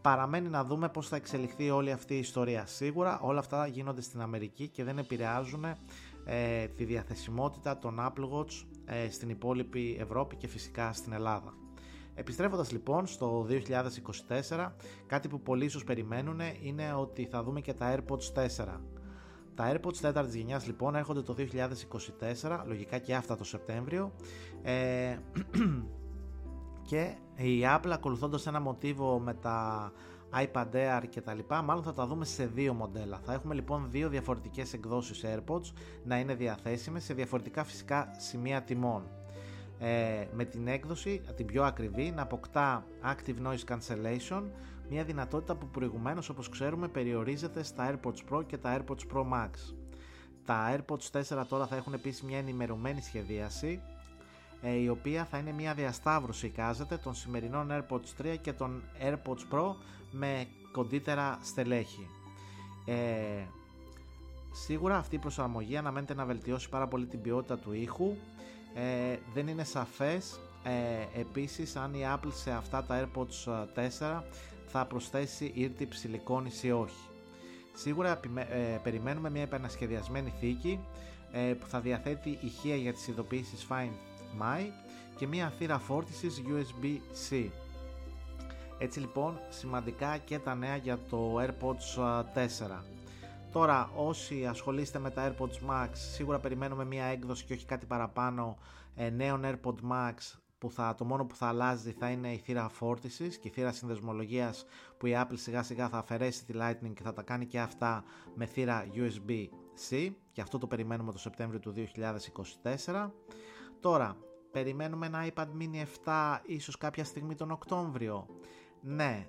Παραμένει 0.00 0.48
να 0.48 0.64
δούμε 0.64 0.88
πώς 0.88 1.08
θα 1.08 1.16
εξελιχθεί 1.16 1.70
όλη 1.70 1.92
αυτή 1.92 2.14
η 2.14 2.18
ιστορία. 2.18 2.66
Σίγουρα 2.66 3.20
όλα 3.20 3.38
αυτά 3.38 3.66
γίνονται 3.66 4.00
στην 4.00 4.20
Αμερική 4.20 4.68
και 4.68 4.84
δεν 4.84 4.98
επηρεάζουν 4.98 5.64
ε, 6.24 6.66
τη 6.66 6.84
διαθεσιμότητα 6.84 7.78
των 7.78 7.98
Apple 8.00 8.28
Watch 8.30 8.64
ε, 8.84 9.10
στην 9.10 9.28
υπόλοιπη 9.28 9.96
Ευρώπη 10.00 10.36
και 10.36 10.46
φυσικά 10.46 10.92
στην 10.92 11.12
Ελλάδα. 11.12 11.61
Επιστρέφοντας 12.14 12.72
λοιπόν 12.72 13.06
στο 13.06 13.46
2024, 14.48 14.70
κάτι 15.06 15.28
που 15.28 15.40
πολλοί 15.40 15.64
ίσως 15.64 15.84
περιμένουν 15.84 16.40
είναι 16.62 16.92
ότι 16.92 17.24
θα 17.30 17.42
δούμε 17.42 17.60
και 17.60 17.72
τα 17.72 17.94
AirPods 17.96 18.44
4. 18.46 18.80
Τα 19.54 19.72
AirPods 19.72 20.12
4 20.12 20.22
της 20.24 20.34
γενιάς 20.34 20.66
λοιπόν 20.66 20.94
έρχονται 20.94 21.22
το 21.22 21.34
2024, 22.42 22.62
λογικά 22.66 22.98
και 22.98 23.14
αυτά 23.14 23.36
το 23.36 23.44
Σεπτέμβριο 23.44 24.12
ε, 24.62 25.16
και 26.88 27.14
η 27.36 27.60
Apple 27.64 27.90
ακολουθώντας 27.92 28.46
ένα 28.46 28.60
μοτίβο 28.60 29.18
με 29.18 29.34
τα 29.34 29.92
iPad 30.34 30.66
Air 30.72 31.02
και 31.08 31.20
τα 31.20 31.34
λοιπά, 31.34 31.62
μάλλον 31.62 31.82
θα 31.82 31.92
τα 31.92 32.06
δούμε 32.06 32.24
σε 32.24 32.46
δύο 32.46 32.74
μοντέλα. 32.74 33.20
Θα 33.24 33.32
έχουμε 33.32 33.54
λοιπόν 33.54 33.86
δύο 33.90 34.08
διαφορετικές 34.08 34.72
εκδόσεις 34.72 35.24
AirPods 35.24 35.72
να 36.04 36.18
είναι 36.18 36.34
διαθέσιμες 36.34 37.04
σε 37.04 37.14
διαφορετικά 37.14 37.64
φυσικά 37.64 38.14
σημεία 38.18 38.62
τιμών 38.62 39.02
ε, 39.84 40.26
με 40.32 40.44
την 40.44 40.68
έκδοση, 40.68 41.22
την 41.36 41.46
πιο 41.46 41.64
ακριβή, 41.64 42.10
να 42.10 42.22
αποκτά 42.22 42.86
Active 43.04 43.46
Noise 43.46 43.74
Cancellation, 43.74 44.42
μια 44.88 45.04
δυνατότητα 45.04 45.54
που 45.54 45.66
προηγουμένως 45.66 46.28
όπως 46.28 46.48
ξέρουμε 46.48 46.88
περιορίζεται 46.88 47.62
στα 47.62 47.90
AirPods 47.90 48.30
Pro 48.30 48.46
και 48.46 48.56
τα 48.56 48.78
AirPods 48.78 49.14
Pro 49.14 49.22
Max. 49.32 49.50
Τα 50.44 50.76
AirPods 50.76 51.20
4 51.38 51.44
τώρα 51.48 51.66
θα 51.66 51.76
έχουν 51.76 51.92
επίσης 51.92 52.22
μια 52.22 52.38
ενημερωμένη 52.38 53.00
σχεδίαση, 53.00 53.80
ε, 54.62 54.72
η 54.72 54.88
οποία 54.88 55.24
θα 55.24 55.38
είναι 55.38 55.52
μια 55.52 55.74
διασταύρωση 55.74 56.46
εικάζεται 56.46 56.96
των 56.96 57.14
σημερινών 57.14 57.68
AirPods 57.70 58.22
3 58.22 58.36
και 58.40 58.52
των 58.52 58.82
AirPods 59.00 59.54
Pro 59.54 59.74
με 60.10 60.46
κοντύτερα 60.72 61.38
στελέχη. 61.42 62.08
Ε, 62.86 63.44
σίγουρα 64.52 64.96
αυτή 64.96 65.14
η 65.14 65.18
προσαρμογή 65.18 65.76
αναμένεται 65.76 66.14
να 66.14 66.24
βελτιώσει 66.24 66.68
πάρα 66.68 66.86
πολύ 66.88 67.06
την 67.06 67.20
ποιότητα 67.20 67.58
του 67.58 67.72
ήχου 67.72 68.16
ε, 68.74 69.18
δεν 69.34 69.46
είναι 69.48 69.64
σαφές 69.64 70.40
ε, 70.62 71.20
επίσης 71.20 71.76
αν 71.76 71.94
η 71.94 72.00
Apple 72.14 72.32
σε 72.32 72.50
αυτά 72.50 72.84
τα 72.84 73.08
AirPods 73.14 73.66
4 74.00 74.22
θα 74.66 74.86
προσθέσει 74.86 75.50
ήρτη 75.54 75.86
ψηλικόνηση 75.86 76.66
ή 76.66 76.70
όχι. 76.72 77.08
Σίγουρα 77.74 78.20
ε, 78.34 78.78
περιμένουμε 78.82 79.30
μια 79.30 79.42
επανασχεδιασμένη 79.42 80.32
θήκη 80.40 80.80
ε, 81.32 81.38
που 81.40 81.66
θα 81.66 81.80
διαθέτει 81.80 82.38
ηχεία 82.40 82.76
για 82.76 82.92
τις 82.92 83.08
ειδοποιήσεις 83.08 83.66
Find 83.70 83.92
My 84.40 84.66
και 85.16 85.26
μια 85.26 85.52
θύρα 85.58 85.78
φόρτισης 85.78 86.42
USB-C. 86.46 87.48
Έτσι 88.78 89.00
λοιπόν 89.00 89.40
σημαντικά 89.48 90.16
και 90.16 90.38
τα 90.38 90.54
νέα 90.54 90.76
για 90.76 90.98
το 91.10 91.40
AirPods 91.40 92.22
4. 92.34 92.91
Τώρα 93.52 93.90
όσοι 93.96 94.46
ασχολείστε 94.46 94.98
με 94.98 95.10
τα 95.10 95.28
AirPods 95.28 95.70
Max 95.70 95.88
σίγουρα 95.92 96.38
περιμένουμε 96.38 96.84
μια 96.84 97.04
έκδοση 97.04 97.44
και 97.44 97.52
όχι 97.52 97.66
κάτι 97.66 97.86
παραπάνω 97.86 98.58
ε, 98.94 99.10
νέων 99.10 99.42
AirPods 99.44 99.90
Max 99.90 100.14
που 100.58 100.70
θα, 100.70 100.94
το 100.94 101.04
μόνο 101.04 101.24
που 101.24 101.36
θα 101.36 101.46
αλλάζει 101.46 101.92
θα 101.92 102.08
είναι 102.08 102.32
η 102.32 102.36
θύρα 102.36 102.68
φόρτισης 102.68 103.38
και 103.38 103.48
η 103.48 103.50
θύρα 103.50 103.72
συνδεσμολογίας 103.72 104.64
που 104.98 105.06
η 105.06 105.12
Apple 105.16 105.34
σιγά 105.34 105.62
σιγά 105.62 105.88
θα 105.88 105.98
αφαιρέσει 105.98 106.44
τη 106.44 106.52
Lightning 106.56 106.92
και 106.94 107.02
θα 107.02 107.12
τα 107.12 107.22
κάνει 107.22 107.46
και 107.46 107.60
αυτά 107.60 108.04
με 108.34 108.46
θύρα 108.46 108.86
USB-C 108.94 110.10
και 110.32 110.40
αυτό 110.40 110.58
το 110.58 110.66
περιμένουμε 110.66 111.12
το 111.12 111.18
Σεπτέμβριο 111.18 111.60
του 111.60 111.74
2024. 112.84 113.10
Τώρα, 113.80 114.16
περιμένουμε 114.52 115.06
ένα 115.06 115.26
iPad 115.34 115.46
mini 115.60 115.84
7 116.04 116.38
ίσως 116.46 116.78
κάποια 116.78 117.04
στιγμή 117.04 117.34
τον 117.34 117.50
Οκτώβριο. 117.50 118.26
Ναι, 118.80 119.26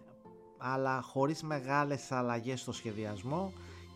αλλά 0.58 1.02
χωρίς 1.02 1.44
μεγάλες 1.44 2.12
αλλαγές 2.12 2.62
στο 2.62 2.72
σχεδιασμό 2.72 3.54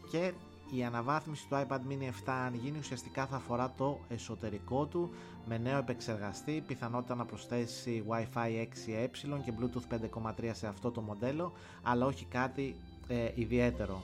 και 0.10 0.34
η 0.72 0.84
αναβάθμιση 0.84 1.48
του 1.50 1.56
iPad 1.56 1.78
mini 1.78 2.30
7 2.30 2.34
αν 2.46 2.54
γίνει 2.54 2.78
ουσιαστικά 2.78 3.26
θα 3.26 3.36
αφορά 3.36 3.74
το 3.78 4.00
εσωτερικό 4.08 4.86
του 4.86 5.10
με 5.46 5.58
νέο 5.58 5.78
επεξεργαστή, 5.78 6.64
πιθανότητα 6.68 7.16
να 7.16 7.26
προσθέσει 7.26 8.04
Wi-Fi 8.08 8.50
6E 8.62 9.08
και 9.46 9.54
Bluetooth 9.60 10.20
5.3 10.46 10.50
σε 10.52 10.68
αυτό 10.68 10.92
το 10.92 11.02
μοντέλο, 11.02 11.52
αλλά 11.84 12.06
όχι 12.06 12.26
κάτι 12.26 12.76
ε, 13.08 13.32
ιδιαίτερο. 13.36 14.04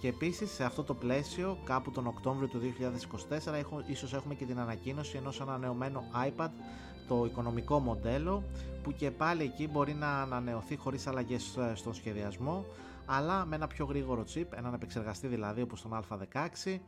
Και 0.00 0.08
επίσης 0.08 0.50
σε 0.50 0.64
αυτό 0.64 0.82
το 0.82 0.94
πλαίσιο 0.94 1.58
κάπου 1.64 1.90
τον 1.90 2.06
Οκτώβριο 2.06 2.48
του 2.48 2.60
2024 3.48 3.52
έχω, 3.52 3.82
ίσως 3.86 4.14
έχουμε 4.14 4.34
και 4.34 4.44
την 4.44 4.58
ανακοίνωση 4.58 5.16
ενός 5.16 5.40
ανανεωμένου 5.40 6.02
iPad 6.28 6.50
το 7.08 7.24
οικονομικό 7.24 7.78
μοντέλο 7.78 8.42
που 8.82 8.92
και 8.92 9.10
πάλι 9.10 9.42
εκεί 9.42 9.68
μπορεί 9.68 9.94
να 9.94 10.20
ανανεωθεί 10.22 10.76
χωρίς 10.76 11.06
αλλαγές 11.06 11.56
ε, 11.56 11.72
στον 11.74 11.94
σχεδιασμό 11.94 12.64
αλλά 13.10 13.44
με 13.44 13.56
ένα 13.56 13.66
πιο 13.66 13.84
γρήγορο 13.84 14.24
chip, 14.34 14.46
έναν 14.54 14.74
επεξεργαστή 14.74 15.26
δηλαδή 15.26 15.62
όπως 15.62 15.82
τον 15.82 16.00
Α16 16.00 16.78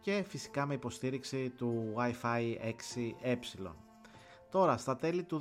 και 0.00 0.24
φυσικά 0.28 0.66
με 0.66 0.74
υποστήριξη 0.74 1.50
του 1.50 1.94
Wi-Fi 1.96 2.56
6E. 3.24 3.36
Τώρα, 4.50 4.76
στα 4.76 4.96
τέλη 4.96 5.22
του 5.22 5.40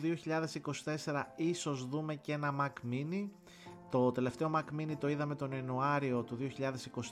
2024 1.06 1.24
ίσως 1.36 1.88
δούμε 1.88 2.16
και 2.16 2.34
ένα 2.34 2.56
Mac 2.60 2.92
Mini. 2.92 3.30
Το 3.90 4.12
τελευταίο 4.12 4.52
Mac 4.56 4.80
Mini 4.80 4.96
το 5.00 5.10
είδαμε 5.10 5.36
τον 5.36 5.52
Ιανουάριο 5.52 6.24
του 6.24 6.38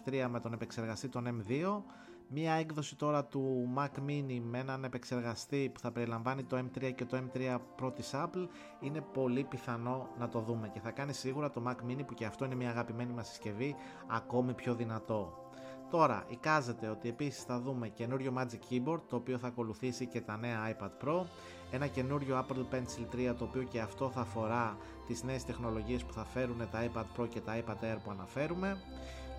2023 0.06 0.28
με 0.30 0.40
τον 0.40 0.54
επεξεργαστή 0.54 1.08
τον 1.08 1.26
M2 1.28 1.82
Μία 2.30 2.54
έκδοση 2.54 2.96
τώρα 2.96 3.26
του 3.26 3.70
Mac 3.78 4.00
Mini 4.10 4.40
με 4.42 4.60
έναν 4.60 4.84
επεξεργαστή 4.84 5.72
που 5.74 5.80
θα 5.80 5.92
περιλαμβάνει 5.92 6.44
το 6.44 6.58
M3 6.58 6.92
και 6.96 7.06
το 7.06 7.18
M3 7.18 7.58
Pro 7.80 7.96
της 7.96 8.12
Apple 8.14 8.48
είναι 8.80 9.02
πολύ 9.14 9.44
πιθανό 9.44 10.10
να 10.20 10.30
το 10.30 10.40
δούμε 10.40 10.70
και 10.74 10.80
θα 10.80 10.92
κάνει 10.92 11.14
σίγουρα 11.14 11.52
το 11.52 11.64
Mac 11.68 11.92
Mini 11.92 12.06
που 12.08 12.14
και 12.14 12.26
αυτό 12.26 12.46
είναι 12.46 12.56
μια 12.56 12.70
αγαπημένη 12.70 13.14
μας 13.14 13.28
συσκευή 13.28 13.76
ακόμη 14.08 14.54
πιο 14.54 14.76
δυνατό. 14.76 15.48
Τώρα, 15.90 16.24
εικάζεται 16.28 16.88
ότι 16.88 17.10
επίσης 17.10 17.44
θα 17.44 17.60
δούμε 17.60 17.88
καινούριο 17.88 18.34
Magic 18.38 18.72
Keyboard 18.72 19.02
το 19.10 19.16
οποίο 19.16 19.38
θα 19.38 19.48
ακολουθήσει 19.48 20.08
και 20.08 20.22
τα 20.22 20.38
νέα 20.38 20.76
iPad 20.76 21.06
Pro 21.06 21.26
ένα 21.72 21.88
καινούριο 21.88 22.46
Apple 22.46 22.76
Pencil 22.76 23.30
3 23.32 23.36
το 23.38 23.44
οποίο 23.44 23.64
και 23.64 23.80
αυτό 23.80 24.10
θα 24.10 24.22
αφορά 24.22 24.78
τις 25.08 25.24
νέες 25.24 25.46
τεχνολογίες 25.46 26.04
που 26.04 26.14
θα 26.14 26.26
φέρουν 26.26 26.58
τα 26.72 26.90
iPad 26.94 27.22
Pro 27.22 27.28
και 27.30 27.42
τα 27.42 27.58
iPad 27.60 27.84
Air 27.84 27.98
που 28.04 28.12
αναφέρουμε 28.12 28.78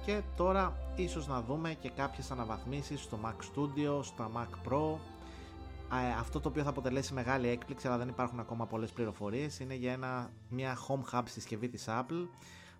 και 0.04 0.22
τώρα 0.36 0.76
ίσως 0.96 1.26
να 1.26 1.42
δούμε 1.42 1.74
και 1.80 1.90
κάποιες 1.90 2.30
αναβαθμίσεις 2.30 3.00
στο 3.00 3.18
Mac 3.24 3.28
Studio, 3.28 4.02
στο 4.02 4.30
Mac 4.34 4.68
Pro 4.68 4.98
αυτό 6.18 6.40
το 6.40 6.48
οποίο 6.48 6.62
θα 6.62 6.68
αποτελέσει 6.68 7.14
μεγάλη 7.14 7.48
έκπληξη 7.48 7.86
αλλά 7.86 7.98
δεν 7.98 8.08
υπάρχουν 8.08 8.40
ακόμα 8.40 8.66
πολλές 8.66 8.90
πληροφορίες 8.90 9.60
είναι 9.60 9.74
για 9.74 9.92
ένα, 9.92 10.30
μια 10.48 10.76
home 10.88 11.14
hub 11.14 11.22
συσκευή 11.24 11.68
της 11.68 11.84
Apple 11.88 12.26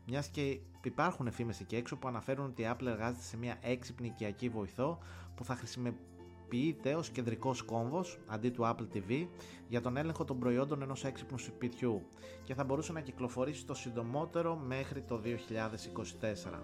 μιας 0.07 0.29
και 0.29 0.59
υπάρχουν 0.83 1.31
φήμες 1.33 1.61
εκεί 1.61 1.77
έξω 1.77 1.97
που 1.97 2.09
αναφέρουν 2.09 2.45
ότι 2.45 2.62
η 2.62 2.69
Apple 2.71 2.87
εργάζεται 2.87 3.23
σε 3.23 3.37
μια 3.37 3.59
έξυπνη 3.61 4.07
οικιακή 4.07 4.49
βοηθό 4.49 4.99
που 5.35 5.45
θα 5.45 5.55
χρησιμοποιείται 5.55 6.95
ως 6.95 7.11
κεντρικός 7.11 7.62
κόμβος 7.62 8.19
αντί 8.27 8.51
του 8.51 8.62
Apple 8.62 8.97
TV 8.97 9.27
για 9.69 9.81
τον 9.81 9.97
έλεγχο 9.97 10.25
των 10.25 10.39
προϊόντων 10.39 10.83
ενός 10.83 11.05
έξυπνου 11.05 11.39
σπιτιού 11.39 12.03
και 12.45 12.55
θα 12.55 12.64
μπορούσε 12.64 12.93
να 12.93 13.01
κυκλοφορήσει 13.01 13.66
το 13.66 13.75
συντομότερο 13.75 14.57
μέχρι 14.57 15.01
το 15.01 15.21
2024. 15.25 16.59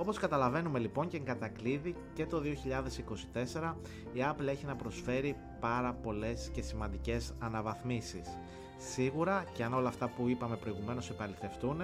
Όπως 0.00 0.18
καταλαβαίνουμε 0.18 0.78
λοιπόν 0.78 1.08
και 1.08 1.16
εν 1.16 1.24
κατακλείδη 1.24 1.94
και 2.14 2.26
το 2.26 2.42
2024 3.34 3.74
η 4.12 4.18
Apple 4.30 4.46
έχει 4.46 4.66
να 4.66 4.76
προσφέρει 4.76 5.36
πάρα 5.60 5.92
πολλές 5.92 6.50
και 6.52 6.62
σημαντικές 6.62 7.34
αναβαθμίσεις. 7.38 8.38
Σίγουρα 8.78 9.44
και 9.52 9.64
αν 9.64 9.74
όλα 9.74 9.88
αυτά 9.88 10.08
που 10.08 10.28
είπαμε 10.28 10.56
προηγουμένως 10.56 11.10
επαληθευτούν 11.10 11.80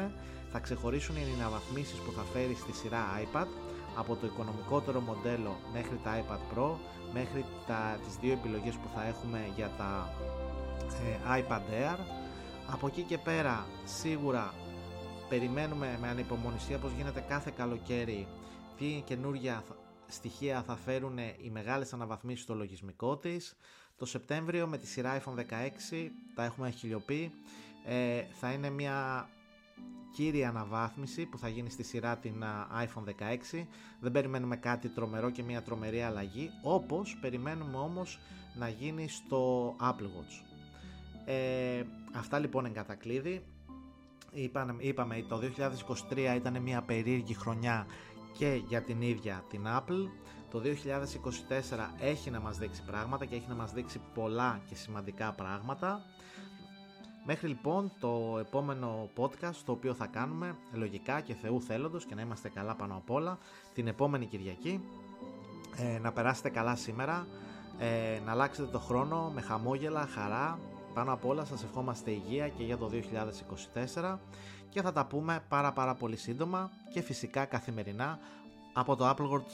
θα 0.53 0.59
ξεχωρίσουν 0.59 1.17
οι 1.17 1.41
αναβαθμίσεις 1.41 1.99
που 1.99 2.13
θα 2.13 2.23
φέρει 2.23 2.55
στη 2.55 2.73
σειρά 2.73 3.05
iPad 3.25 3.47
από 3.97 4.15
το 4.15 4.27
οικονομικότερο 4.27 5.01
μοντέλο 5.01 5.57
μέχρι 5.73 6.01
τα 6.05 6.21
iPad 6.21 6.59
Pro 6.59 6.71
μέχρι 7.13 7.45
τα, 7.67 7.99
τις 8.05 8.17
δύο 8.21 8.33
επιλογές 8.33 8.75
που 8.75 8.89
θα 8.95 9.07
έχουμε 9.07 9.41
για 9.57 9.71
τα 9.79 10.11
ε, 11.27 11.41
iPad 11.41 11.61
Air 11.83 11.99
από 12.67 12.87
εκεί 12.87 13.03
και 13.03 13.19
πέρα 13.19 13.67
σίγουρα 13.85 14.55
περιμένουμε 15.29 15.99
με 16.01 16.09
ανυπομονησία 16.09 16.79
πως 16.79 16.93
γίνεται 16.93 17.21
κάθε 17.29 17.53
καλοκαίρι 17.57 18.27
τι 18.79 19.03
καινούργια 19.07 19.65
στοιχεία 20.07 20.63
θα 20.63 20.77
φέρουν 20.77 21.19
οι 21.19 21.51
μεγάλες 21.51 21.93
αναβαθμίσεις 21.93 22.43
στο 22.43 22.55
λογισμικό 22.55 23.17
της. 23.17 23.57
Το 23.97 24.07
Σεπτέμβριο 24.07 24.67
με 24.67 24.79
τη 24.79 24.87
σειρά 24.87 25.23
iPhone 25.23 25.39
16 25.39 26.11
τα 26.35 26.45
έχουμε 26.45 26.71
χιλιοπεί. 26.71 27.33
Ε, 27.87 28.23
θα 28.33 28.53
είναι 28.53 28.71
μια 28.71 29.29
κύρια 30.15 30.49
αναβάθμιση 30.49 31.27
που 31.27 31.39
θα 31.39 31.49
γίνει 31.49 31.71
στη 31.71 31.83
σειρά 31.83 32.17
την 32.17 32.45
iPhone 32.85 33.05
16. 33.05 33.67
Δεν 34.01 34.13
περιμένουμε 34.13 34.57
κάτι 34.57 34.89
τρομερό 34.89 35.31
και 35.31 35.43
μια 35.43 35.63
τρομερή 35.63 36.03
αλλαγή, 36.03 36.51
όπως 36.63 37.19
περιμένουμε 37.21 37.77
όμως 37.77 38.19
να 38.55 38.69
γίνει 38.69 39.09
στο 39.09 39.75
Apple 39.81 40.05
Watch. 40.05 40.45
Ε, 41.25 41.83
αυτά 42.15 42.39
λοιπόν 42.39 42.65
εγκατακλείδη 42.65 43.43
είπαμε, 44.35 44.75
είπαμε 44.79 45.25
το 45.29 45.41
2023 46.11 46.17
ήταν 46.37 46.63
μια 46.63 46.83
περίεργη 46.83 47.35
χρονιά 47.35 47.87
και 48.39 48.63
για 48.69 48.83
την 48.83 49.03
ίδια 49.03 49.45
την 49.51 49.67
Apple. 49.67 50.09
Το 50.51 50.63
2024 50.65 50.71
έχει 52.01 52.31
να 52.31 52.41
μας 52.41 52.59
δείξει 52.59 52.83
πράγματα 52.87 53.25
και 53.25 53.35
έχει 53.35 53.49
να 53.49 53.55
μας 53.55 53.73
δείξει 53.73 54.01
πολλά 54.15 54.61
και 54.69 54.75
σημαντικά 54.75 55.33
πράγματα. 55.33 56.03
Μέχρι 57.27 57.49
λοιπόν 57.49 57.93
το 58.01 58.37
επόμενο 58.41 59.11
podcast 59.17 59.57
το 59.65 59.73
οποίο 59.73 59.95
θα 59.95 60.07
κάνουμε 60.07 60.57
λογικά 60.73 61.21
και 61.21 61.35
Θεού 61.35 61.63
θέλοντος 61.63 62.05
και 62.05 62.15
να 62.15 62.23
είμαστε 62.23 62.49
καλά 62.49 62.75
πάνω 62.75 62.97
απ' 62.97 63.11
όλα 63.11 63.39
την 63.75 63.87
επόμενη 63.87 64.27
Κυριακή 64.27 64.81
ε, 65.77 65.99
να 65.99 66.13
περάσετε 66.13 66.49
καλά 66.49 66.77
σήμερα 66.77 67.27
ε, 67.79 68.21
να 68.25 68.33
αλλάξετε 68.33 68.69
το 68.69 68.79
χρόνο 68.79 69.31
με 69.35 69.41
χαμόγελα, 69.41 70.07
χαρά 70.07 70.59
πάνω 70.95 71.13
απ' 71.13 71.27
όλα 71.27 71.45
σας 71.45 71.63
ευχόμαστε 71.63 72.11
υγεία 72.11 72.49
και 72.49 72.65
για 72.65 72.77
το 72.77 72.91
2024 73.95 74.19
και 74.69 74.83
θα 74.83 74.93
τα 74.93 75.07
πούμε 75.07 75.45
πάρα 75.49 75.73
πάρα 75.73 75.95
πολύ 75.95 76.17
σύντομα 76.17 76.71
και 76.93 77.01
φυσικά 77.01 77.45
καθημερινά 77.45 78.19
από 78.73 78.97
το 78.97 79.09
Apple 79.09 79.31
Watch. 79.31 79.53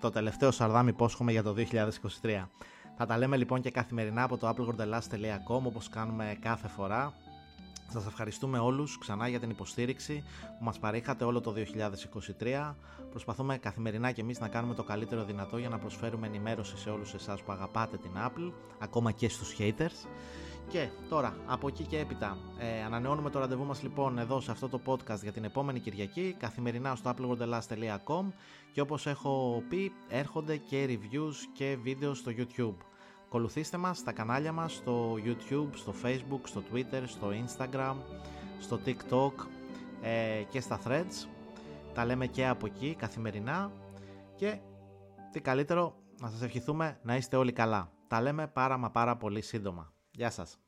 Το 0.00 0.10
τελευταίο 0.10 0.50
σαρδάμι 0.50 0.90
υπόσχομαι 0.90 1.32
για 1.32 1.42
το 1.42 1.54
2023. 2.22 2.46
Θα 2.96 3.06
τα 3.06 3.18
λέμε 3.18 3.36
λοιπόν 3.36 3.60
και 3.60 3.70
καθημερινά 3.70 4.22
από 4.22 4.36
το 4.36 4.48
applegordelas.com 4.48 5.62
όπως 5.62 5.88
κάνουμε 5.88 6.36
κάθε 6.40 6.68
φορά 6.68 7.12
σας 7.92 8.06
ευχαριστούμε 8.06 8.58
όλους 8.58 8.98
ξανά 8.98 9.28
για 9.28 9.40
την 9.40 9.50
υποστήριξη 9.50 10.24
που 10.58 10.64
μας 10.64 10.78
παρήχατε 10.78 11.24
όλο 11.24 11.40
το 11.40 11.54
2023. 12.40 12.74
Προσπαθούμε 13.10 13.58
καθημερινά 13.58 14.12
και 14.12 14.20
εμείς 14.20 14.40
να 14.40 14.48
κάνουμε 14.48 14.74
το 14.74 14.82
καλύτερο 14.82 15.24
δυνατό 15.24 15.58
για 15.58 15.68
να 15.68 15.78
προσφέρουμε 15.78 16.26
ενημέρωση 16.26 16.76
σε 16.76 16.90
όλους 16.90 17.14
εσάς 17.14 17.42
που 17.42 17.52
αγαπάτε 17.52 17.96
την 17.96 18.10
Apple, 18.16 18.52
ακόμα 18.78 19.10
και 19.12 19.28
στους 19.28 19.56
haters. 19.58 20.08
Και 20.68 20.88
τώρα, 21.08 21.36
από 21.46 21.68
εκεί 21.68 21.84
και 21.84 21.98
έπειτα, 21.98 22.38
ε, 22.58 22.82
ανανεώνουμε 22.84 23.30
το 23.30 23.38
ραντεβού 23.38 23.64
μας 23.64 23.82
λοιπόν 23.82 24.18
εδώ 24.18 24.40
σε 24.40 24.50
αυτό 24.50 24.68
το 24.68 24.80
podcast 24.86 25.20
για 25.22 25.32
την 25.32 25.44
επόμενη 25.44 25.80
Κυριακή, 25.80 26.36
καθημερινά 26.38 26.94
στο 26.94 27.14
appleworldelas.com 27.16 28.24
και 28.72 28.80
όπως 28.80 29.06
έχω 29.06 29.62
πει, 29.68 29.92
έρχονται 30.08 30.56
και 30.56 30.86
reviews 30.88 31.34
και 31.52 31.76
βίντεο 31.82 32.14
στο 32.14 32.32
YouTube. 32.36 32.93
Ακολουθήστε 33.34 33.76
μας 33.76 33.98
στα 33.98 34.12
κανάλια 34.12 34.52
μας 34.52 34.74
στο 34.74 35.14
YouTube, 35.14 35.68
στο 35.74 35.94
Facebook, 36.02 36.40
στο 36.42 36.62
Twitter, 36.72 37.02
στο 37.06 37.28
Instagram, 37.30 37.96
στο 38.60 38.80
TikTok 38.84 39.32
ε, 40.02 40.42
και 40.48 40.60
στα 40.60 40.80
Threads. 40.84 41.28
Τα 41.94 42.04
λέμε 42.04 42.26
και 42.26 42.46
από 42.46 42.66
εκεί 42.66 42.94
καθημερινά 42.94 43.72
και 44.36 44.58
τι 45.30 45.40
καλύτερο 45.40 45.96
να 46.20 46.28
σας 46.28 46.42
ευχηθούμε 46.42 46.98
να 47.02 47.16
είστε 47.16 47.36
όλοι 47.36 47.52
καλά. 47.52 47.90
Τα 48.08 48.20
λέμε 48.20 48.46
πάρα 48.46 48.76
μα 48.76 48.90
πάρα 48.90 49.16
πολύ 49.16 49.40
σύντομα. 49.40 49.92
Γεια 50.10 50.30
σας. 50.30 50.63